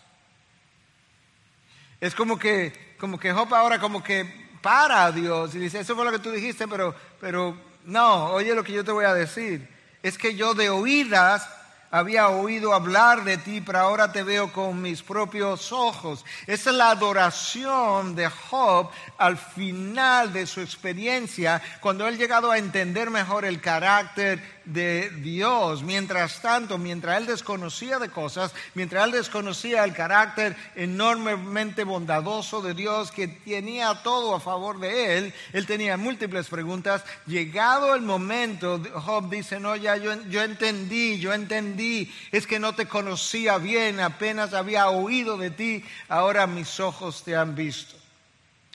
Es 2.04 2.14
como 2.14 2.38
que 2.38 2.96
como 3.00 3.18
que 3.18 3.32
Job 3.32 3.54
ahora 3.56 3.80
como 3.80 4.04
que 4.04 4.26
para 4.62 5.06
a 5.06 5.12
Dios 5.14 5.56
y 5.56 5.60
dice, 5.60 5.80
eso 5.80 5.96
fue 5.96 6.04
lo 6.04 6.12
que 6.12 6.20
tú 6.20 6.32
dijiste, 6.32 6.68
pero 6.68 6.94
pero 7.22 7.56
no, 7.86 8.26
oye 8.26 8.54
lo 8.54 8.62
que 8.62 8.74
yo 8.74 8.84
te 8.84 8.92
voy 8.92 9.06
a 9.06 9.14
decir. 9.14 9.70
Es 10.02 10.18
que 10.18 10.36
yo 10.36 10.54
de 10.54 10.70
oídas 10.70 11.48
había 11.92 12.28
oído 12.28 12.74
hablar 12.74 13.24
de 13.24 13.38
ti, 13.38 13.62
pero 13.62 13.80
ahora 13.80 14.12
te 14.12 14.24
veo 14.24 14.52
con 14.52 14.82
mis 14.82 15.02
propios 15.02 15.72
ojos. 15.72 16.26
Esa 16.46 16.72
es 16.72 16.76
la 16.76 16.90
adoración 16.90 18.16
de 18.16 18.28
Job 18.28 18.90
al 19.18 19.38
final 19.38 20.34
de 20.34 20.46
su 20.46 20.60
experiencia, 20.60 21.62
cuando 21.80 22.06
él 22.06 22.18
llegado 22.18 22.52
a 22.52 22.58
entender 22.58 23.12
mejor 23.12 23.46
el 23.46 23.62
carácter 23.62 24.42
de 24.66 25.10
Dios. 25.22 25.84
Mientras 25.84 26.42
tanto, 26.42 26.78
mientras 26.78 27.18
él 27.18 27.26
desconocía 27.26 28.00
de 28.00 28.10
cosas, 28.10 28.54
mientras 28.74 29.06
él 29.06 29.12
desconocía 29.12 29.84
el 29.84 29.94
carácter 29.94 30.56
enormemente 30.76 31.84
bondadoso 31.84 32.62
de 32.62 32.74
Dios 32.74 33.12
que 33.12 33.28
tenía 33.28 34.02
todo 34.04 34.36
a 34.36 34.40
favor 34.40 34.80
de 34.80 35.18
él, 35.18 35.34
él 35.54 35.66
tenía 35.66 35.98
múltiples 35.98 36.48
preguntas. 36.48 37.04
Llegado 37.26 37.96
el 37.96 38.02
momento, 38.02 38.82
Job 38.94 39.30
dice, 39.30 39.60
no, 39.60 39.76
ya 39.76 39.98
yo, 39.98 40.12
entendí, 40.42 41.20
yo 41.20 41.34
entendí, 41.34 42.14
es 42.32 42.48
que 42.48 42.60
no 42.60 42.74
te 42.74 42.88
conocía 42.88 43.58
bien, 43.58 44.00
apenas 44.00 44.54
había 44.54 44.90
oído 44.90 45.38
de 45.38 45.52
ti, 45.52 45.84
ahora 46.10 46.48
mis 46.48 46.80
ojos 46.80 47.24
te 47.24 47.36
han 47.36 47.56
visto. 47.56 47.96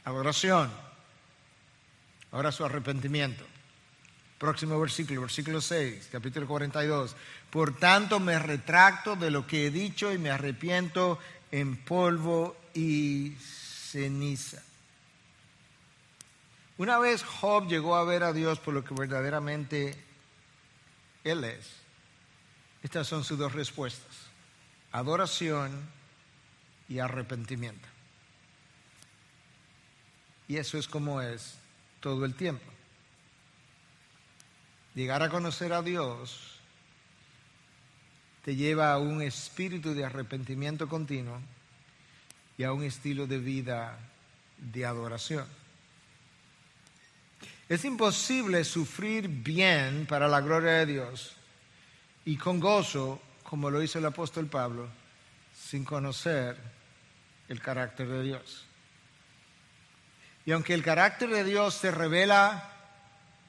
Adoración. 0.04 0.70
Ahora 2.30 2.52
su 2.52 2.64
arrepentimiento. 2.64 3.44
Próximo 4.38 4.78
versículo, 4.78 5.22
versículo 5.22 5.60
6, 5.60 6.10
capítulo 6.12 6.46
42. 6.46 7.16
Por 7.50 7.76
tanto 7.76 8.20
me 8.20 8.38
retracto 8.38 9.16
de 9.16 9.32
lo 9.32 9.46
que 9.46 9.66
he 9.66 9.70
dicho 9.70 10.12
y 10.12 10.18
me 10.18 10.30
arrepiento 10.30 11.18
en 11.50 11.76
polvo 11.76 12.56
y 12.72 13.34
ceniza. 13.40 14.62
Una 16.76 16.98
vez 17.00 17.24
Job 17.24 17.66
llegó 17.66 17.96
a 17.96 18.04
ver 18.04 18.22
a 18.22 18.32
Dios 18.32 18.60
por 18.60 18.74
lo 18.74 18.84
que 18.84 18.94
verdaderamente 18.94 20.00
Él 21.24 21.42
es, 21.42 21.66
estas 22.84 23.08
son 23.08 23.24
sus 23.24 23.36
dos 23.36 23.52
respuestas, 23.54 24.28
adoración 24.92 25.72
y 26.88 27.00
arrepentimiento. 27.00 27.88
Y 30.46 30.58
eso 30.58 30.78
es 30.78 30.86
como 30.86 31.20
es 31.20 31.54
todo 32.00 32.24
el 32.24 32.34
tiempo 32.34 32.77
llegar 34.98 35.22
a 35.22 35.28
conocer 35.28 35.72
a 35.72 35.80
Dios 35.80 36.58
te 38.44 38.56
lleva 38.56 38.92
a 38.92 38.98
un 38.98 39.22
espíritu 39.22 39.94
de 39.94 40.04
arrepentimiento 40.04 40.88
continuo 40.88 41.40
y 42.56 42.64
a 42.64 42.72
un 42.72 42.82
estilo 42.82 43.28
de 43.28 43.38
vida 43.38 43.96
de 44.56 44.84
adoración. 44.84 45.46
Es 47.68 47.84
imposible 47.84 48.64
sufrir 48.64 49.28
bien 49.28 50.04
para 50.06 50.26
la 50.26 50.40
gloria 50.40 50.72
de 50.72 50.86
Dios 50.86 51.36
y 52.24 52.36
con 52.36 52.58
gozo, 52.58 53.22
como 53.44 53.70
lo 53.70 53.80
hizo 53.80 54.00
el 54.00 54.06
apóstol 54.06 54.48
Pablo, 54.48 54.88
sin 55.54 55.84
conocer 55.84 56.56
el 57.48 57.60
carácter 57.60 58.08
de 58.08 58.22
Dios. 58.24 58.66
Y 60.44 60.50
aunque 60.50 60.74
el 60.74 60.82
carácter 60.82 61.30
de 61.30 61.44
Dios 61.44 61.74
se 61.74 61.92
revela 61.92 62.77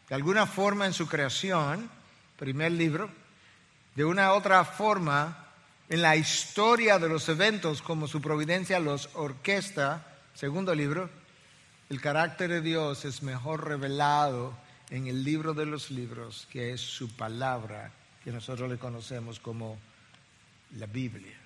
de 0.09 0.15
alguna 0.15 0.47
forma 0.47 0.87
en 0.87 0.93
su 0.93 1.07
creación, 1.07 1.89
primer 2.37 2.71
libro, 2.71 3.09
de 3.95 4.03
una 4.03 4.33
otra 4.33 4.65
forma 4.65 5.45
en 5.87 6.01
la 6.01 6.15
historia 6.15 6.97
de 6.97 7.07
los 7.07 7.29
eventos 7.29 7.81
como 7.81 8.07
su 8.07 8.19
providencia 8.19 8.79
los 8.79 9.09
orquesta, 9.13 10.05
segundo 10.33 10.73
libro, 10.73 11.09
el 11.89 12.01
carácter 12.01 12.49
de 12.49 12.61
Dios 12.61 13.05
es 13.05 13.23
mejor 13.23 13.67
revelado 13.67 14.57
en 14.89 15.07
el 15.07 15.23
libro 15.23 15.53
de 15.53 15.65
los 15.65 15.91
libros, 15.91 16.47
que 16.51 16.73
es 16.73 16.81
su 16.81 17.15
palabra, 17.15 17.91
que 18.23 18.31
nosotros 18.31 18.69
le 18.69 18.77
conocemos 18.77 19.39
como 19.39 19.77
la 20.77 20.85
Biblia. 20.85 21.38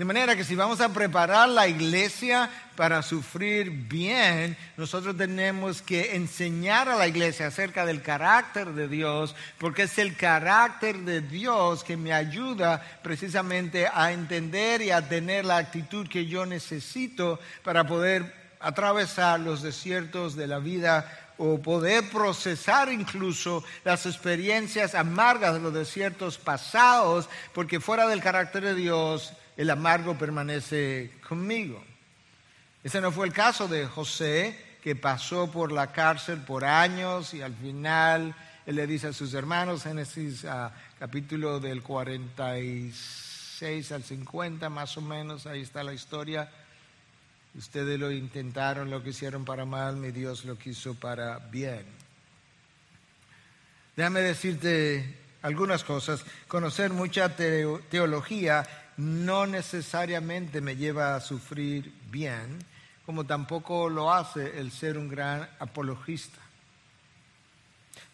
De 0.00 0.06
manera 0.06 0.34
que 0.34 0.44
si 0.44 0.54
vamos 0.54 0.80
a 0.80 0.88
preparar 0.88 1.46
la 1.50 1.68
iglesia 1.68 2.48
para 2.74 3.02
sufrir 3.02 3.70
bien, 3.70 4.56
nosotros 4.78 5.14
tenemos 5.14 5.82
que 5.82 6.16
enseñar 6.16 6.88
a 6.88 6.96
la 6.96 7.06
iglesia 7.06 7.48
acerca 7.48 7.84
del 7.84 8.00
carácter 8.00 8.68
de 8.68 8.88
Dios, 8.88 9.36
porque 9.58 9.82
es 9.82 9.98
el 9.98 10.16
carácter 10.16 11.00
de 11.00 11.20
Dios 11.20 11.84
que 11.84 11.98
me 11.98 12.14
ayuda 12.14 12.82
precisamente 13.02 13.88
a 13.92 14.10
entender 14.12 14.80
y 14.80 14.90
a 14.90 15.06
tener 15.06 15.44
la 15.44 15.58
actitud 15.58 16.08
que 16.08 16.24
yo 16.24 16.46
necesito 16.46 17.38
para 17.62 17.86
poder 17.86 18.54
atravesar 18.58 19.38
los 19.40 19.60
desiertos 19.60 20.34
de 20.34 20.46
la 20.46 20.60
vida 20.60 21.34
o 21.36 21.60
poder 21.60 22.08
procesar 22.08 22.90
incluso 22.90 23.62
las 23.84 24.06
experiencias 24.06 24.94
amargas 24.94 25.52
de 25.52 25.60
los 25.60 25.74
desiertos 25.74 26.38
pasados, 26.38 27.28
porque 27.52 27.80
fuera 27.80 28.08
del 28.08 28.22
carácter 28.22 28.64
de 28.64 28.74
Dios 28.74 29.34
el 29.60 29.68
amargo 29.68 30.16
permanece 30.16 31.10
conmigo. 31.28 31.84
Ese 32.82 33.02
no 33.02 33.12
fue 33.12 33.26
el 33.26 33.34
caso 33.34 33.68
de 33.68 33.84
José, 33.84 34.58
que 34.82 34.96
pasó 34.96 35.50
por 35.50 35.70
la 35.70 35.92
cárcel 35.92 36.40
por 36.40 36.64
años 36.64 37.34
y 37.34 37.42
al 37.42 37.54
final 37.54 38.34
él 38.64 38.76
le 38.76 38.86
dice 38.86 39.08
a 39.08 39.12
sus 39.12 39.34
hermanos, 39.34 39.82
Génesis 39.82 40.46
capítulo 40.98 41.60
del 41.60 41.82
46 41.82 43.92
al 43.92 44.02
50 44.02 44.70
más 44.70 44.96
o 44.96 45.02
menos, 45.02 45.46
ahí 45.46 45.60
está 45.60 45.84
la 45.84 45.92
historia. 45.92 46.50
Ustedes 47.54 48.00
lo 48.00 48.10
intentaron, 48.10 48.88
lo 48.88 49.02
que 49.02 49.10
hicieron 49.10 49.44
para 49.44 49.66
mal, 49.66 49.96
mi 49.96 50.10
Dios 50.10 50.46
lo 50.46 50.56
quiso 50.56 50.94
para 50.94 51.38
bien. 51.38 51.84
Déjame 53.94 54.20
decirte 54.20 55.18
algunas 55.42 55.84
cosas. 55.84 56.24
Conocer 56.48 56.94
mucha 56.94 57.36
teología 57.36 58.66
no 59.00 59.46
necesariamente 59.46 60.60
me 60.60 60.76
lleva 60.76 61.16
a 61.16 61.20
sufrir 61.20 61.92
bien, 62.10 62.58
como 63.06 63.24
tampoco 63.24 63.88
lo 63.88 64.12
hace 64.12 64.60
el 64.60 64.70
ser 64.70 64.98
un 64.98 65.08
gran 65.08 65.48
apologista. 65.58 66.38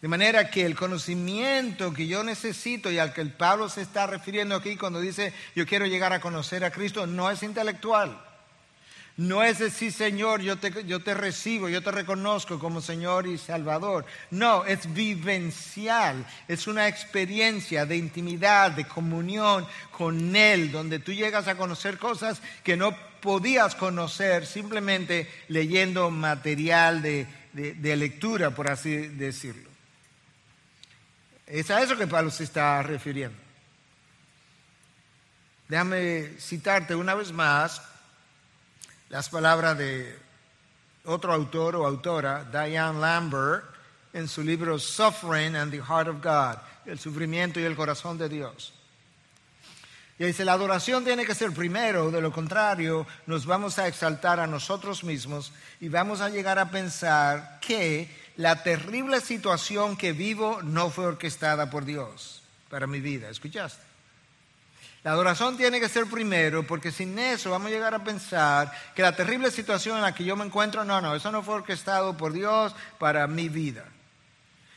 De 0.01 0.07
manera 0.07 0.49
que 0.49 0.65
el 0.65 0.75
conocimiento 0.75 1.93
que 1.93 2.07
yo 2.07 2.23
necesito 2.23 2.91
y 2.91 2.99
al 2.99 3.13
que 3.13 3.21
el 3.21 3.31
Pablo 3.31 3.67
se 3.67 3.81
está 3.81 4.07
refiriendo 4.07 4.55
aquí 4.55 4.77
cuando 4.77 5.01
dice 5.01 5.33
yo 5.55 5.65
quiero 5.65 5.87
llegar 5.87 6.13
a 6.13 6.21
conocer 6.21 6.63
a 6.63 6.71
Cristo 6.71 7.07
no 7.07 7.29
es 7.29 7.43
intelectual. 7.43 8.26
No 9.17 9.43
es 9.43 9.57
decir, 9.57 9.91
Señor, 9.91 10.41
yo 10.41 10.57
te, 10.57 10.85
yo 10.85 10.99
te 10.99 11.15
recibo, 11.15 11.67
yo 11.69 11.81
te 11.81 11.91
reconozco 11.91 12.59
como 12.59 12.81
Señor 12.81 13.25
y 13.25 13.39
Salvador. 13.39 14.05
No, 14.29 14.63
es 14.63 14.93
vivencial, 14.93 16.23
es 16.47 16.67
una 16.67 16.87
experiencia 16.87 17.87
de 17.87 17.97
intimidad, 17.97 18.71
de 18.71 18.85
comunión 18.85 19.65
con 19.89 20.35
Él, 20.35 20.71
donde 20.71 20.99
tú 20.99 21.13
llegas 21.13 21.47
a 21.47 21.57
conocer 21.57 21.97
cosas 21.97 22.39
que 22.63 22.77
no 22.77 22.95
podías 23.19 23.73
conocer 23.73 24.45
simplemente 24.45 25.27
leyendo 25.47 26.11
material 26.11 27.01
de, 27.01 27.25
de 27.53 27.95
lectura, 27.95 28.51
por 28.51 28.69
así 28.69 28.95
decirlo. 28.95 29.67
Es 31.47 31.71
a 31.71 31.81
eso 31.81 31.97
que 31.97 32.05
Pablo 32.05 32.29
se 32.29 32.43
está 32.43 32.83
refiriendo. 32.83 33.37
Déjame 35.67 36.33
citarte 36.39 36.93
una 36.93 37.15
vez 37.15 37.31
más 37.31 37.81
las 39.09 39.29
palabras 39.29 39.77
de 39.77 40.17
otro 41.05 41.33
autor 41.33 41.75
o 41.75 41.85
autora, 41.85 42.43
Diane 42.43 42.99
Lambert, 42.99 43.63
en 44.13 44.27
su 44.27 44.43
libro 44.43 44.79
Suffering 44.79 45.55
and 45.55 45.71
the 45.71 45.81
Heart 45.81 46.07
of 46.07 46.23
God, 46.23 46.57
el 46.85 46.99
sufrimiento 46.99 47.59
y 47.59 47.63
el 47.63 47.75
corazón 47.75 48.17
de 48.17 48.29
Dios. 48.29 48.73
Y 50.19 50.25
dice, 50.25 50.43
la 50.43 50.53
adoración 50.53 51.03
tiene 51.03 51.25
que 51.25 51.35
ser 51.35 51.51
primero, 51.51 52.09
de 52.09 52.21
lo 52.21 52.31
contrario 52.31 53.05
nos 53.27 53.45
vamos 53.45 53.77
a 53.77 53.87
exaltar 53.87 54.39
a 54.39 54.47
nosotros 54.47 55.03
mismos 55.03 55.53
y 55.79 55.89
vamos 55.89 56.21
a 56.21 56.29
llegar 56.29 56.57
a 56.57 56.71
pensar 56.71 57.59
que 57.61 58.09
la 58.35 58.63
terrible 58.63 59.21
situación 59.21 59.95
que 59.95 60.13
vivo 60.13 60.61
no 60.63 60.89
fue 60.89 61.05
orquestada 61.05 61.69
por 61.69 61.85
Dios 61.85 62.41
para 62.69 62.87
mi 62.87 62.99
vida. 62.99 63.29
¿Escuchaste? 63.29 63.86
La 65.03 65.11
adoración 65.11 65.55
tiene 65.57 65.79
que 65.79 65.89
ser 65.89 66.05
primero, 66.07 66.65
porque 66.65 66.91
sin 66.91 67.17
eso 67.17 67.51
vamos 67.51 67.67
a 67.67 67.73
llegar 67.73 67.93
a 67.93 68.03
pensar 68.03 68.71
que 68.95 69.01
la 69.01 69.15
terrible 69.15 69.51
situación 69.51 69.95
en 69.97 70.01
la 70.01 70.13
que 70.13 70.23
yo 70.23 70.35
me 70.35 70.45
encuentro, 70.45 70.83
no, 70.83 70.99
no, 70.99 71.15
eso 71.15 71.31
no 71.31 71.43
fue 71.43 71.55
orquestado 71.55 72.17
por 72.17 72.33
Dios 72.33 72.75
para 72.99 73.27
mi 73.27 73.47
vida. 73.47 73.85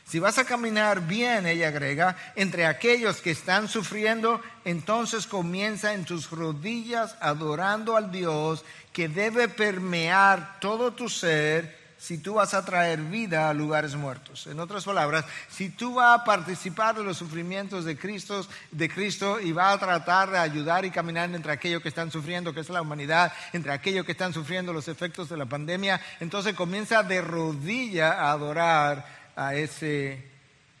Si 0.05 0.19
vas 0.19 0.37
a 0.37 0.45
caminar 0.45 1.07
bien, 1.07 1.45
ella 1.45 1.69
agrega, 1.69 2.17
entre 2.35 2.65
aquellos 2.65 3.21
que 3.21 3.31
están 3.31 3.67
sufriendo, 3.67 4.41
entonces 4.65 5.25
comienza 5.25 5.93
en 5.93 6.03
tus 6.05 6.29
rodillas 6.29 7.15
adorando 7.21 7.95
al 7.95 8.11
Dios 8.11 8.65
que 8.91 9.07
debe 9.07 9.47
permear 9.47 10.59
todo 10.59 10.91
tu 10.91 11.07
ser 11.07 11.80
si 12.01 12.17
tú 12.17 12.33
vas 12.33 12.55
a 12.55 12.65
traer 12.65 12.99
vida 12.99 13.47
a 13.47 13.53
lugares 13.53 13.93
muertos. 13.93 14.47
En 14.47 14.59
otras 14.59 14.85
palabras, 14.85 15.23
si 15.49 15.69
tú 15.69 15.93
vas 15.93 16.19
a 16.19 16.23
participar 16.23 16.95
de 16.95 17.03
los 17.03 17.15
sufrimientos 17.15 17.85
de 17.85 17.95
Cristo, 17.95 18.43
de 18.71 18.89
Cristo 18.89 19.39
y 19.39 19.51
vas 19.51 19.75
a 19.75 19.77
tratar 19.77 20.31
de 20.31 20.39
ayudar 20.39 20.83
y 20.83 20.89
caminar 20.89 21.29
entre 21.29 21.51
aquellos 21.51 21.79
que 21.79 21.89
están 21.89 22.09
sufriendo, 22.09 22.55
que 22.55 22.61
es 22.61 22.69
la 22.69 22.81
humanidad, 22.81 23.31
entre 23.53 23.71
aquellos 23.71 24.03
que 24.03 24.13
están 24.13 24.33
sufriendo 24.33 24.73
los 24.73 24.87
efectos 24.87 25.29
de 25.29 25.37
la 25.37 25.45
pandemia, 25.45 26.01
entonces 26.19 26.55
comienza 26.55 27.03
de 27.03 27.21
rodilla 27.21 28.13
a 28.13 28.31
adorar 28.31 29.05
a 29.35 29.53
ese 29.53 30.27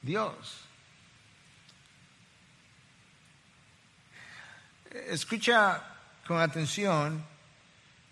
Dios. 0.01 0.61
Escucha 5.07 5.83
con 6.25 6.41
atención 6.41 7.23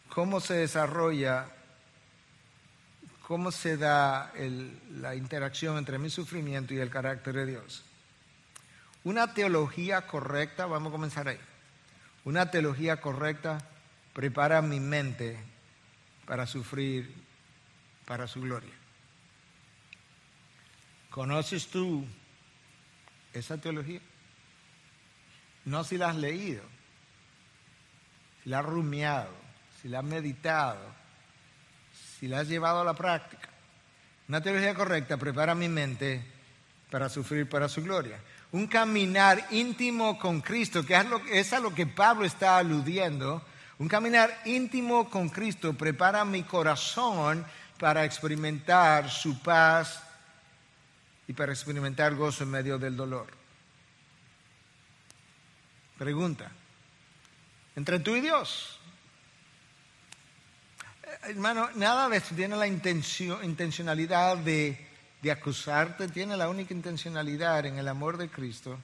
cómo 0.09 0.39
se 0.39 0.53
desarrolla 0.53 1.55
cómo 3.29 3.51
se 3.51 3.77
da 3.77 4.33
la 4.89 5.13
interacción 5.13 5.77
entre 5.77 5.99
mi 5.99 6.09
sufrimiento 6.09 6.73
y 6.73 6.79
el 6.79 6.89
carácter 6.89 7.35
de 7.35 7.45
Dios. 7.45 7.83
Una 9.03 9.35
teología 9.35 10.07
correcta, 10.07 10.65
vamos 10.65 10.89
a 10.89 10.93
comenzar 10.93 11.27
ahí. 11.27 11.37
Una 12.25 12.49
teología 12.49 12.99
correcta 12.99 13.59
prepara 14.13 14.63
mi 14.63 14.79
mente 14.79 15.37
para 16.25 16.47
sufrir 16.47 17.13
para 18.05 18.25
su 18.25 18.41
gloria. 18.41 18.73
¿Conoces 21.11 21.67
tú 21.67 22.07
esa 23.31 23.59
teología? 23.59 24.01
No 25.65 25.83
si 25.83 25.99
la 25.99 26.09
has 26.09 26.15
leído, 26.15 26.63
si 28.43 28.49
la 28.49 28.57
has 28.57 28.65
rumiado, 28.65 29.35
si 29.83 29.87
la 29.87 29.99
has 29.99 30.05
meditado, 30.05 30.79
si 32.19 32.27
la 32.27 32.39
has 32.39 32.47
llevado 32.47 32.81
a 32.81 32.83
la 32.83 32.93
práctica. 32.93 33.49
Una 34.27 34.41
teología 34.41 34.75
correcta 34.75 35.17
prepara 35.17 35.55
mi 35.55 35.67
mente 35.67 36.23
para 36.89 37.09
sufrir 37.09 37.47
para 37.47 37.69
su 37.69 37.83
gloria. 37.83 38.19
Un 38.51 38.67
caminar 38.67 39.47
íntimo 39.51 40.17
con 40.17 40.41
Cristo, 40.41 40.85
que 40.85 40.99
es, 41.31 41.53
a 41.53 41.59
lo 41.59 41.73
que 41.73 41.85
Pablo 41.85 42.25
está 42.25 42.57
aludiendo. 42.57 43.43
Un 43.77 43.87
caminar 43.87 44.41
íntimo 44.45 45.09
con 45.09 45.29
Cristo 45.29 45.73
prepara 45.73 46.25
mi 46.25 46.43
corazón 46.43 47.45
para 47.79 48.05
experimentar 48.05 49.09
su 49.09 49.39
paz 49.41 50.03
y 51.27 51.33
para 51.33 51.51
experimentar 51.53 52.15
gozo 52.15 52.43
en 52.43 52.51
medio 52.51 52.77
del 52.77 52.97
dolor. 52.97 53.27
Pregunta, 55.97 56.51
entre 57.75 57.99
tú 57.99 58.15
y 58.15 58.21
Dios, 58.21 58.78
hermano, 61.23 61.69
nada 61.75 62.09
de 62.09 62.17
esto 62.17 62.35
tiene 62.35 62.55
la 62.55 62.67
intencionalidad 62.67 64.37
de, 64.37 64.87
de 65.21 65.31
acusarte, 65.31 66.07
tiene 66.07 66.37
la 66.37 66.49
única 66.49 66.73
intencionalidad 66.73 67.65
en 67.65 67.77
el 67.77 67.87
amor 67.87 68.17
de 68.17 68.29
Cristo 68.29 68.79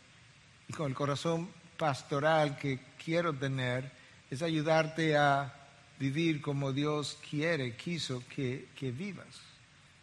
y 0.68 0.74
con 0.74 0.88
el 0.88 0.96
corazón 0.96 1.50
pastoral 1.78 2.58
que 2.58 2.80
quiero 3.04 3.34
tener, 3.34 3.92
es 4.30 4.42
ayudarte 4.42 5.16
a 5.18 5.54
vivir 6.00 6.42
como 6.42 6.74
Dios 6.74 7.18
quiere, 7.30 7.76
quiso 7.76 8.24
que, 8.34 8.70
que 8.76 8.92
vivas 8.92 9.42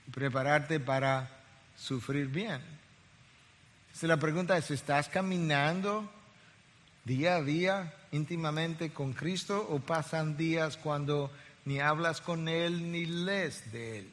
y 0.07 0.11
prepararte 0.11 0.81
para 0.81 1.29
sufrir 1.77 2.29
bien. 2.29 2.61
Entonces 3.87 4.09
la 4.09 4.17
pregunta 4.17 4.57
es, 4.57 4.71
¿estás 4.71 5.09
caminando 5.09 6.11
día 7.05 7.37
a 7.37 7.43
día 7.43 7.95
íntimamente 8.13 8.93
con 8.93 9.13
Cristo 9.13 9.67
o 9.69 9.81
pasan 9.81 10.37
días 10.37 10.77
cuando 10.77 11.31
ni 11.65 11.81
hablas 11.81 12.21
con 12.21 12.49
Él, 12.49 12.91
ni 12.91 13.07
lees 13.07 13.71
de 13.73 13.99
Él. 14.01 14.11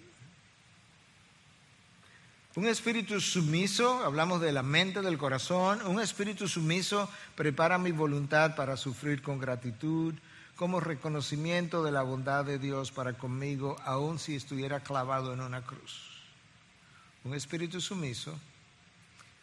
Un 2.55 2.67
espíritu 2.67 3.21
sumiso, 3.21 4.03
hablamos 4.03 4.41
de 4.41 4.51
la 4.51 4.63
mente, 4.63 5.01
del 5.01 5.17
corazón, 5.17 5.85
un 5.85 6.01
espíritu 6.01 6.47
sumiso 6.47 7.09
prepara 7.35 7.77
mi 7.77 7.91
voluntad 7.91 8.55
para 8.55 8.75
sufrir 8.75 9.21
con 9.21 9.39
gratitud, 9.39 10.15
como 10.55 10.81
reconocimiento 10.81 11.83
de 11.83 11.91
la 11.91 12.01
bondad 12.01 12.43
de 12.43 12.59
Dios 12.59 12.91
para 12.91 13.13
conmigo, 13.13 13.77
aun 13.85 14.19
si 14.19 14.35
estuviera 14.35 14.81
clavado 14.81 15.31
en 15.31 15.39
una 15.39 15.62
cruz. 15.62 16.09
Un 17.23 17.33
espíritu 17.33 17.79
sumiso 17.79 18.38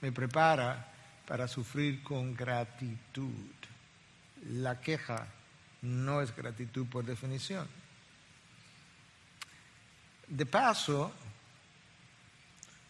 me 0.02 0.12
prepara 0.12 0.92
para 1.26 1.48
sufrir 1.48 2.02
con 2.02 2.34
gratitud. 2.34 3.30
La 4.50 4.80
queja 4.80 5.26
no 5.80 6.20
es 6.20 6.36
gratitud 6.36 6.86
por 6.86 7.04
definición. 7.04 7.66
De 10.28 10.44
paso, 10.44 11.12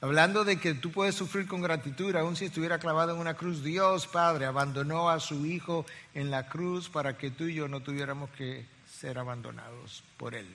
hablando 0.00 0.44
de 0.44 0.58
que 0.58 0.74
tú 0.74 0.90
puedes 0.90 1.14
sufrir 1.14 1.46
con 1.46 1.60
gratitud, 1.60 2.16
aun 2.16 2.36
si 2.36 2.46
estuviera 2.46 2.78
clavado 2.78 3.12
en 3.12 3.20
una 3.20 3.34
cruz, 3.34 3.62
Dios 3.62 4.06
Padre 4.06 4.46
abandonó 4.46 5.10
a 5.10 5.20
su 5.20 5.44
Hijo 5.44 5.84
en 6.14 6.30
la 6.30 6.48
cruz 6.48 6.88
para 6.88 7.18
que 7.18 7.30
tú 7.30 7.44
y 7.44 7.54
yo 7.54 7.68
no 7.68 7.80
tuviéramos 7.80 8.30
que 8.30 8.64
ser 9.00 9.18
abandonados 9.18 10.02
por 10.16 10.34
Él. 10.34 10.46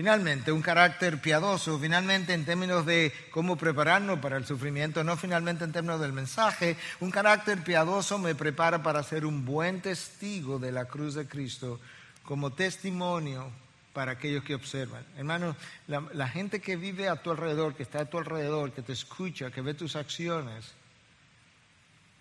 Finalmente, 0.00 0.50
un 0.50 0.62
carácter 0.62 1.20
piadoso, 1.20 1.78
finalmente 1.78 2.32
en 2.32 2.46
términos 2.46 2.86
de 2.86 3.12
cómo 3.30 3.56
prepararnos 3.56 4.18
para 4.18 4.38
el 4.38 4.46
sufrimiento, 4.46 5.04
no 5.04 5.16
finalmente 5.16 5.64
en 5.64 5.72
términos 5.72 6.00
del 6.00 6.14
mensaje, 6.14 6.76
un 7.00 7.10
carácter 7.10 7.62
piadoso 7.62 8.18
me 8.18 8.34
prepara 8.34 8.82
para 8.82 9.02
ser 9.02 9.26
un 9.26 9.44
buen 9.44 9.82
testigo 9.82 10.58
de 10.58 10.72
la 10.72 10.86
cruz 10.86 11.14
de 11.14 11.28
Cristo 11.28 11.78
como 12.22 12.50
testimonio 12.50 13.50
para 13.92 14.12
aquellos 14.12 14.44
que 14.44 14.54
observan. 14.54 15.04
Hermano, 15.16 15.56
la, 15.86 16.28
gente 16.28 16.60
que 16.60 16.76
vive 16.76 17.08
a 17.08 17.16
tu 17.16 17.30
alrededor, 17.30 17.74
que 17.74 17.82
está 17.82 18.02
a 18.02 18.04
tu 18.04 18.18
alrededor, 18.18 18.72
que 18.72 18.82
te 18.82 18.92
escucha, 18.92 19.50
que 19.50 19.62
ve 19.62 19.74
tus 19.74 19.96
acciones, 19.96 20.72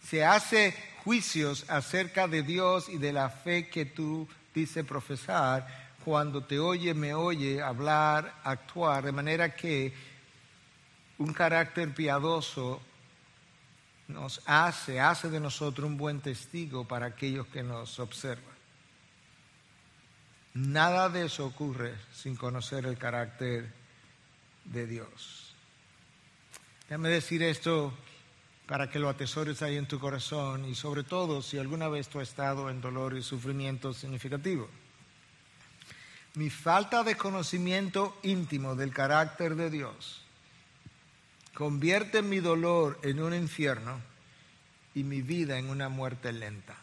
se 0.04 0.26
hace 0.26 0.76
juicios 1.04 1.66
acerca 1.70 2.28
de 2.28 2.42
Dios 2.42 2.90
y 2.90 2.98
de 2.98 3.14
la 3.14 3.30
fe 3.30 3.70
que 3.70 3.86
tú 3.86 4.28
dices 4.54 4.86
profesar 4.86 5.90
cuando 6.04 6.44
te 6.44 6.60
oye, 6.60 6.94
me 6.94 7.14
oye 7.14 7.62
hablar, 7.62 8.42
actuar, 8.44 9.04
de 9.04 9.12
manera 9.12 9.56
que 9.56 9.94
un 11.18 11.34
carácter 11.34 11.94
piadoso 11.94 12.82
nos 14.08 14.42
hace, 14.46 15.00
hace 15.00 15.30
de 15.30 15.40
nosotros 15.40 15.88
un 15.88 15.98
buen 15.98 16.20
testigo 16.20 16.86
para 16.86 17.08
aquellos 17.08 17.46
que 17.48 17.62
nos 17.62 18.00
observan. 18.00 18.49
Nada 20.54 21.10
de 21.10 21.26
eso 21.26 21.46
ocurre 21.46 21.96
sin 22.14 22.36
conocer 22.36 22.86
el 22.86 22.98
carácter 22.98 23.72
de 24.66 24.88
Dios. 24.88 25.54
Déjame 26.88 27.10
decir 27.10 27.44
esto 27.44 27.94
para 28.66 28.90
que 28.90 29.00
lo 29.00 29.10
atesores 29.10 29.62
ahí 29.62 29.78
en 29.78 29.88
tu 29.88 30.00
corazón 30.00 30.66
y 30.66 30.76
sobre 30.76 31.04
todo 31.04 31.42
si 31.42 31.58
alguna 31.58 31.88
vez 31.88 32.08
tú 32.08 32.20
has 32.20 32.30
estado 32.30 32.70
en 32.70 32.82
dolor 32.82 33.16
y 33.16 33.24
sufrimiento 33.24 33.94
significativo. 33.94 34.68
Mi 36.36 36.50
falta 36.50 37.04
de 37.04 37.16
conocimiento 37.16 38.18
íntimo 38.24 38.76
del 38.76 38.94
carácter 38.94 39.56
de 39.56 39.70
Dios 39.70 40.22
convierte 41.54 42.22
mi 42.22 42.40
dolor 42.40 43.00
en 43.04 43.22
un 43.22 43.34
infierno 43.34 44.00
y 44.96 45.04
mi 45.04 45.22
vida 45.22 45.58
en 45.58 45.70
una 45.70 45.90
muerte 45.90 46.32
lenta. 46.32 46.76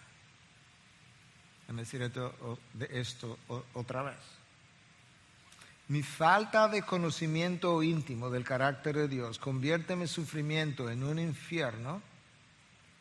Déjame 1.66 1.82
decir 1.82 2.00
esto, 2.02 2.58
esto 2.90 3.38
otra 3.74 4.02
vez. 4.04 4.16
Mi 5.88 6.02
falta 6.02 6.68
de 6.68 6.82
conocimiento 6.82 7.82
íntimo 7.82 8.30
del 8.30 8.44
carácter 8.44 8.96
de 8.96 9.08
Dios 9.08 9.38
convierte 9.38 9.96
mi 9.96 10.06
sufrimiento 10.06 10.88
en 10.88 11.02
un 11.02 11.18
infierno. 11.18 12.00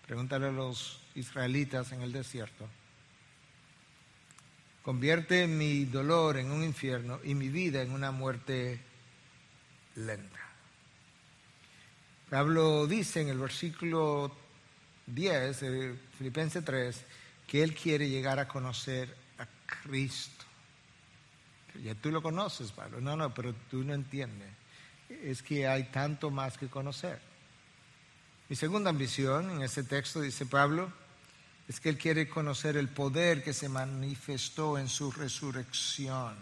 Pregúntale 0.07 0.47
a 0.47 0.51
los 0.51 0.99
israelitas 1.13 1.91
en 1.91 2.01
el 2.01 2.11
desierto. 2.11 2.67
Convierte 4.83 5.45
mi 5.45 5.85
dolor 5.85 6.37
en 6.37 6.51
un 6.51 6.63
infierno 6.63 7.19
y 7.23 7.35
mi 7.35 7.49
vida 7.49 7.83
en 7.83 7.91
una 7.91 8.11
muerte 8.11 8.79
lenta. 9.95 10.39
Pablo 12.29 12.87
dice 12.87 13.21
en 13.21 13.29
el 13.29 13.37
versículo 13.37 14.35
10 15.05 15.59
de 15.59 15.95
Filipenses 16.17 16.65
3 16.65 17.05
que 17.47 17.63
él 17.63 17.75
quiere 17.75 18.09
llegar 18.09 18.39
a 18.39 18.47
conocer 18.47 19.15
a 19.37 19.45
Cristo. 19.83 20.45
Ya 21.83 21.93
tú 21.95 22.11
lo 22.11 22.21
conoces, 22.21 22.71
Pablo. 22.71 23.01
No, 23.01 23.15
no, 23.15 23.33
pero 23.33 23.53
tú 23.69 23.83
no 23.83 23.93
entiendes. 23.93 24.49
Es 25.09 25.43
que 25.43 25.67
hay 25.67 25.85
tanto 25.85 26.31
más 26.31 26.57
que 26.57 26.67
conocer. 26.67 27.19
Mi 28.49 28.55
segunda 28.55 28.89
ambición 28.89 29.49
en 29.49 29.61
ese 29.61 29.83
texto, 29.83 30.21
dice 30.21 30.45
Pablo, 30.45 30.91
es 31.67 31.79
que 31.79 31.89
él 31.89 31.97
quiere 31.97 32.29
conocer 32.29 32.77
el 32.77 32.89
poder 32.89 33.43
que 33.43 33.53
se 33.53 33.69
manifestó 33.69 34.77
en 34.77 34.87
su 34.87 35.11
resurrección. 35.11 36.35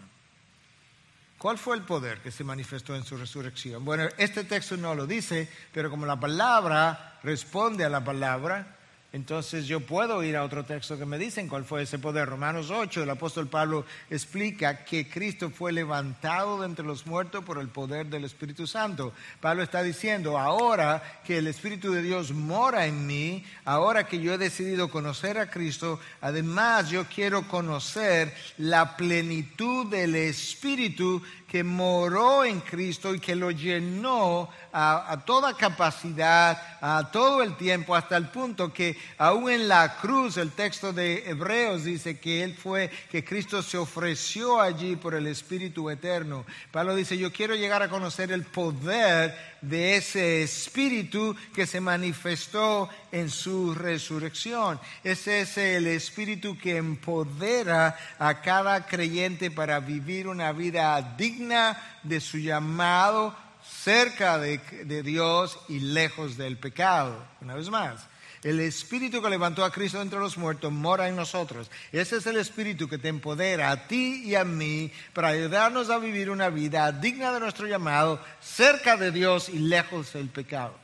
¿Cuál 1.38 1.58
fue 1.58 1.76
el 1.76 1.82
poder 1.82 2.20
que 2.20 2.30
se 2.30 2.44
manifestó 2.44 2.94
en 2.94 3.04
su 3.04 3.16
resurrección? 3.16 3.84
Bueno, 3.84 4.08
este 4.16 4.44
texto 4.44 4.76
no 4.76 4.94
lo 4.94 5.06
dice, 5.06 5.48
pero 5.72 5.90
como 5.90 6.06
la 6.06 6.18
palabra 6.18 7.18
responde 7.22 7.84
a 7.84 7.90
la 7.90 8.04
palabra, 8.04 8.78
entonces 9.14 9.68
yo 9.68 9.78
puedo 9.78 10.24
ir 10.24 10.36
a 10.36 10.42
otro 10.42 10.64
texto 10.64 10.98
que 10.98 11.06
me 11.06 11.18
dicen 11.18 11.46
cuál 11.48 11.64
fue 11.64 11.82
ese 11.82 12.00
poder. 12.00 12.28
Romanos 12.28 12.72
8, 12.72 13.04
el 13.04 13.10
apóstol 13.10 13.46
Pablo 13.46 13.86
explica 14.10 14.84
que 14.84 15.08
Cristo 15.08 15.50
fue 15.50 15.70
levantado 15.70 16.58
de 16.58 16.66
entre 16.66 16.84
los 16.84 17.06
muertos 17.06 17.44
por 17.44 17.58
el 17.58 17.68
poder 17.68 18.06
del 18.06 18.24
Espíritu 18.24 18.66
Santo. 18.66 19.12
Pablo 19.40 19.62
está 19.62 19.84
diciendo, 19.84 20.36
ahora 20.36 21.20
que 21.24 21.38
el 21.38 21.46
Espíritu 21.46 21.92
de 21.92 22.02
Dios 22.02 22.32
mora 22.32 22.86
en 22.86 23.06
mí, 23.06 23.44
ahora 23.64 24.08
que 24.08 24.18
yo 24.18 24.34
he 24.34 24.38
decidido 24.38 24.90
conocer 24.90 25.38
a 25.38 25.48
Cristo, 25.48 26.00
además 26.20 26.90
yo 26.90 27.04
quiero 27.04 27.46
conocer 27.46 28.34
la 28.58 28.96
plenitud 28.96 29.86
del 29.86 30.16
Espíritu 30.16 31.22
que 31.54 31.62
moró 31.62 32.44
en 32.44 32.58
Cristo 32.58 33.14
y 33.14 33.20
que 33.20 33.36
lo 33.36 33.52
llenó 33.52 34.48
a, 34.72 35.22
toda 35.24 35.56
capacidad, 35.56 36.60
a 36.80 37.12
todo 37.12 37.44
el 37.44 37.56
tiempo, 37.56 37.94
hasta 37.94 38.16
el 38.16 38.26
punto 38.26 38.72
que 38.72 38.96
aún 39.18 39.48
en 39.48 39.68
la 39.68 39.98
cruz, 39.98 40.36
el 40.36 40.50
texto 40.50 40.92
de 40.92 41.22
Hebreos 41.30 41.84
dice 41.84 42.18
que 42.18 42.42
Él 42.42 42.56
fue, 42.56 42.90
que 43.08 43.24
Cristo 43.24 43.62
se 43.62 43.78
ofreció 43.78 44.60
allí 44.60 44.96
por 44.96 45.14
el 45.14 45.28
Espíritu 45.28 45.88
Eterno. 45.90 46.44
Pablo 46.72 46.96
dice, 46.96 47.16
yo 47.16 47.32
quiero 47.32 47.54
llegar 47.54 47.82
a 47.84 47.88
conocer 47.88 48.32
el 48.32 48.42
poder 48.42 49.53
de 49.68 49.96
ese 49.96 50.42
Espíritu 50.42 51.36
que 51.54 51.66
se 51.66 51.80
manifestó 51.80 52.88
en 53.12 53.30
su 53.30 53.74
resurrección. 53.74 54.80
Ese 55.02 55.42
es 55.42 55.56
el 55.58 55.86
Espíritu 55.86 56.56
que 56.58 56.76
empodera 56.76 57.96
a 58.18 58.40
cada 58.40 58.86
creyente 58.86 59.50
para 59.50 59.80
vivir 59.80 60.28
una 60.28 60.52
vida 60.52 61.14
digna 61.16 61.80
de 62.02 62.20
su 62.20 62.38
llamado, 62.38 63.34
cerca 63.82 64.38
de, 64.38 64.58
de 64.84 65.02
Dios 65.02 65.58
y 65.68 65.80
lejos 65.80 66.36
del 66.36 66.58
pecado. 66.58 67.24
Una 67.40 67.54
vez 67.54 67.70
más. 67.70 68.13
El 68.44 68.60
Espíritu 68.60 69.22
que 69.22 69.30
levantó 69.30 69.64
a 69.64 69.72
Cristo 69.72 70.02
entre 70.02 70.18
los 70.18 70.36
muertos 70.36 70.70
mora 70.70 71.08
en 71.08 71.16
nosotros. 71.16 71.70
Ese 71.90 72.18
es 72.18 72.26
el 72.26 72.36
Espíritu 72.36 72.86
que 72.86 72.98
te 72.98 73.08
empodera 73.08 73.70
a 73.70 73.88
ti 73.88 74.22
y 74.22 74.34
a 74.34 74.44
mí 74.44 74.92
para 75.14 75.28
ayudarnos 75.28 75.88
a 75.88 75.96
vivir 75.98 76.28
una 76.28 76.50
vida 76.50 76.92
digna 76.92 77.32
de 77.32 77.40
nuestro 77.40 77.66
llamado, 77.66 78.22
cerca 78.42 78.98
de 78.98 79.10
Dios 79.10 79.48
y 79.48 79.60
lejos 79.60 80.12
del 80.12 80.28
pecado. 80.28 80.74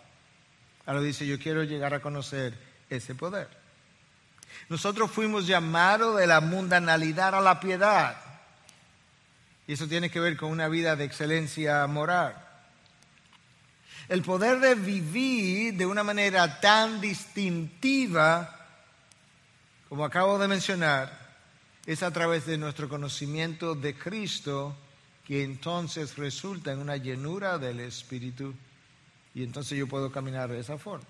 Ahora 0.87 1.03
dice, 1.03 1.27
yo 1.27 1.39
quiero 1.39 1.63
llegar 1.63 1.93
a 1.93 2.01
conocer 2.01 2.55
ese 2.89 3.15
poder. 3.15 3.49
Nosotros 4.71 5.11
fuimos 5.11 5.47
llamados 5.47 6.19
de 6.19 6.27
la 6.27 6.41
mundanalidad 6.41 7.35
a 7.35 7.43
la 7.43 7.61
piedad. 7.61 8.17
Y 9.67 9.75
eso 9.75 9.87
tiene 9.87 10.11
que 10.11 10.19
ver 10.19 10.39
con 10.39 10.51
una 10.51 10.69
vida 10.69 10.97
de 10.97 11.05
excelencia 11.05 11.87
moral. 11.87 12.35
El 14.11 14.23
poder 14.23 14.59
de 14.59 14.75
vivir 14.75 15.75
de 15.75 15.87
una 15.87 16.03
manera 16.03 16.59
tan 16.59 17.01
distintiva, 17.01 18.59
como 19.89 20.05
acabo 20.05 20.37
de 20.37 20.49
mencionar, 20.49 21.37
es 21.87 22.03
a 22.03 22.11
través 22.11 22.45
de 22.45 22.59
nuestro 22.59 22.89
conocimiento 22.89 23.77
de 23.77 23.95
Cristo 23.95 24.75
que 25.25 25.45
entonces 25.45 26.17
resulta 26.17 26.73
en 26.73 26.81
una 26.81 26.97
llenura 26.97 27.57
del 27.57 27.79
Espíritu 27.79 28.53
y 29.33 29.45
entonces 29.45 29.79
yo 29.79 29.87
puedo 29.87 30.11
caminar 30.11 30.51
de 30.51 30.59
esa 30.59 30.77
forma. 30.77 31.07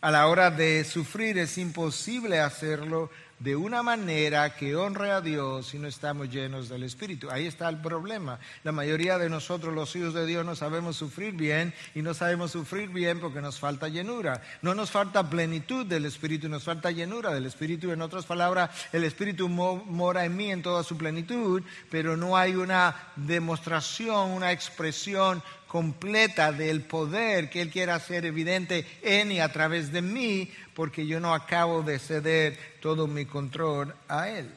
A 0.00 0.12
la 0.12 0.28
hora 0.28 0.52
de 0.52 0.84
sufrir 0.84 1.38
es 1.38 1.58
imposible 1.58 2.38
hacerlo 2.38 3.10
de 3.38 3.54
una 3.54 3.82
manera 3.82 4.56
que 4.56 4.74
honre 4.74 5.12
a 5.12 5.20
Dios 5.20 5.68
si 5.68 5.78
no 5.78 5.86
estamos 5.86 6.28
llenos 6.30 6.68
del 6.68 6.82
Espíritu. 6.82 7.30
Ahí 7.30 7.46
está 7.46 7.68
el 7.68 7.80
problema. 7.80 8.38
La 8.64 8.72
mayoría 8.72 9.18
de 9.18 9.30
nosotros, 9.30 9.74
los 9.74 9.94
hijos 9.94 10.14
de 10.14 10.26
Dios, 10.26 10.44
no 10.44 10.56
sabemos 10.56 10.96
sufrir 10.96 11.34
bien 11.34 11.72
y 11.94 12.02
no 12.02 12.14
sabemos 12.14 12.50
sufrir 12.50 12.88
bien 12.88 13.20
porque 13.20 13.40
nos 13.40 13.58
falta 13.58 13.88
llenura. 13.88 14.42
No 14.62 14.74
nos 14.74 14.90
falta 14.90 15.30
plenitud 15.30 15.86
del 15.86 16.06
Espíritu, 16.06 16.48
nos 16.48 16.64
falta 16.64 16.90
llenura 16.90 17.32
del 17.32 17.46
Espíritu. 17.46 17.92
En 17.92 18.02
otras 18.02 18.26
palabras, 18.26 18.70
el 18.92 19.04
Espíritu 19.04 19.48
mora 19.48 20.24
en 20.24 20.36
mí 20.36 20.50
en 20.50 20.62
toda 20.62 20.82
su 20.82 20.96
plenitud, 20.96 21.62
pero 21.90 22.16
no 22.16 22.36
hay 22.36 22.56
una 22.56 22.94
demostración, 23.16 24.30
una 24.30 24.52
expresión 24.52 25.42
completa 25.68 26.50
del 26.50 26.82
poder 26.82 27.48
que 27.50 27.60
Él 27.60 27.70
quiere 27.70 27.92
hacer 27.92 28.24
evidente 28.24 28.86
en 29.02 29.30
y 29.30 29.40
a 29.40 29.52
través 29.52 29.92
de 29.92 30.02
mí, 30.02 30.50
porque 30.74 31.06
yo 31.06 31.20
no 31.20 31.34
acabo 31.34 31.82
de 31.82 31.98
ceder 31.98 32.58
todo 32.80 33.06
mi 33.06 33.26
control 33.26 33.94
a 34.08 34.28
Él. 34.28 34.50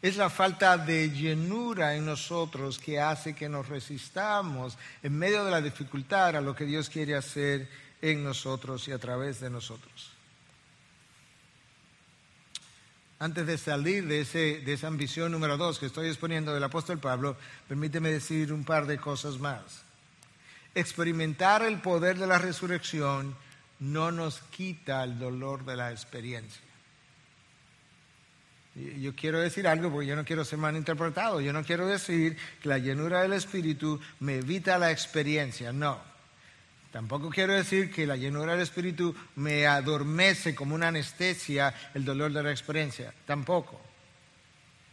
Es 0.00 0.16
la 0.16 0.30
falta 0.30 0.78
de 0.78 1.10
llenura 1.10 1.94
en 1.94 2.06
nosotros 2.06 2.78
que 2.78 3.00
hace 3.00 3.34
que 3.34 3.48
nos 3.48 3.68
resistamos 3.68 4.78
en 5.02 5.18
medio 5.18 5.44
de 5.44 5.50
la 5.50 5.60
dificultad 5.60 6.36
a 6.36 6.40
lo 6.40 6.54
que 6.54 6.64
Dios 6.64 6.88
quiere 6.88 7.16
hacer 7.16 7.68
en 8.00 8.22
nosotros 8.22 8.86
y 8.88 8.92
a 8.92 8.98
través 8.98 9.40
de 9.40 9.50
nosotros. 9.50 10.17
Antes 13.20 13.46
de 13.46 13.58
salir 13.58 14.06
de, 14.06 14.20
ese, 14.20 14.60
de 14.60 14.72
esa 14.72 14.86
ambición 14.86 15.32
número 15.32 15.56
dos 15.56 15.78
que 15.78 15.86
estoy 15.86 16.06
exponiendo 16.06 16.54
del 16.54 16.62
apóstol 16.62 16.98
Pablo, 16.98 17.36
permíteme 17.66 18.10
decir 18.10 18.52
un 18.52 18.64
par 18.64 18.86
de 18.86 18.98
cosas 18.98 19.38
más. 19.38 19.82
Experimentar 20.74 21.62
el 21.62 21.80
poder 21.80 22.16
de 22.18 22.28
la 22.28 22.38
resurrección 22.38 23.34
no 23.80 24.12
nos 24.12 24.40
quita 24.40 25.02
el 25.02 25.18
dolor 25.18 25.64
de 25.64 25.76
la 25.76 25.90
experiencia. 25.90 26.62
Yo 28.74 29.14
quiero 29.16 29.40
decir 29.40 29.66
algo 29.66 29.90
porque 29.90 30.06
yo 30.06 30.14
no 30.14 30.24
quiero 30.24 30.44
ser 30.44 30.58
malinterpretado. 30.58 31.40
Yo 31.40 31.52
no 31.52 31.64
quiero 31.64 31.86
decir 31.86 32.36
que 32.62 32.68
la 32.68 32.78
llenura 32.78 33.22
del 33.22 33.32
Espíritu 33.32 34.00
me 34.20 34.36
evita 34.36 34.78
la 34.78 34.92
experiencia. 34.92 35.72
No. 35.72 36.00
Tampoco 36.92 37.28
quiero 37.28 37.52
decir 37.52 37.90
que 37.92 38.06
la 38.06 38.16
llenura 38.16 38.52
del 38.52 38.62
Espíritu 38.62 39.14
me 39.36 39.66
adormece 39.66 40.54
como 40.54 40.74
una 40.74 40.88
anestesia 40.88 41.74
el 41.94 42.04
dolor 42.04 42.32
de 42.32 42.42
la 42.42 42.50
experiencia. 42.50 43.12
Tampoco. 43.26 43.80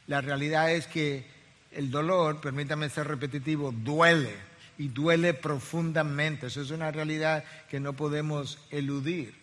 La 0.08 0.22
realidad 0.22 0.72
es 0.72 0.88
que 0.88 1.26
el 1.72 1.90
dolor, 1.90 2.42
permítame 2.42 2.90
ser 2.90 3.08
repetitivo, 3.08 3.72
duele 3.72 4.36
y 4.78 4.90
duele 4.90 5.34
profundamente. 5.34 6.48
Eso 6.48 6.62
es 6.62 6.72
una 6.72 6.92
realidad 6.92 7.44
que 7.70 7.80
no 7.80 7.94
podemos 7.94 8.60
eludir. 8.72 9.34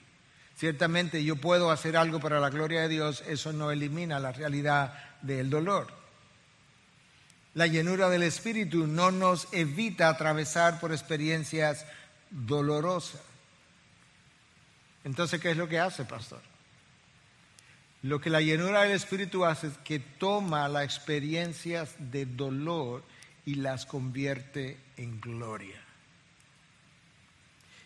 Ciertamente 0.56 1.24
yo 1.24 1.36
puedo 1.36 1.70
hacer 1.70 1.96
algo 1.96 2.20
para 2.20 2.38
la 2.38 2.50
gloria 2.50 2.82
de 2.82 2.88
Dios, 2.88 3.24
eso 3.26 3.52
no 3.52 3.70
elimina 3.70 4.20
la 4.20 4.32
realidad 4.32 4.94
del 5.22 5.50
dolor. 5.50 5.88
La 7.54 7.66
llenura 7.66 8.08
del 8.08 8.22
Espíritu 8.22 8.86
no 8.86 9.10
nos 9.10 9.48
evita 9.52 10.08
atravesar 10.08 10.80
por 10.80 10.92
experiencias 10.92 11.84
dolorosa. 12.32 13.20
Entonces, 15.04 15.40
¿qué 15.40 15.50
es 15.50 15.56
lo 15.56 15.68
que 15.68 15.78
hace, 15.78 16.04
pastor? 16.04 16.40
Lo 18.02 18.20
que 18.20 18.30
la 18.30 18.40
llenura 18.40 18.82
del 18.82 18.92
Espíritu 18.92 19.44
hace 19.44 19.68
es 19.68 19.78
que 19.78 20.00
toma 20.00 20.68
las 20.68 20.84
experiencias 20.84 21.94
de 21.98 22.26
dolor 22.26 23.04
y 23.44 23.56
las 23.56 23.86
convierte 23.86 24.78
en 24.96 25.20
gloria. 25.20 25.80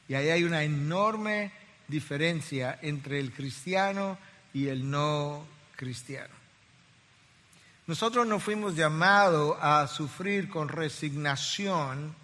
Y 0.08 0.14
ahí 0.14 0.30
hay 0.30 0.44
una 0.44 0.62
enorme 0.62 1.52
diferencia 1.88 2.78
entre 2.82 3.20
el 3.20 3.32
cristiano 3.32 4.18
y 4.54 4.68
el 4.68 4.88
no 4.90 5.46
cristiano. 5.76 6.34
Nosotros 7.86 8.26
no 8.26 8.40
fuimos 8.40 8.74
llamados 8.74 9.56
a 9.60 9.86
sufrir 9.86 10.48
con 10.48 10.68
resignación 10.68 12.14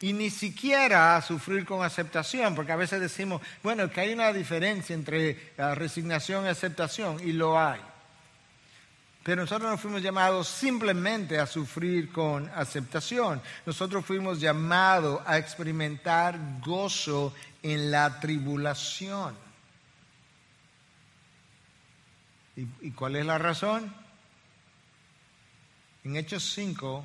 y 0.00 0.12
ni 0.12 0.30
siquiera 0.30 1.16
a 1.16 1.22
sufrir 1.22 1.64
con 1.64 1.82
aceptación, 1.82 2.54
porque 2.54 2.72
a 2.72 2.76
veces 2.76 3.00
decimos, 3.00 3.40
bueno, 3.62 3.90
que 3.90 4.00
hay 4.00 4.12
una 4.12 4.32
diferencia 4.32 4.94
entre 4.94 5.52
resignación 5.74 6.44
y 6.44 6.48
aceptación, 6.48 7.18
y 7.26 7.32
lo 7.32 7.58
hay. 7.58 7.80
Pero 9.22 9.42
nosotros 9.42 9.68
no 9.68 9.76
fuimos 9.76 10.02
llamados 10.02 10.46
simplemente 10.46 11.40
a 11.40 11.46
sufrir 11.46 12.12
con 12.12 12.48
aceptación. 12.54 13.42
Nosotros 13.64 14.04
fuimos 14.04 14.38
llamados 14.38 15.20
a 15.26 15.36
experimentar 15.36 16.38
gozo 16.64 17.34
en 17.60 17.90
la 17.90 18.20
tribulación. 18.20 19.34
¿Y, 22.54 22.90
cuál 22.92 23.16
es 23.16 23.26
la 23.26 23.36
razón? 23.36 23.92
En 26.04 26.14
Hechos 26.16 26.52
5 26.54 27.04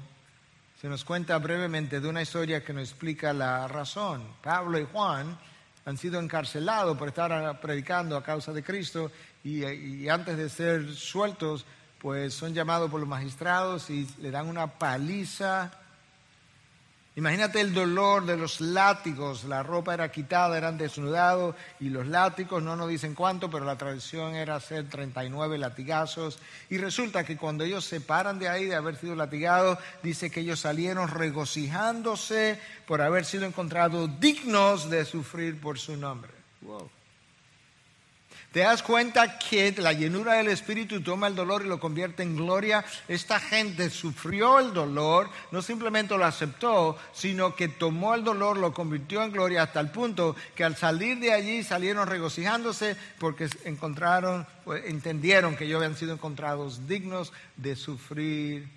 se 0.81 0.89
nos 0.89 1.05
cuenta 1.05 1.37
brevemente 1.37 2.01
de 2.01 2.07
una 2.07 2.23
historia 2.23 2.63
que 2.63 2.73
nos 2.73 2.89
explica 2.89 3.33
la 3.33 3.67
razón. 3.67 4.23
Pablo 4.41 4.79
y 4.79 4.87
Juan 4.91 5.37
han 5.85 5.95
sido 5.95 6.19
encarcelados 6.19 6.97
por 6.97 7.09
estar 7.09 7.61
predicando 7.61 8.17
a 8.17 8.23
causa 8.23 8.51
de 8.51 8.63
Cristo 8.63 9.11
y 9.43 10.07
antes 10.07 10.37
de 10.37 10.49
ser 10.49 10.91
sueltos 10.91 11.67
pues 11.99 12.33
son 12.33 12.55
llamados 12.55 12.89
por 12.89 12.99
los 12.99 13.07
magistrados 13.07 13.91
y 13.91 14.07
le 14.21 14.31
dan 14.31 14.47
una 14.47 14.79
paliza. 14.79 15.71
Imagínate 17.17 17.59
el 17.59 17.73
dolor 17.73 18.25
de 18.25 18.37
los 18.37 18.61
látigos, 18.61 19.43
la 19.43 19.63
ropa 19.63 19.93
era 19.93 20.09
quitada, 20.09 20.57
eran 20.57 20.77
desnudados 20.77 21.55
y 21.81 21.89
los 21.89 22.07
látigos, 22.07 22.63
no 22.63 22.77
nos 22.77 22.87
dicen 22.87 23.15
cuánto, 23.15 23.51
pero 23.51 23.65
la 23.65 23.77
tradición 23.77 24.33
era 24.33 24.55
hacer 24.55 24.87
39 24.87 25.57
latigazos. 25.57 26.39
Y 26.69 26.77
resulta 26.77 27.25
que 27.25 27.35
cuando 27.35 27.65
ellos 27.65 27.83
se 27.83 27.99
paran 27.99 28.39
de 28.39 28.47
ahí, 28.47 28.63
de 28.63 28.75
haber 28.75 28.95
sido 28.95 29.15
latigados, 29.15 29.77
dice 30.01 30.31
que 30.31 30.39
ellos 30.39 30.61
salieron 30.61 31.09
regocijándose 31.09 32.57
por 32.87 33.01
haber 33.01 33.25
sido 33.25 33.45
encontrados 33.45 34.09
dignos 34.21 34.89
de 34.89 35.03
sufrir 35.03 35.59
por 35.59 35.79
su 35.79 35.97
nombre. 35.97 36.31
Wow. 36.61 36.89
¿Te 38.51 38.59
das 38.59 38.83
cuenta 38.83 39.39
que 39.39 39.73
la 39.77 39.93
llenura 39.93 40.33
del 40.33 40.49
Espíritu 40.49 40.99
toma 41.01 41.27
el 41.27 41.35
dolor 41.35 41.61
y 41.63 41.69
lo 41.69 41.79
convierte 41.79 42.21
en 42.21 42.35
gloria? 42.35 42.83
Esta 43.07 43.39
gente 43.39 43.89
sufrió 43.89 44.59
el 44.59 44.73
dolor, 44.73 45.29
no 45.51 45.61
simplemente 45.61 46.17
lo 46.17 46.25
aceptó, 46.25 46.97
sino 47.13 47.55
que 47.55 47.69
tomó 47.69 48.13
el 48.13 48.25
dolor, 48.25 48.57
lo 48.57 48.73
convirtió 48.73 49.23
en 49.23 49.31
gloria 49.31 49.63
hasta 49.63 49.79
el 49.79 49.89
punto 49.89 50.35
que 50.53 50.65
al 50.65 50.75
salir 50.75 51.19
de 51.19 51.31
allí 51.31 51.63
salieron 51.63 52.07
regocijándose 52.07 52.97
porque 53.19 53.47
encontraron, 53.63 54.45
pues, 54.65 54.83
entendieron 54.85 55.55
que 55.55 55.63
ellos 55.63 55.77
habían 55.77 55.95
sido 55.95 56.13
encontrados 56.13 56.89
dignos 56.89 57.31
de 57.55 57.77
sufrir 57.77 58.67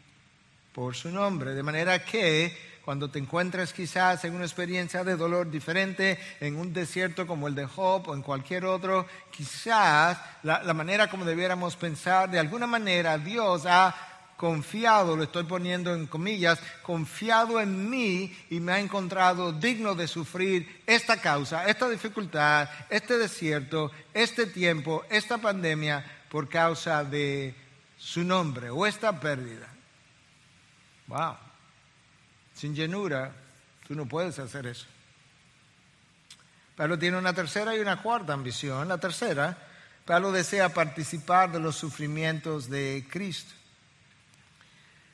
por 0.73 0.95
su 0.95 1.11
nombre. 1.11 1.53
De 1.53 1.65
manera 1.65 2.05
que 2.05 2.57
cuando 2.85 3.09
te 3.09 3.19
encuentres 3.19 3.73
quizás 3.73 4.25
en 4.25 4.35
una 4.35 4.45
experiencia 4.45 5.05
de 5.05 5.17
dolor 5.17 5.51
diferente, 5.51 6.19
en 6.41 6.57
un 6.57 6.73
desierto 6.73 7.27
como 7.27 7.49
el 7.49 7.55
de 7.55 7.67
Job 7.67 8.09
o 8.09 8.15
en 8.15 8.23
cualquier 8.23 8.67
otro, 8.67 9.07
quizás 9.31 10.19
la, 10.43 10.75
manera 10.75 11.09
como 11.09 11.25
debiéramos 11.25 11.77
pensar, 11.77 12.31
de 12.31 12.39
alguna 12.39 12.67
manera 12.67 13.17
Dios 13.17 13.65
ha 13.67 13.95
confiado, 14.37 15.17
lo 15.17 15.23
estoy 15.23 15.45
poniendo 15.45 15.95
en 15.95 16.07
comillas, 16.07 16.61
confiado 16.83 17.59
en 17.59 17.89
mí 17.89 18.37
y 18.51 18.61
me 18.61 18.73
ha 18.73 18.81
encontrado 18.81 19.53
digno 19.53 19.95
de 19.95 20.07
sufrir 20.07 20.83
esta 20.87 21.19
causa, 21.19 21.67
esta 21.67 21.89
dificultad, 21.89 22.69
este 22.91 23.17
desierto, 23.17 23.91
este 24.13 24.47
tiempo, 24.47 25.05
esta 25.09 25.39
pandemia 25.39 26.05
por 26.29 26.51
causa 26.51 27.03
de 27.03 27.55
su 27.97 28.25
nombre 28.25 28.69
o 28.69 28.85
esta 28.85 29.19
pérdida. 29.19 29.69
Wow. 31.07 31.44
Sin 32.65 32.75
llenura, 32.75 33.31
tú 33.87 33.95
no 33.95 34.07
puedes 34.07 34.39
hacer 34.39 34.67
eso. 34.67 34.87
Pablo 36.75 36.99
tiene 36.99 37.19
una 37.19 37.35
tercera 37.35 37.77
y 37.77 37.81
una 37.81 38.01
cuarta 38.01 38.33
ambición. 38.33 38.89
La 38.89 38.97
tercera, 38.97 39.55
Pablo 40.07 40.33
desea 40.33 40.71
participar 40.71 41.53
de 41.53 41.61
los 41.61 41.77
sufrimientos 41.77 42.71
de 42.71 43.07
Cristo. 43.11 43.53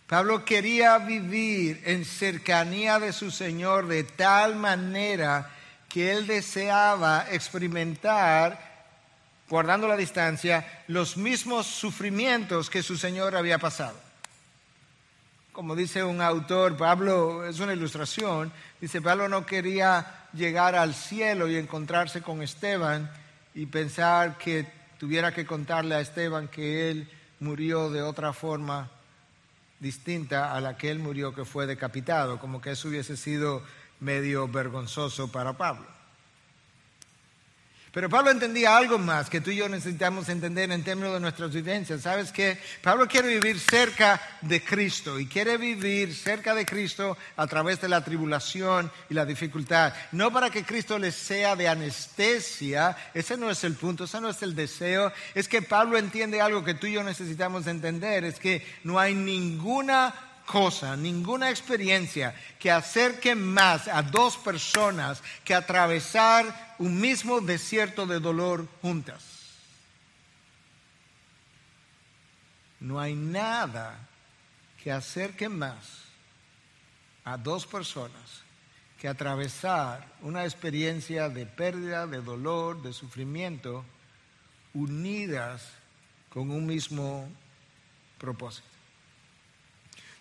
Pablo 0.06 0.44
quería 0.44 0.96
vivir 0.98 1.82
en 1.86 2.04
cercanía 2.04 3.00
de 3.00 3.12
su 3.12 3.32
Señor 3.32 3.88
de 3.88 4.04
tal 4.04 4.54
manera 4.54 5.50
que 5.88 6.12
él 6.12 6.28
deseaba 6.28 7.26
experimentar, 7.32 8.86
guardando 9.48 9.88
la 9.88 9.96
distancia, 9.96 10.84
los 10.86 11.16
mismos 11.16 11.66
sufrimientos 11.66 12.70
que 12.70 12.84
su 12.84 12.96
Señor 12.96 13.34
había 13.34 13.58
pasado 13.58 14.09
como 15.60 15.76
dice 15.76 16.02
un 16.02 16.22
autor, 16.22 16.74
Pablo, 16.74 17.44
es 17.44 17.60
una 17.60 17.74
ilustración, 17.74 18.50
dice, 18.80 19.02
Pablo 19.02 19.28
no 19.28 19.44
quería 19.44 20.24
llegar 20.32 20.74
al 20.74 20.94
cielo 20.94 21.48
y 21.48 21.56
encontrarse 21.56 22.22
con 22.22 22.40
Esteban 22.40 23.10
y 23.54 23.66
pensar 23.66 24.38
que 24.38 24.66
tuviera 24.96 25.34
que 25.34 25.44
contarle 25.44 25.96
a 25.96 26.00
Esteban 26.00 26.48
que 26.48 26.90
él 26.90 27.10
murió 27.40 27.90
de 27.90 28.00
otra 28.00 28.32
forma 28.32 28.88
distinta 29.80 30.54
a 30.54 30.62
la 30.62 30.78
que 30.78 30.90
él 30.90 30.98
murió, 30.98 31.34
que 31.34 31.44
fue 31.44 31.66
decapitado, 31.66 32.38
como 32.38 32.62
que 32.62 32.70
eso 32.70 32.88
hubiese 32.88 33.18
sido 33.18 33.62
medio 34.00 34.48
vergonzoso 34.48 35.30
para 35.30 35.58
Pablo. 35.58 35.99
Pero 37.92 38.08
Pablo 38.08 38.30
entendía 38.30 38.76
algo 38.76 38.98
más 38.98 39.28
que 39.28 39.40
tú 39.40 39.50
y 39.50 39.56
yo 39.56 39.68
necesitamos 39.68 40.28
entender 40.28 40.70
en 40.70 40.84
términos 40.84 41.12
de 41.12 41.18
nuestras 41.18 41.52
vivencias. 41.52 42.02
¿Sabes 42.02 42.30
qué? 42.30 42.56
Pablo 42.82 43.08
quiere 43.08 43.26
vivir 43.26 43.58
cerca 43.58 44.20
de 44.42 44.62
Cristo 44.62 45.18
y 45.18 45.26
quiere 45.26 45.56
vivir 45.56 46.14
cerca 46.14 46.54
de 46.54 46.64
Cristo 46.64 47.18
a 47.36 47.48
través 47.48 47.80
de 47.80 47.88
la 47.88 48.04
tribulación 48.04 48.92
y 49.08 49.14
la 49.14 49.26
dificultad. 49.26 49.92
No 50.12 50.32
para 50.32 50.50
que 50.50 50.62
Cristo 50.62 51.00
le 51.00 51.10
sea 51.10 51.56
de 51.56 51.66
anestesia, 51.66 52.96
ese 53.12 53.36
no 53.36 53.50
es 53.50 53.64
el 53.64 53.74
punto, 53.74 54.04
ese 54.04 54.20
no 54.20 54.30
es 54.30 54.40
el 54.42 54.54
deseo. 54.54 55.12
Es 55.34 55.48
que 55.48 55.60
Pablo 55.60 55.98
entiende 55.98 56.40
algo 56.40 56.62
que 56.62 56.74
tú 56.74 56.86
y 56.86 56.92
yo 56.92 57.02
necesitamos 57.02 57.66
entender, 57.66 58.22
es 58.24 58.38
que 58.38 58.64
no 58.84 59.00
hay 59.00 59.16
ninguna 59.16 60.14
cosa, 60.46 60.96
ninguna 60.96 61.50
experiencia 61.50 62.34
que 62.58 62.70
acerque 62.70 63.34
más 63.34 63.88
a 63.88 64.02
dos 64.02 64.36
personas 64.36 65.22
que 65.44 65.54
atravesar 65.54 66.69
un 66.80 66.98
mismo 66.98 67.42
desierto 67.42 68.06
de 68.06 68.20
dolor 68.20 68.66
juntas. 68.80 69.22
No 72.80 72.98
hay 72.98 73.14
nada 73.14 74.08
que 74.82 74.90
acerque 74.90 75.50
más 75.50 76.04
a 77.22 77.36
dos 77.36 77.66
personas 77.66 78.42
que 78.98 79.08
atravesar 79.08 80.06
una 80.22 80.44
experiencia 80.44 81.28
de 81.28 81.44
pérdida, 81.44 82.06
de 82.06 82.22
dolor, 82.22 82.80
de 82.80 82.94
sufrimiento, 82.94 83.84
unidas 84.72 85.68
con 86.30 86.50
un 86.50 86.64
mismo 86.64 87.28
propósito. 88.16 88.66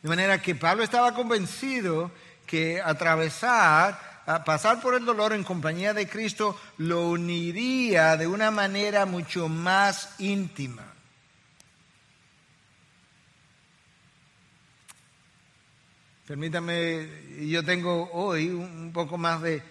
De 0.04 0.10
manera 0.10 0.42
que 0.42 0.56
Pablo 0.56 0.84
estaba 0.84 1.14
convencido 1.14 2.12
que 2.46 2.82
atravesar, 2.82 4.09
pasar 4.46 4.80
por 4.80 4.94
el 4.94 5.06
dolor 5.06 5.34
en 5.34 5.44
compañía 5.44 5.94
de 5.94 6.08
Cristo, 6.08 6.60
lo 6.78 7.10
uniría 7.10 8.16
de 8.16 8.28
una 8.28 8.52
manera 8.52 9.06
mucho 9.06 9.50
más 9.50 10.16
íntima. 10.20 10.86
Permítame, 16.28 17.10
yo 17.48 17.66
tengo 17.66 18.08
hoy 18.14 18.50
un 18.50 18.92
poco 18.94 19.18
más 19.18 19.42
de 19.42 19.64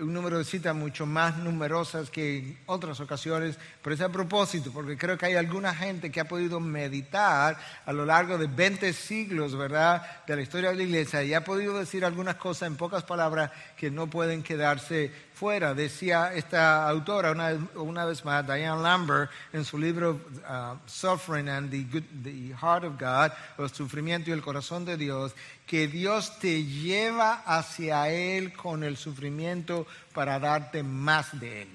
un 0.00 0.14
número 0.14 0.38
de 0.38 0.44
citas 0.44 0.74
mucho 0.74 1.04
más 1.04 1.36
numerosas 1.36 2.08
que 2.08 2.38
en 2.38 2.58
otras 2.64 3.00
ocasiones, 3.00 3.58
pero 3.82 3.94
es 3.94 4.00
a 4.00 4.08
propósito, 4.08 4.70
porque 4.72 4.96
creo 4.96 5.18
que 5.18 5.26
hay 5.26 5.34
alguna 5.34 5.74
gente 5.74 6.10
que 6.10 6.20
ha 6.20 6.24
podido 6.28 6.58
meditar 6.58 7.58
a 7.84 7.92
lo 7.92 8.06
largo 8.06 8.38
de 8.38 8.46
20 8.46 8.94
siglos, 8.94 9.54
¿verdad?, 9.54 10.24
de 10.26 10.36
la 10.36 10.42
historia 10.42 10.70
de 10.70 10.76
la 10.76 10.82
iglesia 10.84 11.22
y 11.22 11.34
ha 11.34 11.44
podido 11.44 11.78
decir 11.78 12.02
algunas 12.04 12.36
cosas 12.36 12.68
en 12.68 12.76
pocas 12.76 13.04
palabras 13.04 13.50
que 13.76 13.90
no 13.90 14.06
pueden 14.08 14.42
quedarse 14.42 15.12
fuera. 15.34 15.74
Decía 15.74 16.32
esta 16.32 16.88
autora 16.88 17.32
una, 17.74 18.04
vez 18.06 18.24
más, 18.24 18.46
Diane 18.46 18.80
Lambert, 18.80 19.30
en 19.52 19.64
su 19.64 19.76
libro 19.76 20.12
uh, 20.48 20.76
Suffering 20.86 21.48
and 21.48 21.70
the, 21.70 22.54
Heart 22.54 22.84
of 22.84 22.98
God, 22.98 23.32
el 23.58 23.70
sufrimiento 23.70 24.30
y 24.30 24.32
el 24.32 24.40
corazón 24.40 24.84
de 24.84 24.96
Dios, 24.96 25.34
que 25.66 25.88
Dios 25.88 26.38
te 26.38 26.64
lleva 26.64 27.42
hacia 27.46 28.08
Él 28.10 28.52
con 28.52 28.84
el 28.84 28.96
sufrimiento 28.96 29.86
para 30.12 30.38
darte 30.38 30.82
más 30.82 31.38
de 31.40 31.62
Él. 31.62 31.68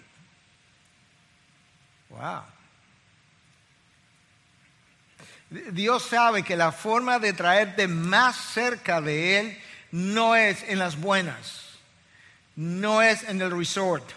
Wow. 2.10 2.44
Dios 5.72 6.04
sabe 6.04 6.44
que 6.44 6.56
la 6.56 6.72
forma 6.72 7.18
de 7.18 7.34
traerte 7.34 7.88
más 7.88 8.36
cerca 8.36 9.02
de 9.02 9.40
Él 9.40 9.62
no 9.92 10.36
es 10.36 10.64
en 10.68 10.78
las 10.78 11.00
buenas, 11.00 11.80
no 12.56 13.02
es 13.02 13.24
en 13.24 13.42
el 13.42 13.50
resort, 13.50 14.08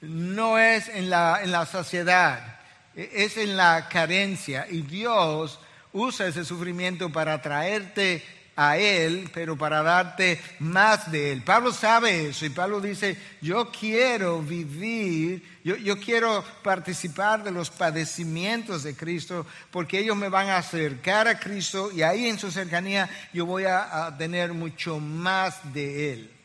no 0.00 0.58
es 0.58 0.88
en 0.88 1.10
la, 1.10 1.40
en 1.42 1.52
la 1.52 1.64
saciedad, 1.66 2.58
es 2.96 3.36
en 3.36 3.56
la 3.56 3.88
carencia. 3.88 4.66
Y 4.68 4.82
Dios 4.82 5.60
usa 5.92 6.26
ese 6.26 6.44
sufrimiento 6.44 7.10
para 7.10 7.40
traerte 7.40 8.24
a 8.56 8.78
Él, 8.78 9.30
pero 9.32 9.56
para 9.56 9.82
darte 9.82 10.40
más 10.58 11.10
de 11.12 11.32
Él. 11.32 11.42
Pablo 11.42 11.72
sabe 11.72 12.28
eso 12.28 12.46
y 12.46 12.50
Pablo 12.50 12.80
dice, 12.80 13.16
yo 13.40 13.70
quiero 13.70 14.40
vivir, 14.40 15.42
yo, 15.62 15.76
yo, 15.76 15.98
quiero 15.98 16.42
participar 16.62 17.44
de 17.44 17.50
los 17.50 17.70
padecimientos 17.70 18.82
de 18.82 18.96
Cristo 18.96 19.46
porque 19.70 19.98
ellos 19.98 20.16
me 20.16 20.30
van 20.30 20.48
a 20.48 20.58
acercar 20.58 21.28
a 21.28 21.38
Cristo 21.38 21.90
y 21.92 22.02
ahí 22.02 22.26
en 22.26 22.38
su 22.38 22.50
cercanía 22.50 23.08
yo 23.32 23.44
voy 23.44 23.64
a, 23.64 24.06
a 24.06 24.16
tener 24.16 24.54
mucho 24.54 24.98
más 24.98 25.72
de 25.74 26.12
Él. 26.12 26.35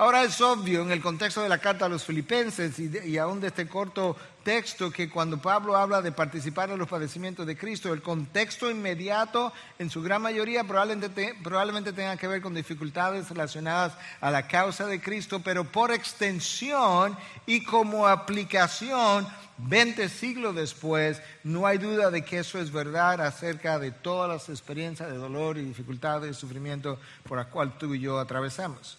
Ahora 0.00 0.22
es 0.22 0.40
obvio 0.40 0.80
en 0.80 0.92
el 0.92 1.02
contexto 1.02 1.42
de 1.42 1.50
la 1.50 1.58
carta 1.58 1.84
a 1.84 1.88
los 1.90 2.06
filipenses 2.06 2.78
y, 2.78 3.18
aún 3.18 3.38
de 3.38 3.48
este 3.48 3.68
corto 3.68 4.16
texto 4.42 4.90
que 4.90 5.10
cuando 5.10 5.36
Pablo 5.36 5.76
habla 5.76 6.00
de 6.00 6.10
participar 6.10 6.70
en 6.70 6.78
los 6.78 6.88
padecimientos 6.88 7.46
de 7.46 7.54
Cristo, 7.54 7.92
el 7.92 8.00
contexto 8.00 8.70
inmediato 8.70 9.52
en 9.78 9.90
su 9.90 10.00
gran 10.00 10.22
mayoría 10.22 10.64
probablemente, 10.64 11.34
probablemente 11.44 11.92
tenga 11.92 12.16
que 12.16 12.28
ver 12.28 12.40
con 12.40 12.54
dificultades 12.54 13.28
relacionadas 13.28 13.92
a 14.22 14.30
la 14.30 14.48
causa 14.48 14.86
de 14.86 15.02
Cristo, 15.02 15.42
pero 15.44 15.64
por 15.64 15.92
extensión 15.92 17.14
y 17.44 17.62
como 17.62 18.08
aplicación 18.08 19.28
20 19.58 20.08
siglos 20.08 20.54
después, 20.54 21.20
no 21.44 21.66
hay 21.66 21.76
duda 21.76 22.10
de 22.10 22.24
que 22.24 22.38
eso 22.38 22.58
es 22.58 22.72
verdad 22.72 23.20
acerca 23.20 23.78
de 23.78 23.90
todas 23.90 24.30
las 24.30 24.48
experiencias 24.48 25.10
de 25.10 25.18
dolor 25.18 25.58
y 25.58 25.62
dificultades 25.62 26.34
y 26.34 26.40
sufrimiento 26.40 26.98
por 27.28 27.36
las 27.36 27.48
cuales 27.48 27.76
tú 27.76 27.94
y 27.94 28.00
yo 28.00 28.18
atravesamos 28.18 28.96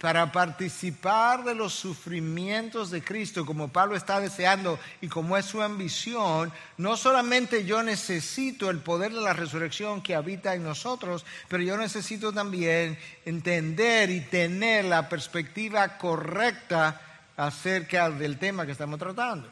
para 0.00 0.30
participar 0.30 1.42
de 1.42 1.54
los 1.54 1.74
sufrimientos 1.74 2.90
de 2.90 3.02
Cristo, 3.02 3.44
como 3.44 3.68
Pablo 3.68 3.96
está 3.96 4.20
deseando 4.20 4.78
y 5.00 5.08
como 5.08 5.36
es 5.36 5.44
su 5.44 5.60
ambición, 5.60 6.52
no 6.76 6.96
solamente 6.96 7.64
yo 7.64 7.82
necesito 7.82 8.70
el 8.70 8.78
poder 8.78 9.12
de 9.12 9.20
la 9.20 9.32
resurrección 9.32 10.00
que 10.00 10.14
habita 10.14 10.54
en 10.54 10.62
nosotros, 10.62 11.26
pero 11.48 11.64
yo 11.64 11.76
necesito 11.76 12.32
también 12.32 12.96
entender 13.24 14.10
y 14.10 14.20
tener 14.20 14.84
la 14.84 15.08
perspectiva 15.08 15.98
correcta 15.98 17.00
acerca 17.36 18.08
del 18.08 18.38
tema 18.38 18.66
que 18.66 18.72
estamos 18.72 19.00
tratando. 19.00 19.48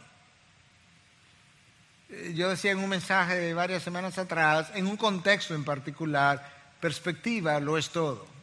Eh, 2.08 2.34
yo 2.36 2.48
decía 2.48 2.70
en 2.70 2.78
un 2.78 2.88
mensaje 2.88 3.34
de 3.34 3.52
varias 3.52 3.82
semanas 3.82 4.16
atrás, 4.16 4.70
en 4.74 4.86
un 4.86 4.96
contexto 4.96 5.56
en 5.56 5.64
particular, 5.64 6.52
perspectiva 6.80 7.58
lo 7.58 7.76
es 7.76 7.90
todo. 7.90 8.35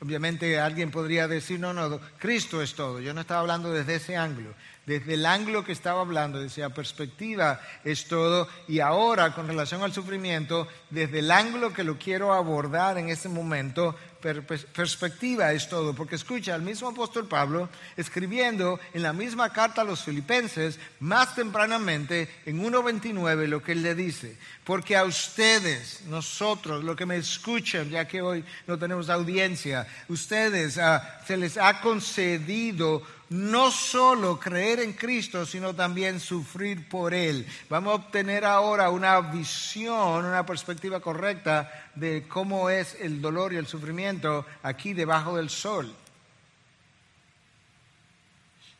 Obviamente 0.00 0.60
alguien 0.60 0.90
podría 0.90 1.26
decir, 1.26 1.58
no, 1.58 1.72
no, 1.72 2.00
Cristo 2.18 2.62
es 2.62 2.74
todo. 2.74 3.00
Yo 3.00 3.12
no 3.14 3.20
estaba 3.22 3.40
hablando 3.40 3.72
desde 3.72 3.96
ese 3.96 4.16
ángulo. 4.16 4.54
Desde 4.88 5.14
el 5.14 5.26
ángulo 5.26 5.64
que 5.64 5.72
estaba 5.72 6.00
hablando, 6.00 6.40
desde 6.40 6.62
la 6.62 6.70
perspectiva 6.70 7.60
es 7.84 8.08
todo. 8.08 8.48
Y 8.68 8.80
ahora, 8.80 9.34
con 9.34 9.46
relación 9.46 9.82
al 9.82 9.92
sufrimiento, 9.92 10.66
desde 10.88 11.18
el 11.18 11.30
ángulo 11.30 11.74
que 11.74 11.84
lo 11.84 11.98
quiero 11.98 12.32
abordar 12.32 12.96
en 12.96 13.10
este 13.10 13.28
momento, 13.28 13.94
perspectiva 14.18 15.52
es 15.52 15.68
todo, 15.68 15.94
porque 15.94 16.16
escucha, 16.16 16.54
el 16.54 16.62
mismo 16.62 16.88
apóstol 16.88 17.28
Pablo 17.28 17.68
escribiendo 17.98 18.80
en 18.94 19.02
la 19.02 19.12
misma 19.12 19.52
carta 19.52 19.82
a 19.82 19.84
los 19.84 20.02
filipenses, 20.02 20.80
más 21.00 21.34
tempranamente, 21.34 22.28
en 22.46 22.64
1.29, 22.64 23.46
lo 23.46 23.62
que 23.62 23.72
él 23.72 23.82
le 23.82 23.94
dice, 23.94 24.36
porque 24.64 24.96
a 24.96 25.04
ustedes, 25.04 26.00
nosotros, 26.06 26.82
lo 26.82 26.96
que 26.96 27.06
me 27.06 27.16
escuchan, 27.16 27.90
ya 27.90 28.08
que 28.08 28.22
hoy 28.22 28.42
no 28.66 28.78
tenemos 28.78 29.10
audiencia, 29.10 29.86
ustedes 30.08 30.78
ah, 30.78 31.20
se 31.26 31.36
les 31.36 31.58
ha 31.58 31.80
concedido 31.80 33.02
no 33.30 33.70
solo 33.70 34.40
creer 34.40 34.80
en 34.80 34.94
Cristo, 34.94 35.44
sino 35.44 35.74
también 35.74 36.20
sufrir 36.20 36.88
por 36.88 37.12
Él. 37.12 37.46
Vamos 37.68 37.92
a 37.92 37.96
obtener 37.96 38.44
ahora 38.44 38.90
una 38.90 39.20
visión, 39.20 40.24
una 40.24 40.46
perspectiva 40.46 41.00
correcta 41.00 41.70
de 41.94 42.26
cómo 42.26 42.70
es 42.70 42.96
el 43.00 43.20
dolor 43.20 43.52
y 43.52 43.56
el 43.56 43.66
sufrimiento 43.66 44.46
aquí 44.62 44.94
debajo 44.94 45.36
del 45.36 45.50
sol. 45.50 45.94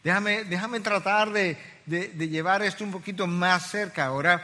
Déjame, 0.02 0.44
déjame 0.44 0.80
tratar 0.80 1.30
de, 1.30 1.58
de, 1.84 2.28
llevar 2.28 2.62
esto 2.62 2.84
un 2.84 2.92
poquito 2.92 3.26
más 3.26 3.70
cerca. 3.70 4.06
Ahora, 4.06 4.42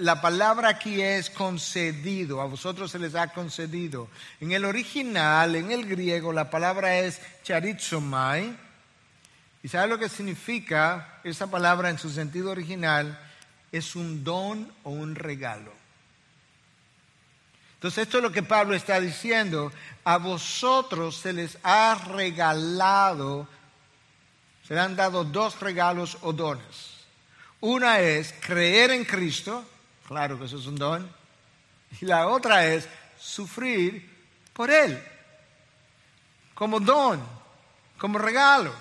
la 0.00 0.20
palabra 0.20 0.68
aquí 0.68 1.00
es 1.00 1.30
concedido, 1.30 2.42
a 2.42 2.46
vosotros 2.46 2.90
se 2.90 2.98
les 2.98 3.14
ha 3.14 3.28
concedido. 3.28 4.08
En 4.40 4.52
el 4.52 4.64
original, 4.64 5.54
en 5.54 5.70
el 5.70 5.86
griego, 5.86 6.32
la 6.32 6.50
palabra 6.50 6.98
es 6.98 7.20
charizomai 7.44 8.65
¿Y 9.62 9.68
sabe 9.68 9.88
lo 9.88 9.98
que 9.98 10.08
significa 10.08 11.20
esa 11.24 11.50
palabra 11.50 11.90
en 11.90 11.98
su 11.98 12.10
sentido 12.10 12.50
original? 12.50 13.18
Es 13.72 13.96
un 13.96 14.22
don 14.22 14.72
o 14.84 14.90
un 14.90 15.14
regalo. 15.14 15.72
Entonces 17.74 18.04
esto 18.04 18.18
es 18.18 18.22
lo 18.22 18.32
que 18.32 18.42
Pablo 18.42 18.74
está 18.74 18.98
diciendo. 19.00 19.70
A 20.04 20.16
vosotros 20.18 21.16
se 21.16 21.32
les 21.32 21.58
ha 21.62 21.94
regalado, 21.94 23.46
se 24.66 24.74
le 24.74 24.80
han 24.80 24.96
dado 24.96 25.24
dos 25.24 25.60
regalos 25.60 26.16
o 26.22 26.32
dones. 26.32 26.96
Una 27.60 28.00
es 28.00 28.34
creer 28.40 28.90
en 28.92 29.04
Cristo, 29.04 29.64
claro 30.06 30.38
que 30.38 30.46
eso 30.46 30.58
es 30.58 30.66
un 30.66 30.76
don. 30.76 31.10
Y 32.00 32.06
la 32.06 32.28
otra 32.28 32.66
es 32.66 32.88
sufrir 33.18 34.14
por 34.52 34.70
Él, 34.70 35.02
como 36.54 36.80
don, 36.80 37.22
como 37.98 38.18
regalo. 38.18 38.72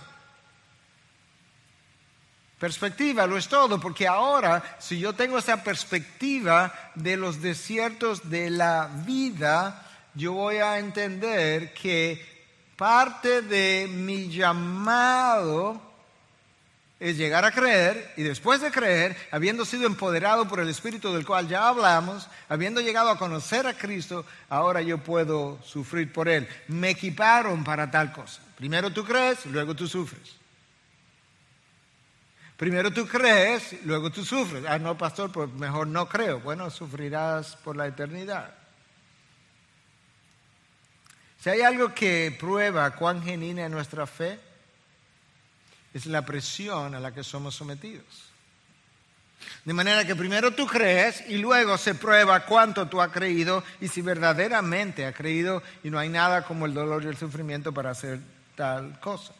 Perspectiva 2.66 3.28
lo 3.28 3.38
es 3.38 3.48
todo, 3.48 3.80
porque 3.80 4.08
ahora 4.08 4.78
si 4.80 4.98
yo 4.98 5.14
tengo 5.14 5.38
esa 5.38 5.64
perspectiva 5.64 6.74
de 6.96 7.16
los 7.16 7.40
desiertos 7.40 8.28
de 8.28 8.50
la 8.50 8.90
vida, 9.06 9.86
yo 10.16 10.34
voy 10.34 10.56
a 10.56 10.80
entender 10.80 11.76
que 11.76 12.26
parte 12.76 13.44
de 13.44 13.88
mi 13.88 14.30
llamado 14.30 15.80
es 17.00 17.18
llegar 17.18 17.46
a 17.46 17.52
creer 17.52 18.16
y 18.18 18.24
después 18.24 18.62
de 18.62 18.72
creer, 18.72 19.16
habiendo 19.30 19.64
sido 19.64 19.86
empoderado 19.86 20.48
por 20.48 20.60
el 20.60 20.68
Espíritu 20.68 21.14
del 21.14 21.24
cual 21.24 21.48
ya 21.48 21.68
hablamos, 21.68 22.28
habiendo 22.50 22.82
llegado 22.82 23.12
a 23.12 23.20
conocer 23.20 23.68
a 23.68 23.78
Cristo, 23.78 24.26
ahora 24.50 24.82
yo 24.82 24.98
puedo 24.98 25.60
sufrir 25.64 26.12
por 26.12 26.28
Él. 26.28 26.48
Me 26.68 26.90
equiparon 26.90 27.64
para 27.64 27.92
tal 27.92 28.12
cosa. 28.12 28.42
Primero 28.58 28.90
tú 28.90 29.06
crees, 29.06 29.46
luego 29.46 29.76
tú 29.76 29.88
sufres. 29.88 30.45
Primero 32.58 32.92
tú 32.92 33.06
crees, 33.06 33.84
luego 33.84 34.10
tú 34.10 34.24
sufres. 34.24 34.64
Ah, 34.68 34.80
no, 34.80 34.98
pastor, 34.98 35.32
pues 35.32 35.52
mejor 35.54 35.88
no 35.88 36.08
creo. 36.08 36.40
Bueno, 36.40 36.70
sufrirás 36.70 37.58
por 37.58 37.76
la 37.76 37.88
eternidad. 37.88 38.54
Si 41.42 41.50
hay 41.50 41.62
algo 41.62 41.94
que 41.94 42.36
prueba 42.40 42.92
cuán 42.92 43.22
genuina 43.22 43.66
es 43.66 43.72
nuestra 43.72 44.08
fe, 44.08 44.40
es 45.94 46.06
la 46.06 46.26
presión 46.26 46.96
a 46.96 47.00
la 47.00 47.14
que 47.14 47.24
somos 47.24 47.56
sometidos. 47.56 48.32
De 49.64 49.74
manera 49.74 50.06
que 50.06 50.16
primero 50.16 50.52
tú 50.52 50.66
crees 50.66 51.24
y 51.28 51.38
luego 51.38 51.78
se 51.78 51.96
prueba 51.96 52.46
cuánto 52.46 52.88
tú 52.88 53.02
has 53.02 53.12
creído 53.12 53.64
y 53.82 53.88
si 53.90 54.02
verdaderamente 54.02 55.06
has 55.06 55.16
creído 55.16 55.62
y 55.84 55.90
no 55.90 56.00
hay 56.00 56.10
nada 56.10 56.44
como 56.44 56.66
el 56.66 56.74
dolor 56.74 57.04
y 57.04 57.08
el 57.08 57.18
sufrimiento 57.18 57.74
para 57.74 57.92
hacer 57.92 58.20
tal 58.56 59.00
cosa. 59.00 59.34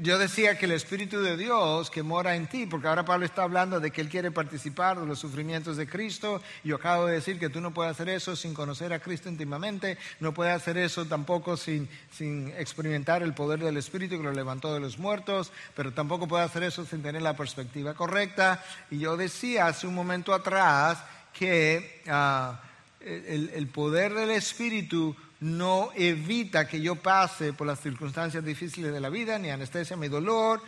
Yo 0.00 0.16
decía 0.16 0.56
que 0.56 0.66
el 0.66 0.72
Espíritu 0.72 1.20
de 1.20 1.36
Dios 1.36 1.90
que 1.90 2.04
mora 2.04 2.36
en 2.36 2.46
ti, 2.46 2.66
porque 2.66 2.86
ahora 2.86 3.04
Pablo 3.04 3.26
está 3.26 3.42
hablando 3.42 3.80
de 3.80 3.90
que 3.90 4.00
él 4.00 4.08
quiere 4.08 4.30
participar 4.30 4.98
de 4.98 5.06
los 5.06 5.18
sufrimientos 5.18 5.76
de 5.76 5.88
Cristo, 5.88 6.40
y 6.62 6.68
yo 6.68 6.76
acabo 6.76 7.06
de 7.06 7.14
decir 7.14 7.38
que 7.38 7.48
tú 7.48 7.60
no 7.60 7.74
puedes 7.74 7.90
hacer 7.90 8.08
eso 8.08 8.36
sin 8.36 8.54
conocer 8.54 8.92
a 8.92 9.00
Cristo 9.00 9.28
íntimamente, 9.28 9.98
no 10.20 10.32
puedes 10.32 10.54
hacer 10.54 10.78
eso 10.78 11.04
tampoco 11.06 11.56
sin, 11.56 11.88
sin 12.12 12.52
experimentar 12.56 13.22
el 13.22 13.34
poder 13.34 13.58
del 13.58 13.76
Espíritu 13.76 14.16
que 14.18 14.22
lo 14.22 14.32
levantó 14.32 14.72
de 14.72 14.80
los 14.80 14.98
muertos, 14.98 15.52
pero 15.74 15.92
tampoco 15.92 16.28
puedes 16.28 16.48
hacer 16.48 16.62
eso 16.62 16.84
sin 16.86 17.02
tener 17.02 17.22
la 17.22 17.36
perspectiva 17.36 17.94
correcta. 17.94 18.62
Y 18.90 19.00
yo 19.00 19.16
decía 19.16 19.66
hace 19.66 19.88
un 19.88 19.94
momento 19.94 20.32
atrás 20.32 21.02
que 21.32 22.02
ah, 22.08 22.62
el, 23.00 23.50
el 23.52 23.66
poder 23.66 24.14
del 24.14 24.30
Espíritu 24.30 25.16
no 25.42 25.90
evita 25.96 26.68
que 26.68 26.80
yo 26.80 26.94
pase 26.94 27.52
por 27.52 27.66
las 27.66 27.80
circunstancias 27.80 28.44
difíciles 28.44 28.92
de 28.92 29.00
la 29.00 29.08
vida, 29.08 29.40
ni 29.40 29.50
anestesia 29.50 29.96
mi 29.96 30.06
dolor, 30.06 30.62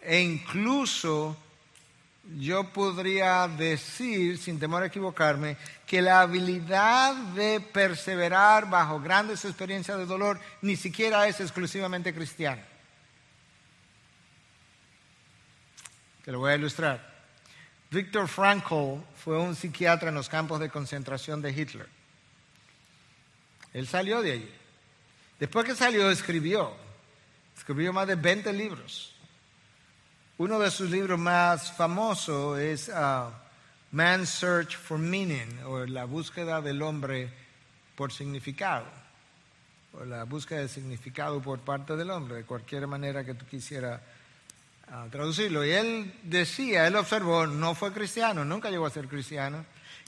e 0.00 0.20
incluso 0.20 1.36
yo 2.38 2.72
podría 2.72 3.48
decir, 3.48 4.38
sin 4.38 4.60
temor 4.60 4.84
a 4.84 4.86
equivocarme, 4.86 5.56
que 5.84 6.00
la 6.00 6.20
habilidad 6.20 7.16
de 7.34 7.60
perseverar 7.60 8.70
bajo 8.70 9.00
grandes 9.00 9.44
experiencias 9.44 9.98
de 9.98 10.06
dolor 10.06 10.38
ni 10.62 10.76
siquiera 10.76 11.26
es 11.26 11.40
exclusivamente 11.40 12.14
cristiana. 12.14 12.62
Te 16.24 16.30
lo 16.30 16.38
voy 16.38 16.52
a 16.52 16.56
ilustrar. 16.56 17.12
Viktor 17.90 18.28
Frankl 18.28 19.02
fue 19.16 19.38
un 19.38 19.56
psiquiatra 19.56 20.10
en 20.10 20.14
los 20.14 20.28
campos 20.28 20.60
de 20.60 20.70
concentración 20.70 21.42
de 21.42 21.50
Hitler. 21.50 21.93
Él 23.74 23.86
salió 23.88 24.22
de 24.22 24.32
allí. 24.32 24.50
Después 25.38 25.66
que 25.66 25.74
salió, 25.74 26.10
escribió. 26.10 26.72
Escribió 27.56 27.92
más 27.92 28.06
de 28.06 28.14
20 28.14 28.52
libros. 28.52 29.14
Uno 30.38 30.58
de 30.58 30.70
sus 30.70 30.90
libros 30.90 31.18
más 31.18 31.72
famosos 31.72 32.58
es 32.58 32.88
uh, 32.88 33.30
Man's 33.90 34.30
Search 34.30 34.76
for 34.76 34.98
Meaning, 34.98 35.62
o 35.64 35.84
La 35.86 36.04
búsqueda 36.04 36.60
del 36.60 36.82
hombre 36.82 37.30
por 37.94 38.12
significado, 38.12 38.86
o 39.92 40.04
la 40.04 40.24
búsqueda 40.24 40.60
de 40.60 40.68
significado 40.68 41.40
por 41.40 41.60
parte 41.60 41.94
del 41.94 42.10
hombre, 42.10 42.38
de 42.38 42.44
cualquier 42.44 42.88
manera 42.88 43.24
que 43.24 43.34
tú 43.34 43.46
quisieras 43.46 44.00
uh, 44.88 45.08
traducirlo. 45.08 45.64
Y 45.64 45.70
él 45.70 46.14
decía, 46.24 46.86
él 46.88 46.96
observó, 46.96 47.46
no 47.46 47.76
fue 47.76 47.92
cristiano, 47.92 48.44
nunca 48.44 48.70
llegó 48.70 48.86
a 48.86 48.90
ser 48.90 49.06
cristiano, 49.06 49.64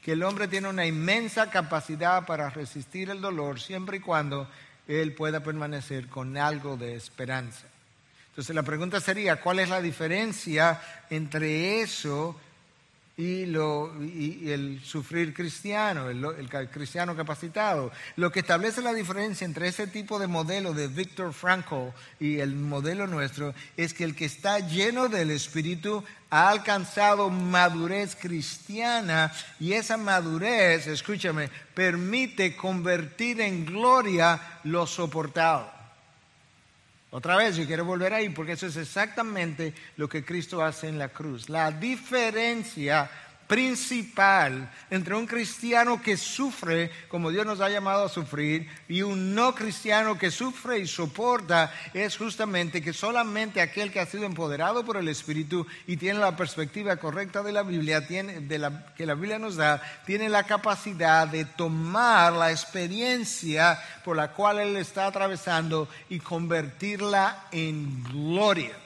que 0.06 0.12
el 0.12 0.22
hombre 0.22 0.46
tiene 0.46 0.68
una 0.68 0.86
inmensa 0.86 1.50
capacidad 1.50 2.24
para 2.26 2.48
resistir 2.48 3.10
el 3.10 3.20
dolor 3.20 3.58
siempre 3.58 3.96
y 3.96 4.00
cuando 4.00 4.48
él 4.86 5.12
pueda 5.14 5.40
permanecer 5.40 6.06
con 6.06 6.36
algo 6.36 6.76
de 6.76 6.94
esperanza. 6.94 7.66
Entonces 8.28 8.54
la 8.54 8.62
pregunta 8.62 9.00
sería, 9.00 9.40
¿cuál 9.40 9.58
es 9.58 9.68
la 9.68 9.80
diferencia 9.82 10.80
entre 11.10 11.80
eso 11.80 12.38
y, 13.18 13.46
lo, 13.46 13.94
el 13.94 14.80
sufrir 14.84 15.32
cristiano, 15.32 16.10
el, 16.10 16.48
cristiano 16.70 17.16
capacitado. 17.16 17.90
Lo 18.16 18.30
que 18.30 18.40
establece 18.40 18.82
la 18.82 18.92
diferencia 18.92 19.46
entre 19.46 19.68
ese 19.68 19.86
tipo 19.86 20.18
de 20.18 20.26
modelo 20.26 20.74
de 20.74 20.88
Viktor 20.88 21.32
Frankl 21.32 21.94
y 22.20 22.40
el 22.40 22.54
modelo 22.54 23.06
nuestro 23.06 23.54
es 23.76 23.94
que 23.94 24.04
el 24.04 24.14
que 24.14 24.26
está 24.26 24.58
lleno 24.58 25.08
del 25.08 25.30
Espíritu 25.30 26.04
ha 26.28 26.50
alcanzado 26.50 27.30
madurez 27.30 28.16
cristiana 28.16 29.32
y 29.58 29.72
esa 29.72 29.96
madurez, 29.96 30.86
escúchame, 30.86 31.48
permite 31.72 32.54
convertir 32.54 33.40
en 33.40 33.64
gloria 33.64 34.40
lo 34.64 34.86
soportado. 34.86 35.75
Otra 37.16 37.34
vez, 37.34 37.56
yo 37.56 37.64
quiero 37.64 37.86
volver 37.86 38.12
ahí 38.12 38.28
porque 38.28 38.52
eso 38.52 38.66
es 38.66 38.76
exactamente 38.76 39.72
lo 39.96 40.06
que 40.06 40.22
Cristo 40.22 40.62
hace 40.62 40.86
en 40.86 40.98
la 40.98 41.08
cruz. 41.08 41.48
La 41.48 41.70
diferencia 41.70 43.10
principal 43.46 44.70
entre 44.90 45.14
un 45.14 45.26
cristiano 45.26 46.00
que 46.02 46.16
sufre, 46.16 46.90
como 47.08 47.30
Dios 47.30 47.46
nos 47.46 47.60
ha 47.60 47.68
llamado 47.68 48.04
a 48.04 48.08
sufrir, 48.08 48.68
y 48.88 49.02
un 49.02 49.34
no 49.34 49.54
cristiano 49.54 50.18
que 50.18 50.30
sufre 50.30 50.78
y 50.78 50.86
soporta, 50.86 51.72
es 51.94 52.16
justamente 52.16 52.82
que 52.82 52.92
solamente 52.92 53.60
aquel 53.60 53.92
que 53.92 54.00
ha 54.00 54.06
sido 54.06 54.24
empoderado 54.24 54.84
por 54.84 54.96
el 54.96 55.08
Espíritu 55.08 55.66
y 55.86 55.96
tiene 55.96 56.18
la 56.18 56.36
perspectiva 56.36 56.96
correcta 56.96 57.42
de 57.42 57.52
la 57.52 57.62
Biblia, 57.62 58.06
tiene, 58.06 58.40
de 58.40 58.58
la, 58.58 58.94
que 58.94 59.06
la 59.06 59.14
Biblia 59.14 59.38
nos 59.38 59.56
da, 59.56 59.82
tiene 60.04 60.28
la 60.28 60.44
capacidad 60.44 61.28
de 61.28 61.44
tomar 61.44 62.32
la 62.32 62.50
experiencia 62.50 63.80
por 64.04 64.16
la 64.16 64.32
cual 64.32 64.58
él 64.60 64.76
está 64.76 65.06
atravesando 65.06 65.88
y 66.08 66.18
convertirla 66.18 67.46
en 67.52 68.02
gloria. 68.04 68.76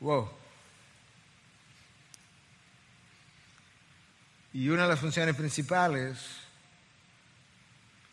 Wow. 0.00 0.41
Y 4.54 4.68
una 4.68 4.82
de 4.82 4.88
las 4.88 5.00
funciones 5.00 5.34
principales, 5.34 6.18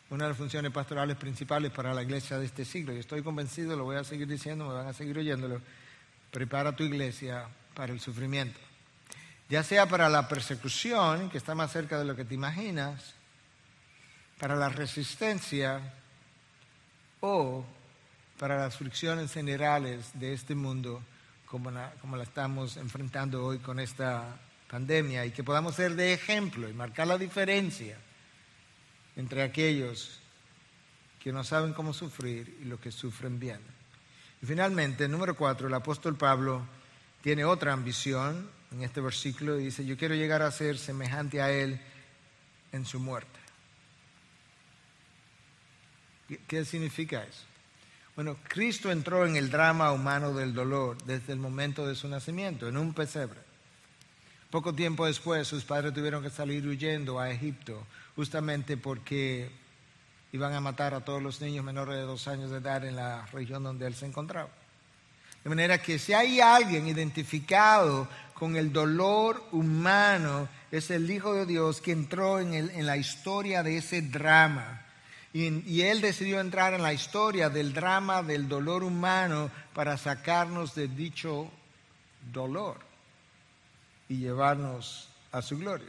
una 0.08 0.24
de 0.24 0.30
las 0.30 0.38
funciones 0.38 0.72
pastorales 0.72 1.16
principales 1.16 1.70
para 1.70 1.92
la 1.92 2.02
iglesia 2.02 2.38
de 2.38 2.46
este 2.46 2.64
siglo, 2.64 2.94
y 2.94 2.98
estoy 2.98 3.22
convencido, 3.22 3.76
lo 3.76 3.84
voy 3.84 3.96
a 3.96 4.04
seguir 4.04 4.26
diciendo, 4.26 4.66
me 4.66 4.72
van 4.72 4.86
a 4.86 4.94
seguir 4.94 5.18
oyéndolo, 5.18 5.60
prepara 6.30 6.74
tu 6.74 6.82
iglesia 6.82 7.46
para 7.74 7.92
el 7.92 8.00
sufrimiento. 8.00 8.58
Ya 9.50 9.62
sea 9.62 9.86
para 9.86 10.08
la 10.08 10.28
persecución, 10.28 11.28
que 11.28 11.36
está 11.36 11.54
más 11.54 11.72
cerca 11.72 11.98
de 11.98 12.06
lo 12.06 12.16
que 12.16 12.24
te 12.24 12.34
imaginas, 12.34 13.14
para 14.38 14.56
la 14.56 14.70
resistencia 14.70 15.92
o 17.20 17.66
para 18.38 18.56
las 18.56 18.78
fricciones 18.78 19.30
generales 19.30 20.12
de 20.14 20.32
este 20.32 20.54
mundo 20.54 21.02
como 21.44 21.70
la, 21.70 21.92
como 22.00 22.16
la 22.16 22.22
estamos 22.22 22.78
enfrentando 22.78 23.44
hoy 23.44 23.58
con 23.58 23.78
esta 23.78 24.38
pandemia 24.70 25.26
y 25.26 25.32
que 25.32 25.42
podamos 25.42 25.74
ser 25.74 25.96
de 25.96 26.12
ejemplo 26.12 26.68
y 26.68 26.72
marcar 26.72 27.08
la 27.08 27.18
diferencia 27.18 27.98
entre 29.16 29.42
aquellos 29.42 30.20
que 31.18 31.32
no 31.32 31.42
saben 31.42 31.74
cómo 31.74 31.92
sufrir 31.92 32.58
y 32.62 32.64
los 32.64 32.78
que 32.80 32.92
sufren 32.92 33.38
bien. 33.38 33.60
Y 34.40 34.46
finalmente, 34.46 35.08
número 35.08 35.34
cuatro, 35.36 35.66
el 35.66 35.74
apóstol 35.74 36.16
Pablo 36.16 36.66
tiene 37.20 37.44
otra 37.44 37.72
ambición 37.72 38.48
en 38.70 38.82
este 38.82 39.00
versículo 39.00 39.58
y 39.58 39.64
dice, 39.64 39.84
yo 39.84 39.96
quiero 39.96 40.14
llegar 40.14 40.40
a 40.40 40.50
ser 40.50 40.78
semejante 40.78 41.42
a 41.42 41.50
él 41.50 41.80
en 42.72 42.86
su 42.86 43.00
muerte. 43.00 43.38
¿Qué 46.46 46.64
significa 46.64 47.24
eso? 47.24 47.42
Bueno, 48.14 48.36
Cristo 48.48 48.92
entró 48.92 49.26
en 49.26 49.34
el 49.34 49.50
drama 49.50 49.92
humano 49.92 50.32
del 50.32 50.54
dolor 50.54 51.02
desde 51.02 51.32
el 51.32 51.40
momento 51.40 51.86
de 51.86 51.96
su 51.96 52.08
nacimiento, 52.08 52.68
en 52.68 52.76
un 52.76 52.94
pesebre. 52.94 53.49
Poco 54.50 54.74
tiempo 54.74 55.06
después 55.06 55.46
sus 55.46 55.62
padres 55.64 55.94
tuvieron 55.94 56.24
que 56.24 56.30
salir 56.30 56.66
huyendo 56.66 57.20
a 57.20 57.30
Egipto, 57.30 57.86
justamente 58.16 58.76
porque 58.76 59.48
iban 60.32 60.52
a 60.54 60.60
matar 60.60 60.92
a 60.92 61.04
todos 61.04 61.22
los 61.22 61.40
niños 61.40 61.64
menores 61.64 61.94
de 61.94 62.02
dos 62.02 62.26
años 62.26 62.50
de 62.50 62.58
edad 62.58 62.84
en 62.84 62.96
la 62.96 63.26
región 63.26 63.62
donde 63.62 63.86
él 63.86 63.94
se 63.94 64.06
encontraba. 64.06 64.48
De 65.44 65.50
manera 65.50 65.80
que 65.80 66.00
si 66.00 66.14
hay 66.14 66.40
alguien 66.40 66.88
identificado 66.88 68.08
con 68.34 68.56
el 68.56 68.72
dolor 68.72 69.40
humano, 69.52 70.48
es 70.72 70.90
el 70.90 71.08
Hijo 71.08 71.32
de 71.32 71.46
Dios 71.46 71.80
que 71.80 71.92
entró 71.92 72.40
en, 72.40 72.84
la 72.84 72.96
historia 72.96 73.62
de 73.62 73.76
ese 73.76 74.02
drama. 74.02 74.84
y, 75.32 75.82
Él 75.82 76.00
decidió 76.00 76.40
entrar 76.40 76.74
en 76.74 76.82
la 76.82 76.92
historia 76.92 77.50
del 77.50 77.72
drama 77.72 78.24
del 78.24 78.48
dolor 78.48 78.82
humano 78.82 79.48
para 79.74 79.96
sacarnos 79.96 80.74
de 80.74 80.88
dicho 80.88 81.48
dolor 82.32 82.89
y 84.10 84.18
llevarnos 84.18 85.08
a 85.32 85.40
su 85.40 85.56
gloria. 85.56 85.88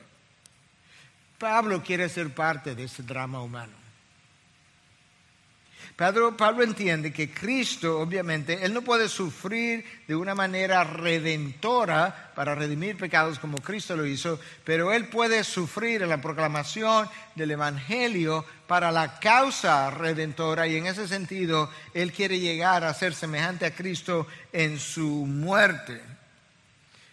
Pablo 1.38 1.82
quiere 1.84 2.08
ser 2.08 2.34
parte 2.34 2.76
de 2.76 2.84
ese 2.84 3.02
drama 3.02 3.42
humano. 3.42 3.74
Pablo, 5.96 6.38
Pablo, 6.38 6.64
entiende 6.64 7.12
que 7.12 7.32
Cristo, 7.32 8.00
obviamente, 8.00 8.64
Él 8.64 8.74
no 8.74 8.84
puede 8.84 9.10
sufrir 9.10 9.84
de 10.08 10.16
una 10.16 10.36
manera 10.36 10.84
redentora 10.84 12.32
para 12.36 12.56
redimir 12.56 12.96
pecados 12.96 13.40
como 13.40 13.58
Cristo 13.58 13.98
lo 13.98 14.06
hizo, 14.06 14.40
pero 14.64 14.94
Él 14.94 15.10
puede 15.10 15.44
sufrir 15.44 16.04
en 16.04 16.10
la 16.10 16.22
proclamación 16.22 17.10
del 17.36 17.52
Evangelio 17.52 18.46
para 18.68 18.92
la 18.92 19.20
causa 19.20 19.90
redentora 19.90 20.68
y 20.68 20.78
en 20.78 20.86
ese 20.86 21.08
sentido 21.08 21.70
Él 21.94 22.14
quiere 22.14 22.40
llegar 22.40 22.84
a 22.84 22.94
ser 22.94 23.14
semejante 23.14 23.66
a 23.66 23.76
Cristo 23.76 24.28
en 24.54 24.80
su 24.80 25.08
muerte. 25.08 26.02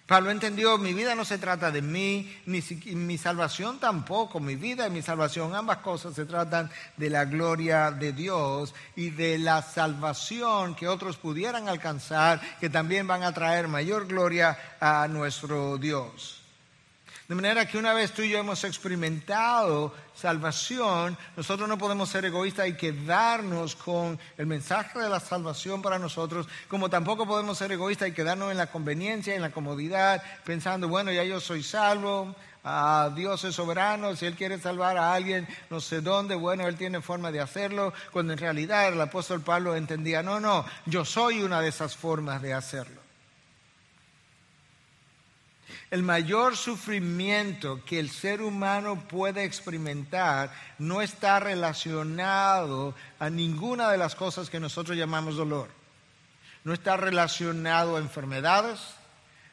Pablo 0.08 0.30
entendió, 0.30 0.78
mi 0.78 0.94
vida 0.94 1.14
no 1.14 1.26
se 1.26 1.36
trata 1.36 1.70
de 1.70 1.82
mí, 1.82 2.34
ni 2.46 2.62
mi 2.94 3.18
salvación 3.18 3.78
tampoco, 3.78 4.40
mi 4.40 4.56
vida 4.56 4.86
y 4.86 4.90
mi 4.90 5.02
salvación, 5.02 5.54
ambas 5.54 5.78
cosas 5.78 6.14
se 6.14 6.24
tratan 6.24 6.70
de 6.96 7.10
la 7.10 7.26
gloria 7.26 7.90
de 7.90 8.14
Dios 8.14 8.74
y 8.96 9.10
de 9.10 9.36
la 9.36 9.60
salvación 9.60 10.74
que 10.74 10.88
otros 10.88 11.18
pudieran 11.18 11.68
alcanzar, 11.68 12.40
que 12.58 12.70
también 12.70 13.06
van 13.06 13.22
a 13.22 13.34
traer 13.34 13.68
mayor 13.68 14.06
gloria 14.06 14.58
a 14.80 15.06
nuestro 15.08 15.76
Dios. 15.76 16.37
De 17.28 17.34
manera 17.34 17.68
que 17.68 17.76
una 17.76 17.92
vez 17.92 18.12
tú 18.12 18.22
y 18.22 18.30
yo 18.30 18.38
hemos 18.38 18.64
experimentado 18.64 19.94
salvación, 20.14 21.14
nosotros 21.36 21.68
no 21.68 21.76
podemos 21.76 22.08
ser 22.08 22.24
egoístas 22.24 22.68
y 22.68 22.72
quedarnos 22.72 23.76
con 23.76 24.18
el 24.38 24.46
mensaje 24.46 24.98
de 24.98 25.10
la 25.10 25.20
salvación 25.20 25.82
para 25.82 25.98
nosotros, 25.98 26.48
como 26.68 26.88
tampoco 26.88 27.26
podemos 27.26 27.58
ser 27.58 27.70
egoístas 27.70 28.08
y 28.08 28.12
quedarnos 28.12 28.50
en 28.50 28.56
la 28.56 28.68
conveniencia, 28.68 29.34
en 29.34 29.42
la 29.42 29.50
comodidad, 29.50 30.22
pensando, 30.42 30.88
bueno, 30.88 31.12
ya 31.12 31.22
yo 31.22 31.38
soy 31.38 31.62
salvo, 31.62 32.34
ah, 32.64 33.10
Dios 33.14 33.44
es 33.44 33.54
soberano, 33.54 34.16
si 34.16 34.24
Él 34.24 34.34
quiere 34.34 34.58
salvar 34.58 34.96
a 34.96 35.12
alguien, 35.12 35.46
no 35.68 35.82
sé 35.82 36.00
dónde, 36.00 36.34
bueno, 36.34 36.66
Él 36.66 36.76
tiene 36.76 37.02
forma 37.02 37.30
de 37.30 37.40
hacerlo, 37.40 37.92
cuando 38.10 38.32
en 38.32 38.38
realidad 38.38 38.88
el 38.88 38.98
apóstol 38.98 39.42
Pablo 39.42 39.76
entendía, 39.76 40.22
no, 40.22 40.40
no, 40.40 40.64
yo 40.86 41.04
soy 41.04 41.42
una 41.42 41.60
de 41.60 41.68
esas 41.68 41.94
formas 41.94 42.40
de 42.40 42.54
hacerlo. 42.54 43.07
El 45.90 46.02
mayor 46.02 46.56
sufrimiento 46.56 47.82
que 47.84 47.98
el 47.98 48.10
ser 48.10 48.42
humano 48.42 49.08
puede 49.08 49.44
experimentar 49.44 50.52
no 50.78 51.00
está 51.00 51.40
relacionado 51.40 52.94
a 53.18 53.30
ninguna 53.30 53.90
de 53.90 53.96
las 53.96 54.14
cosas 54.14 54.50
que 54.50 54.60
nosotros 54.60 54.98
llamamos 54.98 55.36
dolor. 55.36 55.68
No 56.64 56.74
está 56.74 56.98
relacionado 56.98 57.96
a 57.96 58.00
enfermedades, 58.00 58.80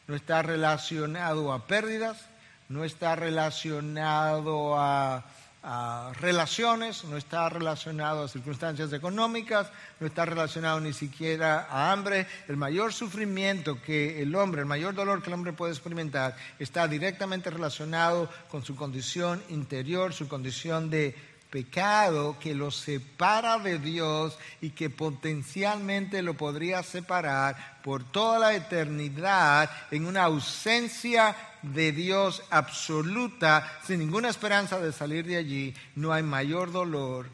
no 0.08 0.16
está 0.16 0.42
relacionado 0.42 1.54
a 1.54 1.68
pérdidas, 1.68 2.26
no 2.68 2.84
está 2.84 3.16
relacionado 3.16 4.78
a, 4.78 5.24
a 5.68 6.12
relaciones, 6.22 7.04
no 7.06 7.18
está 7.18 7.50
relacionado 7.50 8.24
a 8.24 8.28
circunstancias 8.28 8.94
económicas, 8.94 9.72
no 10.00 10.06
está 10.06 10.24
relacionado 10.24 10.80
ni 10.80 10.94
siquiera 10.94 11.68
a 11.68 11.92
hambre. 11.92 12.28
El 12.48 12.56
mayor 12.56 12.94
sufrimiento 12.94 13.82
que 13.82 14.22
el 14.22 14.36
hombre, 14.36 14.62
el 14.62 14.68
mayor 14.68 14.94
dolor 14.94 15.24
que 15.24 15.32
el 15.32 15.34
hombre 15.34 15.54
puede 15.54 15.74
experimentar 15.74 16.36
está 16.60 16.88
directamente 16.88 17.50
relacionado 17.50 18.30
con 18.52 18.64
su 18.64 18.76
condición 18.76 19.42
interior, 19.50 20.14
su 20.14 20.28
condición 20.28 20.92
de 20.92 21.16
pecado 21.50 22.38
que 22.40 22.54
lo 22.54 22.72
separa 22.72 23.60
de 23.60 23.80
Dios 23.80 24.38
y 24.62 24.72
que 24.72 24.90
potencialmente 24.90 26.22
lo 26.22 26.34
podría 26.34 26.84
separar 26.84 27.80
por 27.84 28.04
toda 28.04 28.40
la 28.40 28.56
eternidad 28.56 29.70
en 29.92 30.06
una 30.06 30.24
ausencia 30.24 31.36
de 31.62 31.92
Dios 31.92 32.44
absoluta, 32.50 33.80
sin 33.86 34.00
ninguna 34.00 34.30
esperanza 34.30 34.80
de 34.80 34.92
salir 34.92 35.26
de 35.26 35.38
allí, 35.38 35.74
no 35.96 36.14
hay 36.14 36.24
mayor 36.24 36.72
dolor 36.72 37.28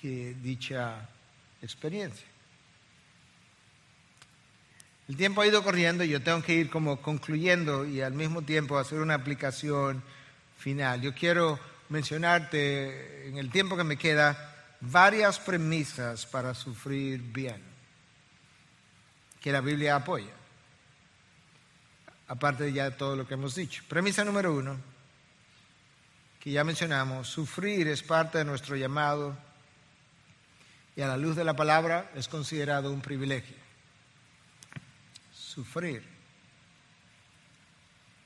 que 0.00 0.34
dicha 0.42 1.08
experiencia. 1.62 2.26
El 5.08 5.16
tiempo 5.16 5.40
ha 5.40 5.46
ido 5.46 5.64
corriendo 5.64 6.04
y 6.04 6.08
yo 6.08 6.22
tengo 6.22 6.40
que 6.40 6.54
ir 6.54 6.70
como 6.70 7.02
concluyendo 7.02 7.84
y 7.84 8.00
al 8.00 8.12
mismo 8.12 8.42
tiempo 8.42 8.78
hacer 8.78 9.00
una 9.00 9.14
aplicación 9.14 10.02
final. 10.56 11.00
Yo 11.00 11.14
quiero 11.14 11.58
mencionarte 11.90 13.28
en 13.28 13.36
el 13.36 13.50
tiempo 13.50 13.76
que 13.76 13.84
me 13.84 13.96
queda 13.96 14.76
varias 14.80 15.38
premisas 15.38 16.24
para 16.24 16.54
sufrir 16.54 17.20
bien, 17.20 17.62
que 19.40 19.52
la 19.52 19.60
Biblia 19.60 19.96
apoya, 19.96 20.32
aparte 22.28 22.64
de 22.64 22.72
ya 22.72 22.96
todo 22.96 23.16
lo 23.16 23.26
que 23.26 23.34
hemos 23.34 23.54
dicho. 23.56 23.82
Premisa 23.88 24.24
número 24.24 24.54
uno, 24.54 24.78
que 26.38 26.52
ya 26.52 26.64
mencionamos, 26.64 27.28
sufrir 27.28 27.88
es 27.88 28.02
parte 28.02 28.38
de 28.38 28.44
nuestro 28.44 28.76
llamado 28.76 29.36
y 30.94 31.02
a 31.02 31.08
la 31.08 31.16
luz 31.16 31.34
de 31.36 31.44
la 31.44 31.54
palabra 31.54 32.10
es 32.14 32.28
considerado 32.28 32.92
un 32.92 33.00
privilegio. 33.00 33.56
Sufrir 35.34 36.04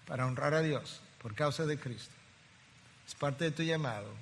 para 0.07 0.27
honrar 0.27 0.53
a 0.53 0.61
Dios 0.61 1.01
por 1.23 1.35
causa 1.35 1.65
de 1.65 1.79
Cristo 1.79 2.14
parte 3.25 3.45
de 3.45 3.53
tu 3.53 3.63
llamado. 3.63 4.13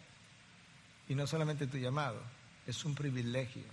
Y 1.08 1.16
no 1.16 1.26
solamente 1.26 1.66
tu 1.66 1.76
llamado, 1.76 2.22
es 2.68 2.84
un 2.84 2.94
privilegio 2.94 3.64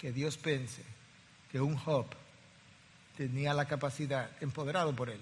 que 0.00 0.12
Dios 0.12 0.38
pense 0.38 0.82
que 1.52 1.60
un 1.60 1.76
Job 1.76 2.06
tenía 3.18 3.52
la 3.52 3.66
capacidad, 3.66 4.30
empoderado 4.40 4.96
por 4.96 5.10
él, 5.10 5.20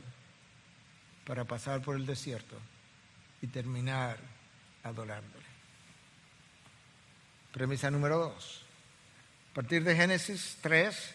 para 1.27 1.43
pasar 1.43 1.83
por 1.83 1.97
el 1.97 2.07
desierto 2.07 2.57
y 3.43 3.49
terminar 3.49 4.19
adorándole. 4.85 5.47
Premisa 7.51 7.91
número 7.91 8.19
dos. 8.19 8.63
A 9.51 9.55
partir 9.55 9.83
de 9.83 9.97
Génesis 9.97 10.59
3, 10.61 11.15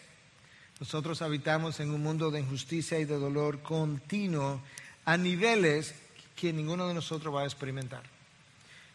nosotros 0.78 1.22
habitamos 1.22 1.80
en 1.80 1.90
un 1.90 2.02
mundo 2.02 2.30
de 2.30 2.40
injusticia 2.40 2.98
y 2.98 3.06
de 3.06 3.16
dolor 3.16 3.62
continuo 3.62 4.60
a 5.06 5.16
niveles 5.16 5.94
que 6.40 6.52
ninguno 6.52 6.88
de 6.88 6.94
nosotros 6.94 7.34
va 7.34 7.42
a 7.42 7.44
experimentar. 7.44 8.02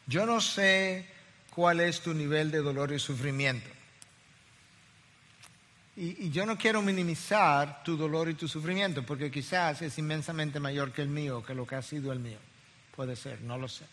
Yo 0.07 0.25
no 0.25 0.41
sé 0.41 1.05
cuál 1.51 1.79
es 1.79 2.01
tu 2.01 2.13
nivel 2.13 2.49
de 2.49 2.59
dolor 2.59 2.91
y 2.91 2.99
sufrimiento. 2.99 3.69
Y, 5.95 6.29
yo 6.31 6.45
no 6.45 6.57
quiero 6.57 6.81
minimizar 6.81 7.83
tu 7.83 7.95
dolor 7.95 8.29
y 8.29 8.33
tu 8.33 8.47
sufrimiento, 8.47 9.03
porque 9.03 9.29
quizás 9.29 9.81
es 9.83 9.97
inmensamente 9.97 10.59
mayor 10.59 10.91
que 10.91 11.03
el 11.03 11.07
mío, 11.07 11.43
que 11.45 11.53
lo 11.53 11.67
que 11.67 11.75
ha 11.75 11.81
sido 11.81 12.11
el 12.11 12.19
mío. 12.19 12.39
Puede 12.95 13.15
ser, 13.15 13.41
no 13.41 13.57
lo 13.57 13.67
sé. 13.67 13.85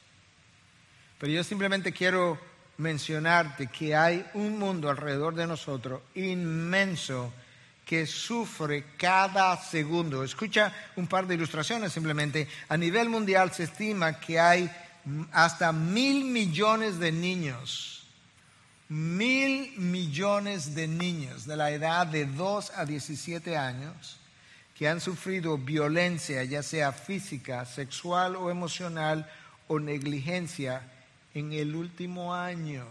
Pero 1.19 1.33
yo 1.33 1.45
simplemente 1.45 1.93
quiero 1.93 2.41
mencionarte 2.79 3.67
que 3.67 3.95
hay 3.95 4.25
un 4.35 4.59
mundo 4.59 4.89
alrededor 4.89 5.35
de 5.35 5.47
nosotros 5.47 6.01
inmenso 6.15 7.33
que 7.85 8.07
sufre 8.07 8.85
cada 8.97 9.57
segundo. 9.57 10.25
Escucha 10.25 10.73
un 10.97 11.07
par 11.07 11.27
de 11.27 11.35
ilustraciones 11.35 11.93
simplemente. 11.93 12.49
A 12.69 12.77
nivel 12.77 13.09
mundial 13.09 13.53
se 13.53 13.65
estima 13.65 14.19
que 14.21 14.39
hay 14.39 14.71
hasta 15.33 15.73
mil 15.73 16.25
millones 16.25 16.99
de 16.99 17.13
niños, 17.13 18.05
mil 18.89 19.73
millones 19.79 20.75
de 20.75 20.87
niños 20.87 21.47
de 21.47 21.57
la 21.57 21.71
edad 21.71 22.07
de 22.07 22.27
2 22.27 22.73
a 22.77 22.85
17 22.85 23.57
años 23.57 24.19
que 24.77 24.89
han 24.89 25.01
sufrido 25.01 25.59
violencia, 25.59 26.43
ya 26.45 26.63
sea 26.63 26.93
física, 26.93 27.65
sexual 27.67 28.37
o 28.37 28.51
emocional, 28.51 29.31
o 29.69 29.79
negligencia 29.79 30.83
en 31.35 31.53
el 31.53 31.75
último 31.75 32.35
año, 32.35 32.85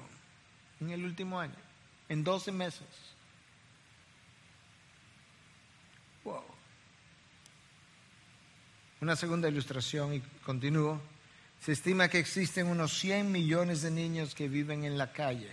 en 0.79 0.91
el 0.91 1.03
último 1.03 1.39
año, 1.39 1.55
en 2.09 2.23
12 2.23 2.51
meses. 2.51 3.10
Una 9.01 9.15
segunda 9.15 9.49
ilustración 9.49 10.13
y 10.13 10.19
continúo. 10.45 11.01
Se 11.59 11.71
estima 11.71 12.07
que 12.07 12.19
existen 12.19 12.67
unos 12.67 12.99
100 12.99 13.31
millones 13.31 13.81
de 13.81 13.89
niños 13.89 14.35
que 14.35 14.47
viven 14.47 14.83
en 14.83 14.95
la 14.95 15.11
calle. 15.11 15.51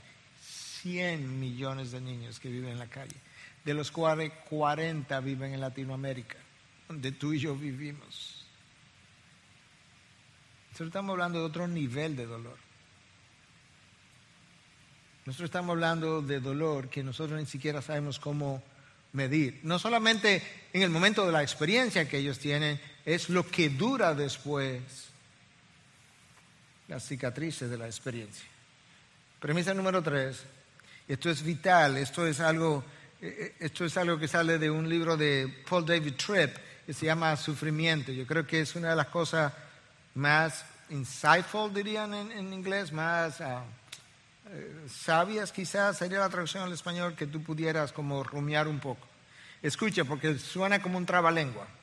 100 0.82 1.40
millones 1.40 1.90
de 1.90 2.00
niños 2.02 2.38
que 2.38 2.50
viven 2.50 2.72
en 2.72 2.78
la 2.78 2.88
calle, 2.88 3.16
de 3.64 3.72
los 3.72 3.90
cuales 3.90 4.32
40 4.50 5.18
viven 5.20 5.54
en 5.54 5.60
Latinoamérica, 5.60 6.36
donde 6.88 7.10
tú 7.12 7.32
y 7.32 7.38
yo 7.38 7.56
vivimos. 7.56 8.44
Nosotros 10.68 10.88
estamos 10.88 11.14
hablando 11.14 11.38
de 11.38 11.46
otro 11.46 11.66
nivel 11.66 12.16
de 12.16 12.26
dolor. 12.26 12.58
Nosotros 15.24 15.48
estamos 15.48 15.70
hablando 15.70 16.20
de 16.20 16.40
dolor 16.40 16.90
que 16.90 17.02
nosotros 17.02 17.40
ni 17.40 17.46
siquiera 17.46 17.80
sabemos 17.80 18.18
cómo 18.18 18.62
medir. 19.12 19.60
No 19.62 19.78
solamente 19.78 20.42
en 20.72 20.82
el 20.82 20.90
momento 20.90 21.24
de 21.24 21.32
la 21.32 21.42
experiencia 21.42 22.08
que 22.08 22.18
ellos 22.18 22.38
tienen, 22.38 22.80
es 23.08 23.30
lo 23.30 23.46
que 23.46 23.70
dura 23.70 24.14
después 24.14 24.82
las 26.88 27.06
cicatrices 27.06 27.70
de 27.70 27.78
la 27.78 27.86
experiencia. 27.86 28.46
Premisa 29.40 29.72
número 29.72 30.02
tres, 30.02 30.42
esto 31.06 31.30
es 31.30 31.42
vital, 31.42 31.96
esto 31.96 32.26
es 32.26 32.38
algo, 32.40 32.84
eh, 33.22 33.34
eh, 33.38 33.54
esto 33.60 33.86
es 33.86 33.96
algo 33.96 34.18
que 34.18 34.28
sale 34.28 34.58
de 34.58 34.70
un 34.70 34.86
libro 34.86 35.16
de 35.16 35.64
Paul 35.66 35.86
David 35.86 36.16
Tripp 36.16 36.54
que 36.84 36.92
se 36.92 37.06
llama 37.06 37.34
Sufrimiento. 37.36 38.12
Yo 38.12 38.26
creo 38.26 38.46
que 38.46 38.60
es 38.60 38.76
una 38.76 38.90
de 38.90 38.96
las 38.96 39.06
cosas 39.06 39.54
más 40.14 40.66
insightful, 40.90 41.72
dirían 41.72 42.12
en, 42.12 42.52
inglés, 42.52 42.92
más 42.92 43.40
eh, 43.40 44.84
sabias 44.86 45.50
quizás, 45.50 45.96
sería 45.96 46.18
la 46.18 46.28
traducción 46.28 46.62
al 46.62 46.72
español 46.74 47.14
que 47.14 47.26
tú 47.26 47.42
pudieras 47.42 47.90
como 47.90 48.22
rumiar 48.22 48.68
un 48.68 48.80
poco. 48.80 49.06
Escucha, 49.62 50.04
porque 50.04 50.38
suena 50.38 50.82
como 50.82 50.98
un 50.98 51.06
trabalengua. 51.06 51.77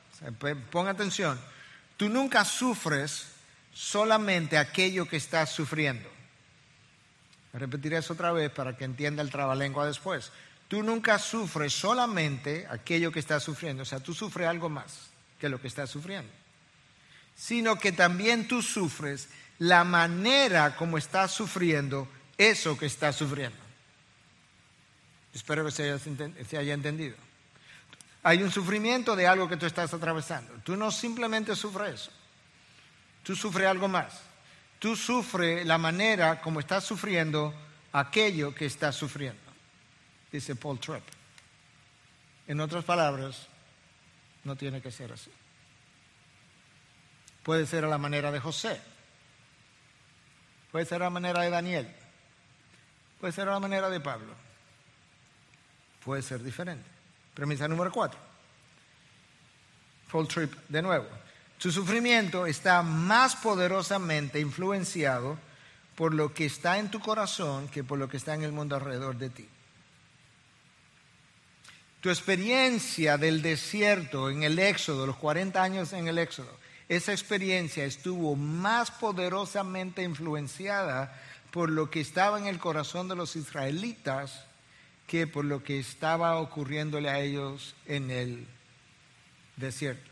Pon 0.70 0.88
atención. 0.88 1.38
Tú 1.96 2.08
nunca 2.08 2.44
sufres 2.44 3.26
solamente 3.72 4.58
aquello 4.58 5.06
que 5.06 5.16
estás 5.16 5.50
sufriendo. 5.50 6.08
Repetiré 7.52 7.98
eso 7.98 8.12
otra 8.12 8.32
vez 8.32 8.50
para 8.50 8.76
que 8.76 8.84
entienda 8.84 9.22
el 9.22 9.30
trabalengua 9.30 9.86
después. 9.86 10.30
Tú 10.68 10.82
nunca 10.82 11.18
sufres 11.18 11.72
solamente 11.72 12.66
aquello 12.68 13.12
que 13.12 13.20
estás 13.20 13.42
sufriendo, 13.42 13.82
o 13.82 13.86
sea, 13.86 14.00
tú 14.00 14.12
sufres 14.12 14.48
algo 14.48 14.68
más 14.68 15.10
que 15.38 15.48
lo 15.48 15.60
que 15.60 15.68
estás 15.68 15.90
sufriendo, 15.90 16.30
sino 17.36 17.78
que 17.78 17.92
también 17.92 18.48
tú 18.48 18.62
sufres 18.62 19.28
la 19.58 19.84
manera 19.84 20.76
como 20.76 20.98
estás 20.98 21.30
sufriendo 21.30 22.08
eso 22.36 22.76
que 22.76 22.86
estás 22.86 23.16
sufriendo. 23.16 23.56
Espero 25.32 25.64
que 25.64 25.70
se 25.70 26.58
haya 26.58 26.74
entendido 26.74 27.25
hay 28.26 28.42
un 28.42 28.50
sufrimiento 28.50 29.14
de 29.14 29.24
algo 29.24 29.48
que 29.48 29.56
tú 29.56 29.66
estás 29.66 29.94
atravesando. 29.94 30.52
Tú 30.64 30.76
no 30.76 30.90
simplemente 30.90 31.54
sufres 31.54 31.94
eso. 31.94 32.10
Tú 33.22 33.36
sufres 33.36 33.68
algo 33.68 33.86
más. 33.86 34.20
Tú 34.80 34.96
sufres 34.96 35.64
la 35.64 35.78
manera 35.78 36.40
como 36.40 36.58
estás 36.58 36.82
sufriendo 36.82 37.54
aquello 37.92 38.52
que 38.52 38.66
estás 38.66 38.96
sufriendo. 38.96 39.40
Dice 40.32 40.56
Paul 40.56 40.80
Tripp. 40.80 41.04
En 42.48 42.60
otras 42.60 42.84
palabras, 42.84 43.46
no 44.42 44.56
tiene 44.56 44.82
que 44.82 44.90
ser 44.90 45.12
así. 45.12 45.30
Puede 47.44 47.64
ser 47.64 47.84
a 47.84 47.88
la 47.88 47.98
manera 47.98 48.32
de 48.32 48.40
José. 48.40 48.80
Puede 50.72 50.84
ser 50.84 51.00
a 51.00 51.04
la 51.04 51.10
manera 51.10 51.42
de 51.42 51.50
Daniel. 51.50 51.94
Puede 53.20 53.32
ser 53.32 53.46
a 53.48 53.52
la 53.52 53.60
manera 53.60 53.88
de 53.88 54.00
Pablo. 54.00 54.34
Puede 56.04 56.22
ser 56.22 56.42
diferente. 56.42 56.95
Premisa 57.36 57.68
número 57.68 57.92
cuatro. 57.92 58.18
Full 60.08 60.26
trip 60.26 60.54
de 60.70 60.80
nuevo. 60.80 61.06
Su 61.58 61.70
sufrimiento 61.70 62.46
está 62.46 62.82
más 62.82 63.36
poderosamente 63.36 64.40
influenciado 64.40 65.38
por 65.96 66.14
lo 66.14 66.32
que 66.32 66.46
está 66.46 66.78
en 66.78 66.90
tu 66.90 66.98
corazón 66.98 67.68
que 67.68 67.84
por 67.84 67.98
lo 67.98 68.08
que 68.08 68.16
está 68.16 68.34
en 68.34 68.42
el 68.42 68.52
mundo 68.52 68.74
alrededor 68.74 69.18
de 69.18 69.28
ti. 69.28 69.48
Tu 72.00 72.08
experiencia 72.08 73.18
del 73.18 73.42
desierto 73.42 74.30
en 74.30 74.42
el 74.42 74.58
éxodo, 74.58 75.06
los 75.06 75.16
40 75.16 75.62
años 75.62 75.92
en 75.92 76.08
el 76.08 76.16
éxodo, 76.16 76.56
esa 76.88 77.12
experiencia 77.12 77.84
estuvo 77.84 78.34
más 78.34 78.90
poderosamente 78.90 80.02
influenciada 80.02 81.20
por 81.50 81.68
lo 81.68 81.90
que 81.90 82.00
estaba 82.00 82.38
en 82.38 82.46
el 82.46 82.58
corazón 82.58 83.08
de 83.08 83.16
los 83.16 83.36
israelitas 83.36 84.46
que 85.06 85.26
por 85.26 85.44
lo 85.44 85.62
que 85.62 85.78
estaba 85.78 86.36
ocurriéndole 86.38 87.08
a 87.08 87.20
ellos 87.20 87.74
en 87.86 88.10
el 88.10 88.46
desierto. 89.56 90.10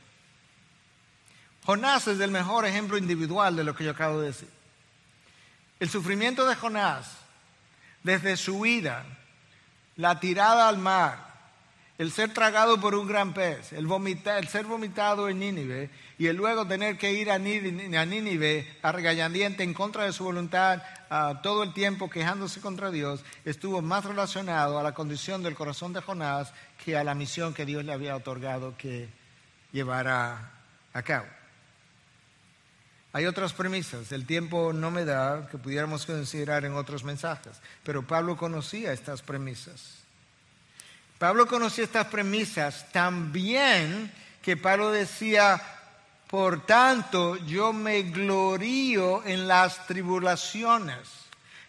Jonás 1.64 2.06
es 2.06 2.20
el 2.20 2.30
mejor 2.30 2.66
ejemplo 2.66 2.98
individual 2.98 3.56
de 3.56 3.64
lo 3.64 3.74
que 3.74 3.84
yo 3.84 3.90
acabo 3.90 4.20
de 4.20 4.28
decir. 4.28 4.48
El 5.80 5.88
sufrimiento 5.88 6.46
de 6.46 6.54
Jonás, 6.54 7.16
desde 8.02 8.36
su 8.36 8.60
vida, 8.60 9.04
la 9.96 10.20
tirada 10.20 10.68
al 10.68 10.78
mar, 10.78 11.34
el 11.98 12.12
ser 12.12 12.32
tragado 12.32 12.80
por 12.80 12.94
un 12.94 13.06
gran 13.06 13.32
pez, 13.32 13.72
el, 13.72 13.88
el 13.90 14.48
ser 14.48 14.66
vomitado 14.66 15.28
en 15.28 15.38
Nínive 15.38 15.90
y 16.18 16.26
el 16.28 16.36
luego 16.36 16.66
tener 16.66 16.96
que 16.96 17.12
ir 17.12 17.30
a 17.30 17.38
Nínive 17.38 18.78
a 18.82 18.92
regañadiente 18.92 19.62
en 19.62 19.74
contra 19.74 20.04
de 20.04 20.12
su 20.12 20.24
voluntad 20.24 20.82
todo 21.42 21.62
el 21.62 21.72
tiempo 21.72 22.10
quejándose 22.10 22.60
contra 22.60 22.90
Dios, 22.90 23.24
estuvo 23.44 23.82
más 23.82 24.04
relacionado 24.04 24.78
a 24.78 24.82
la 24.82 24.94
condición 24.94 25.42
del 25.42 25.54
corazón 25.54 25.92
de 25.92 26.00
Jonás 26.00 26.52
que 26.84 26.96
a 26.96 27.04
la 27.04 27.14
misión 27.14 27.54
que 27.54 27.66
Dios 27.66 27.84
le 27.84 27.92
había 27.92 28.16
otorgado 28.16 28.76
que 28.76 29.08
llevara 29.72 30.50
a 30.92 31.02
cabo. 31.02 31.26
Hay 33.12 33.26
otras 33.26 33.52
premisas, 33.52 34.10
el 34.10 34.26
tiempo 34.26 34.72
no 34.72 34.90
me 34.90 35.04
da 35.04 35.46
que 35.48 35.56
pudiéramos 35.56 36.04
considerar 36.04 36.64
en 36.64 36.74
otros 36.74 37.04
mensajes, 37.04 37.60
pero 37.84 38.04
Pablo 38.04 38.36
conocía 38.36 38.92
estas 38.92 39.22
premisas. 39.22 39.98
Pablo 41.18 41.46
conocía 41.46 41.84
estas 41.84 42.06
premisas 42.08 42.90
tan 42.90 43.32
bien 43.32 44.12
que 44.42 44.56
Pablo 44.56 44.90
decía, 44.90 45.62
por 46.34 46.66
tanto, 46.66 47.36
yo 47.46 47.72
me 47.72 48.02
glorío 48.02 49.24
en 49.24 49.46
las 49.46 49.86
tribulaciones 49.86 51.24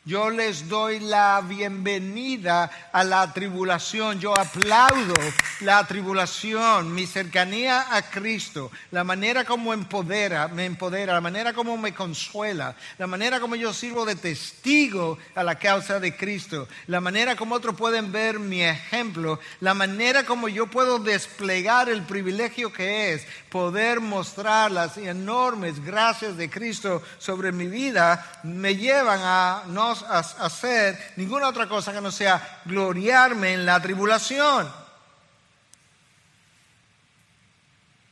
yo 0.07 0.30
les 0.30 0.70
doy 0.70 0.99
la 0.99 1.41
bienvenida 1.41 2.70
a 2.93 3.03
la 3.03 3.34
tribulación. 3.34 4.20
Yo 4.20 4.38
aplaudo 4.38 5.16
la 5.61 5.84
tribulación, 5.88 6.93
mi 6.93 7.07
cercanía 7.07 7.88
a 7.89 8.03
Cristo, 8.03 8.70
la 8.91 9.03
manera 9.03 9.45
como 9.45 9.74
empodera, 9.74 10.47
me 10.47 10.66
empodera, 10.66 11.13
la 11.13 11.22
manera 11.22 11.53
como 11.53 11.76
me 11.76 11.95
consuela, 11.95 12.76
la 12.99 13.07
manera 13.07 13.39
como 13.39 13.55
yo 13.55 13.74
sirvo 13.74 14.05
de 14.05 14.16
testigo 14.16 15.18
a 15.34 15.41
la 15.41 15.55
causa 15.55 15.99
de 15.99 16.16
Cristo, 16.16 16.68
la 16.86 17.01
manera 17.01 17.36
como 17.36 17.55
otros 17.55 17.76
pueden 17.76 18.11
ver 18.11 18.38
mi 18.38 18.61
ejemplo, 18.61 19.39
la 19.59 19.74
manera 19.74 20.24
como 20.24 20.47
yo 20.47 20.68
puedo 20.68 20.99
desplegar 20.99 21.89
el 21.89 22.03
privilegio 22.03 22.72
que 22.72 23.13
es 23.13 23.26
poder 23.55 24.01
mostrar 24.01 24.69
las 24.69 24.97
enormes 24.97 25.81
gracias 25.81 26.35
de 26.35 26.49
Cristo 26.49 27.01
sobre 27.17 27.53
mi 27.53 27.67
vida, 27.67 28.41
me 28.43 28.75
llevan 28.75 29.21
a 29.23 29.63
no 29.67 29.91
hacer 29.91 30.99
ninguna 31.15 31.47
otra 31.47 31.65
cosa 31.69 31.93
que 31.93 32.01
no 32.01 32.11
sea 32.11 32.61
gloriarme 32.65 33.53
en 33.53 33.65
la 33.65 33.81
tribulación. 33.81 34.69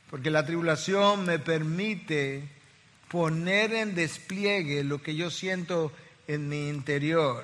Porque 0.09 0.31
la 0.31 0.45
tribulación 0.45 1.25
me 1.25 1.39
permite 1.39 2.47
poner 3.09 3.73
en 3.73 3.95
despliegue 3.95 4.81
lo 4.85 5.01
que 5.01 5.13
yo 5.13 5.29
siento 5.29 5.91
en 6.25 6.47
mi 6.47 6.69
interior. 6.69 7.43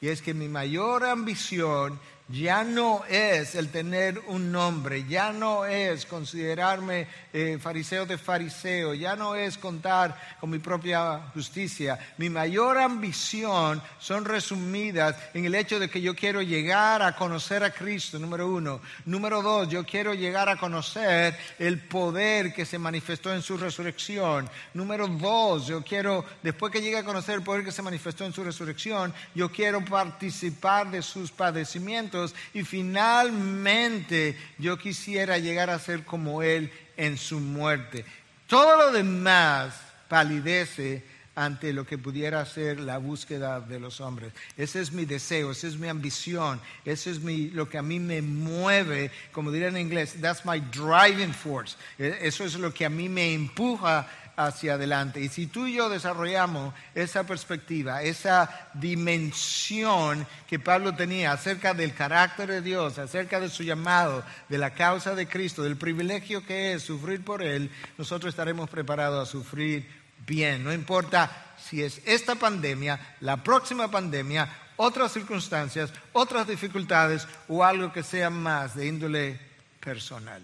Y 0.00 0.08
es 0.08 0.22
que 0.22 0.32
mi 0.32 0.48
mayor 0.48 1.04
ambición 1.04 2.00
ya 2.28 2.64
no 2.64 3.04
es 3.06 3.54
el 3.54 3.68
tener 3.68 4.18
un 4.28 4.50
nombre, 4.50 5.04
ya 5.06 5.30
no 5.30 5.66
es 5.66 6.06
considerarme 6.06 7.06
eh, 7.34 7.58
fariseo 7.60 8.06
de 8.06 8.16
fariseo, 8.16 8.94
ya 8.94 9.14
no 9.14 9.34
es 9.34 9.58
contar 9.58 10.18
con 10.40 10.48
mi 10.48 10.58
propia 10.58 11.20
justicia. 11.34 11.98
Mi 12.16 12.30
mayor 12.30 12.78
ambición 12.78 13.82
son 13.98 14.24
resumidas 14.24 15.16
en 15.34 15.44
el 15.44 15.54
hecho 15.54 15.78
de 15.78 15.90
que 15.90 16.00
yo 16.00 16.14
quiero 16.14 16.40
llegar 16.40 17.02
a 17.02 17.14
conocer 17.14 17.62
a 17.62 17.70
Cristo, 17.70 18.18
número 18.18 18.48
uno. 18.48 18.80
Número 19.04 19.42
dos, 19.42 19.68
yo 19.68 19.84
quiero 19.84 20.14
llegar 20.14 20.48
a 20.48 20.56
conocer 20.56 21.36
el 21.58 21.78
poder 21.80 22.54
que 22.54 22.64
se 22.64 22.78
manifestó 22.78 23.34
en 23.34 23.42
su 23.42 23.58
resurrección. 23.58 24.48
Número 24.72 25.08
dos, 25.08 25.66
yo 25.66 25.82
quiero, 25.82 26.24
después 26.42 26.72
que 26.72 26.80
llegue 26.80 26.98
a 26.98 27.04
conocer 27.04 27.34
el 27.34 27.42
poder 27.42 27.64
que 27.64 27.72
se 27.72 27.82
manifestó 27.82 28.24
en 28.24 28.32
su 28.32 28.42
resurrección, 28.42 29.12
yo 29.34 29.52
quiero 29.52 29.84
participar 29.84 30.90
de 30.90 31.02
sus 31.02 31.30
padecimientos 31.30 32.13
y 32.52 32.62
finalmente 32.62 34.36
yo 34.58 34.78
quisiera 34.78 35.38
llegar 35.38 35.70
a 35.70 35.78
ser 35.78 36.04
como 36.04 36.42
Él 36.42 36.70
en 36.96 37.18
su 37.18 37.40
muerte. 37.40 38.04
Todo 38.46 38.76
lo 38.76 38.92
demás 38.92 39.74
palidece 40.08 41.02
ante 41.36 41.72
lo 41.72 41.84
que 41.84 41.98
pudiera 41.98 42.44
ser 42.46 42.78
la 42.78 42.98
búsqueda 42.98 43.60
de 43.60 43.80
los 43.80 44.00
hombres. 44.00 44.32
Ese 44.56 44.80
es 44.80 44.92
mi 44.92 45.04
deseo, 45.04 45.50
esa 45.50 45.66
es 45.66 45.76
mi 45.76 45.88
ambición, 45.88 46.60
ese 46.84 47.10
es 47.10 47.20
mi, 47.20 47.50
lo 47.50 47.68
que 47.68 47.78
a 47.78 47.82
mí 47.82 47.98
me 47.98 48.22
mueve, 48.22 49.10
como 49.32 49.50
diría 49.50 49.68
en 49.68 49.76
inglés, 49.76 50.14
that's 50.20 50.44
my 50.44 50.60
driving 50.60 51.32
force. 51.32 51.76
E, 51.98 52.18
eso 52.22 52.44
es 52.44 52.54
lo 52.54 52.72
que 52.72 52.84
a 52.84 52.90
mí 52.90 53.08
me 53.08 53.34
empuja 53.34 54.06
hacia 54.36 54.74
adelante. 54.74 55.20
Y 55.20 55.28
si 55.28 55.46
tú 55.46 55.66
y 55.66 55.74
yo 55.74 55.88
desarrollamos 55.88 56.74
esa 56.94 57.24
perspectiva, 57.24 58.02
esa 58.02 58.68
dimensión 58.74 60.26
que 60.48 60.58
Pablo 60.58 60.94
tenía 60.94 61.32
acerca 61.32 61.74
del 61.74 61.94
carácter 61.94 62.48
de 62.50 62.60
Dios, 62.62 62.98
acerca 62.98 63.40
de 63.40 63.48
su 63.48 63.62
llamado, 63.62 64.24
de 64.48 64.58
la 64.58 64.74
causa 64.74 65.14
de 65.14 65.28
Cristo, 65.28 65.62
del 65.62 65.76
privilegio 65.76 66.44
que 66.44 66.72
es 66.72 66.82
sufrir 66.82 67.24
por 67.24 67.42
Él, 67.42 67.70
nosotros 67.98 68.30
estaremos 68.30 68.68
preparados 68.68 69.28
a 69.28 69.30
sufrir 69.30 69.88
bien. 70.26 70.64
No 70.64 70.72
importa 70.72 71.54
si 71.58 71.82
es 71.82 72.00
esta 72.04 72.34
pandemia, 72.34 73.16
la 73.20 73.42
próxima 73.42 73.90
pandemia, 73.90 74.48
otras 74.76 75.12
circunstancias, 75.12 75.92
otras 76.12 76.46
dificultades 76.46 77.26
o 77.48 77.64
algo 77.64 77.92
que 77.92 78.02
sea 78.02 78.30
más 78.30 78.74
de 78.74 78.86
índole 78.86 79.40
personal. 79.80 80.42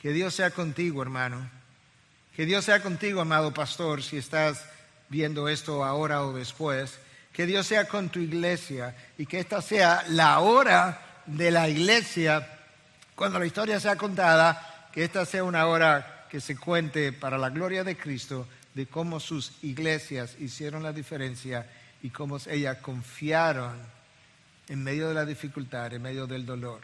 Que 0.00 0.12
Dios 0.12 0.34
sea 0.34 0.50
contigo, 0.50 1.02
hermano. 1.02 1.55
Que 2.36 2.44
Dios 2.44 2.66
sea 2.66 2.82
contigo, 2.82 3.22
amado 3.22 3.54
pastor, 3.54 4.02
si 4.02 4.18
estás 4.18 4.62
viendo 5.08 5.48
esto 5.48 5.82
ahora 5.82 6.22
o 6.22 6.34
después. 6.34 6.98
Que 7.32 7.46
Dios 7.46 7.66
sea 7.66 7.88
con 7.88 8.10
tu 8.10 8.18
iglesia 8.18 8.94
y 9.16 9.24
que 9.24 9.40
esta 9.40 9.62
sea 9.62 10.04
la 10.10 10.40
hora 10.40 11.22
de 11.24 11.50
la 11.50 11.66
iglesia 11.66 12.46
cuando 13.14 13.38
la 13.38 13.46
historia 13.46 13.80
sea 13.80 13.96
contada, 13.96 14.90
que 14.92 15.02
esta 15.02 15.24
sea 15.24 15.44
una 15.44 15.66
hora 15.66 16.26
que 16.30 16.42
se 16.42 16.58
cuente 16.58 17.10
para 17.10 17.38
la 17.38 17.48
gloria 17.48 17.84
de 17.84 17.96
Cristo 17.96 18.46
de 18.74 18.84
cómo 18.84 19.18
sus 19.18 19.52
iglesias 19.62 20.36
hicieron 20.38 20.82
la 20.82 20.92
diferencia 20.92 21.66
y 22.02 22.10
cómo 22.10 22.36
ellas 22.48 22.76
confiaron 22.82 23.78
en 24.68 24.84
medio 24.84 25.08
de 25.08 25.14
la 25.14 25.24
dificultad, 25.24 25.94
en 25.94 26.02
medio 26.02 26.26
del 26.26 26.44
dolor. 26.44 26.82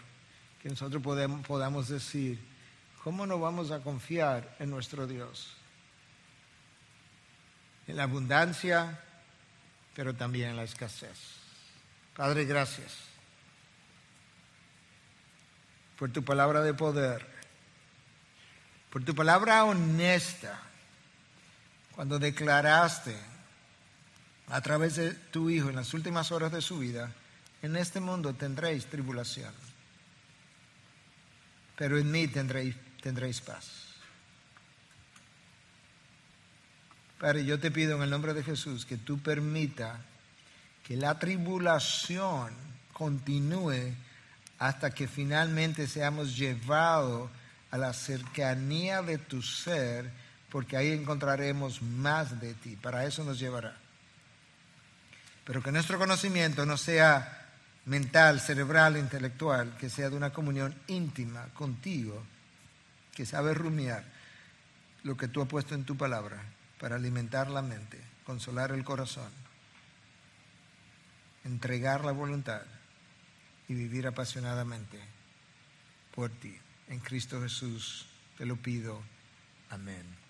Que 0.63 0.71
nosotros 0.71 1.03
podamos 1.47 1.89
decir, 1.89 2.52
¿cómo 3.03 3.27
no 3.27 3.39
vamos 3.39 3.71
a 3.71 3.81
confiar 3.81 4.57
en 4.59 4.71
nuestro 4.71 5.07
Dios? 5.07 5.55
En 7.87 7.97
la 7.97 8.05
abundancia, 8.05 9.01
pero 9.95 10.15
también 10.15 10.51
en 10.51 10.57
la 10.57 10.63
escasez. 10.63 11.19
Padre, 12.17 12.45
gracias 12.45 13.13
por 15.99 16.11
tu 16.11 16.25
palabra 16.25 16.63
de 16.63 16.75
poder, 16.75 17.27
por 18.91 19.05
tu 19.05 19.15
palabra 19.15 19.65
honesta, 19.65 20.61
cuando 21.95 22.19
declaraste 22.19 23.17
a 24.49 24.61
través 24.61 24.97
de 24.97 25.13
tu 25.13 25.49
Hijo 25.49 25.69
en 25.69 25.77
las 25.77 25.95
últimas 25.95 26.33
horas 26.33 26.53
de 26.53 26.61
su 26.61 26.79
vida, 26.79 27.13
en 27.63 27.77
este 27.77 28.01
mundo 28.01 28.35
tendréis 28.35 28.87
tribulación, 28.87 29.55
pero 31.77 31.99
en 31.99 32.11
mí 32.11 32.27
tendréis 32.29 32.75
tendréis 33.03 33.41
paz. 33.41 33.67
Padre, 37.19 37.45
yo 37.45 37.59
te 37.59 37.71
pido 37.71 37.97
en 37.97 38.03
el 38.03 38.11
nombre 38.11 38.33
de 38.35 38.43
Jesús 38.43 38.87
que 38.87 38.97
tú 38.97 39.19
permita 39.19 40.01
que 40.85 40.97
la 40.97 41.19
tribulación 41.19 42.51
continúe 42.93 43.95
hasta 44.59 44.91
que 44.91 45.09
finalmente 45.09 45.87
seamos 45.87 46.37
llevados 46.37 47.31
a 47.71 47.79
la 47.79 47.93
cercanía 47.93 49.03
de 49.03 49.19
tu 49.19 49.43
ser, 49.43 50.11
porque 50.51 50.77
ahí 50.77 50.93
encontraremos 50.93 51.83
más 51.83 52.41
de 52.41 52.55
ti. 52.55 52.77
Para 52.77 53.05
eso 53.05 53.25
nos 53.25 53.39
llevará. 53.39 53.77
Pero 55.45 55.63
que 55.63 55.73
nuestro 55.73 55.99
conocimiento 55.99 56.67
no 56.67 56.77
sea 56.77 57.51
mental, 57.87 58.41
cerebral, 58.41 58.97
intelectual, 58.97 59.77
que 59.77 59.91
sea 59.91 60.11
de 60.11 60.17
una 60.17 60.33
comunión 60.33 60.75
íntima 60.87 61.47
contigo 61.55 62.23
que 63.15 63.27
sabe 63.27 63.55
rumiar 63.55 64.05
lo 65.03 65.17
que 65.17 65.29
tú 65.29 65.43
has 65.43 65.49
puesto 65.49 65.75
en 65.75 65.85
tu 65.85 65.97
palabra 65.97 66.43
para 66.79 66.97
alimentar 66.97 67.51
la 67.51 67.63
mente, 67.63 68.01
consolar 68.25 68.73
el 68.73 68.85
corazón, 68.85 69.31
entregar 71.45 72.05
la 72.05 72.13
voluntad 72.13 72.63
y 73.69 73.75
vivir 73.75 74.07
apasionadamente 74.07 74.99
por 76.15 76.31
ti. 76.31 76.57
En 76.89 77.01
Cristo 77.01 77.41
Jesús 77.41 78.07
te 78.37 78.47
lo 78.47 78.57
pido. 78.57 79.03
Amén. 79.71 80.22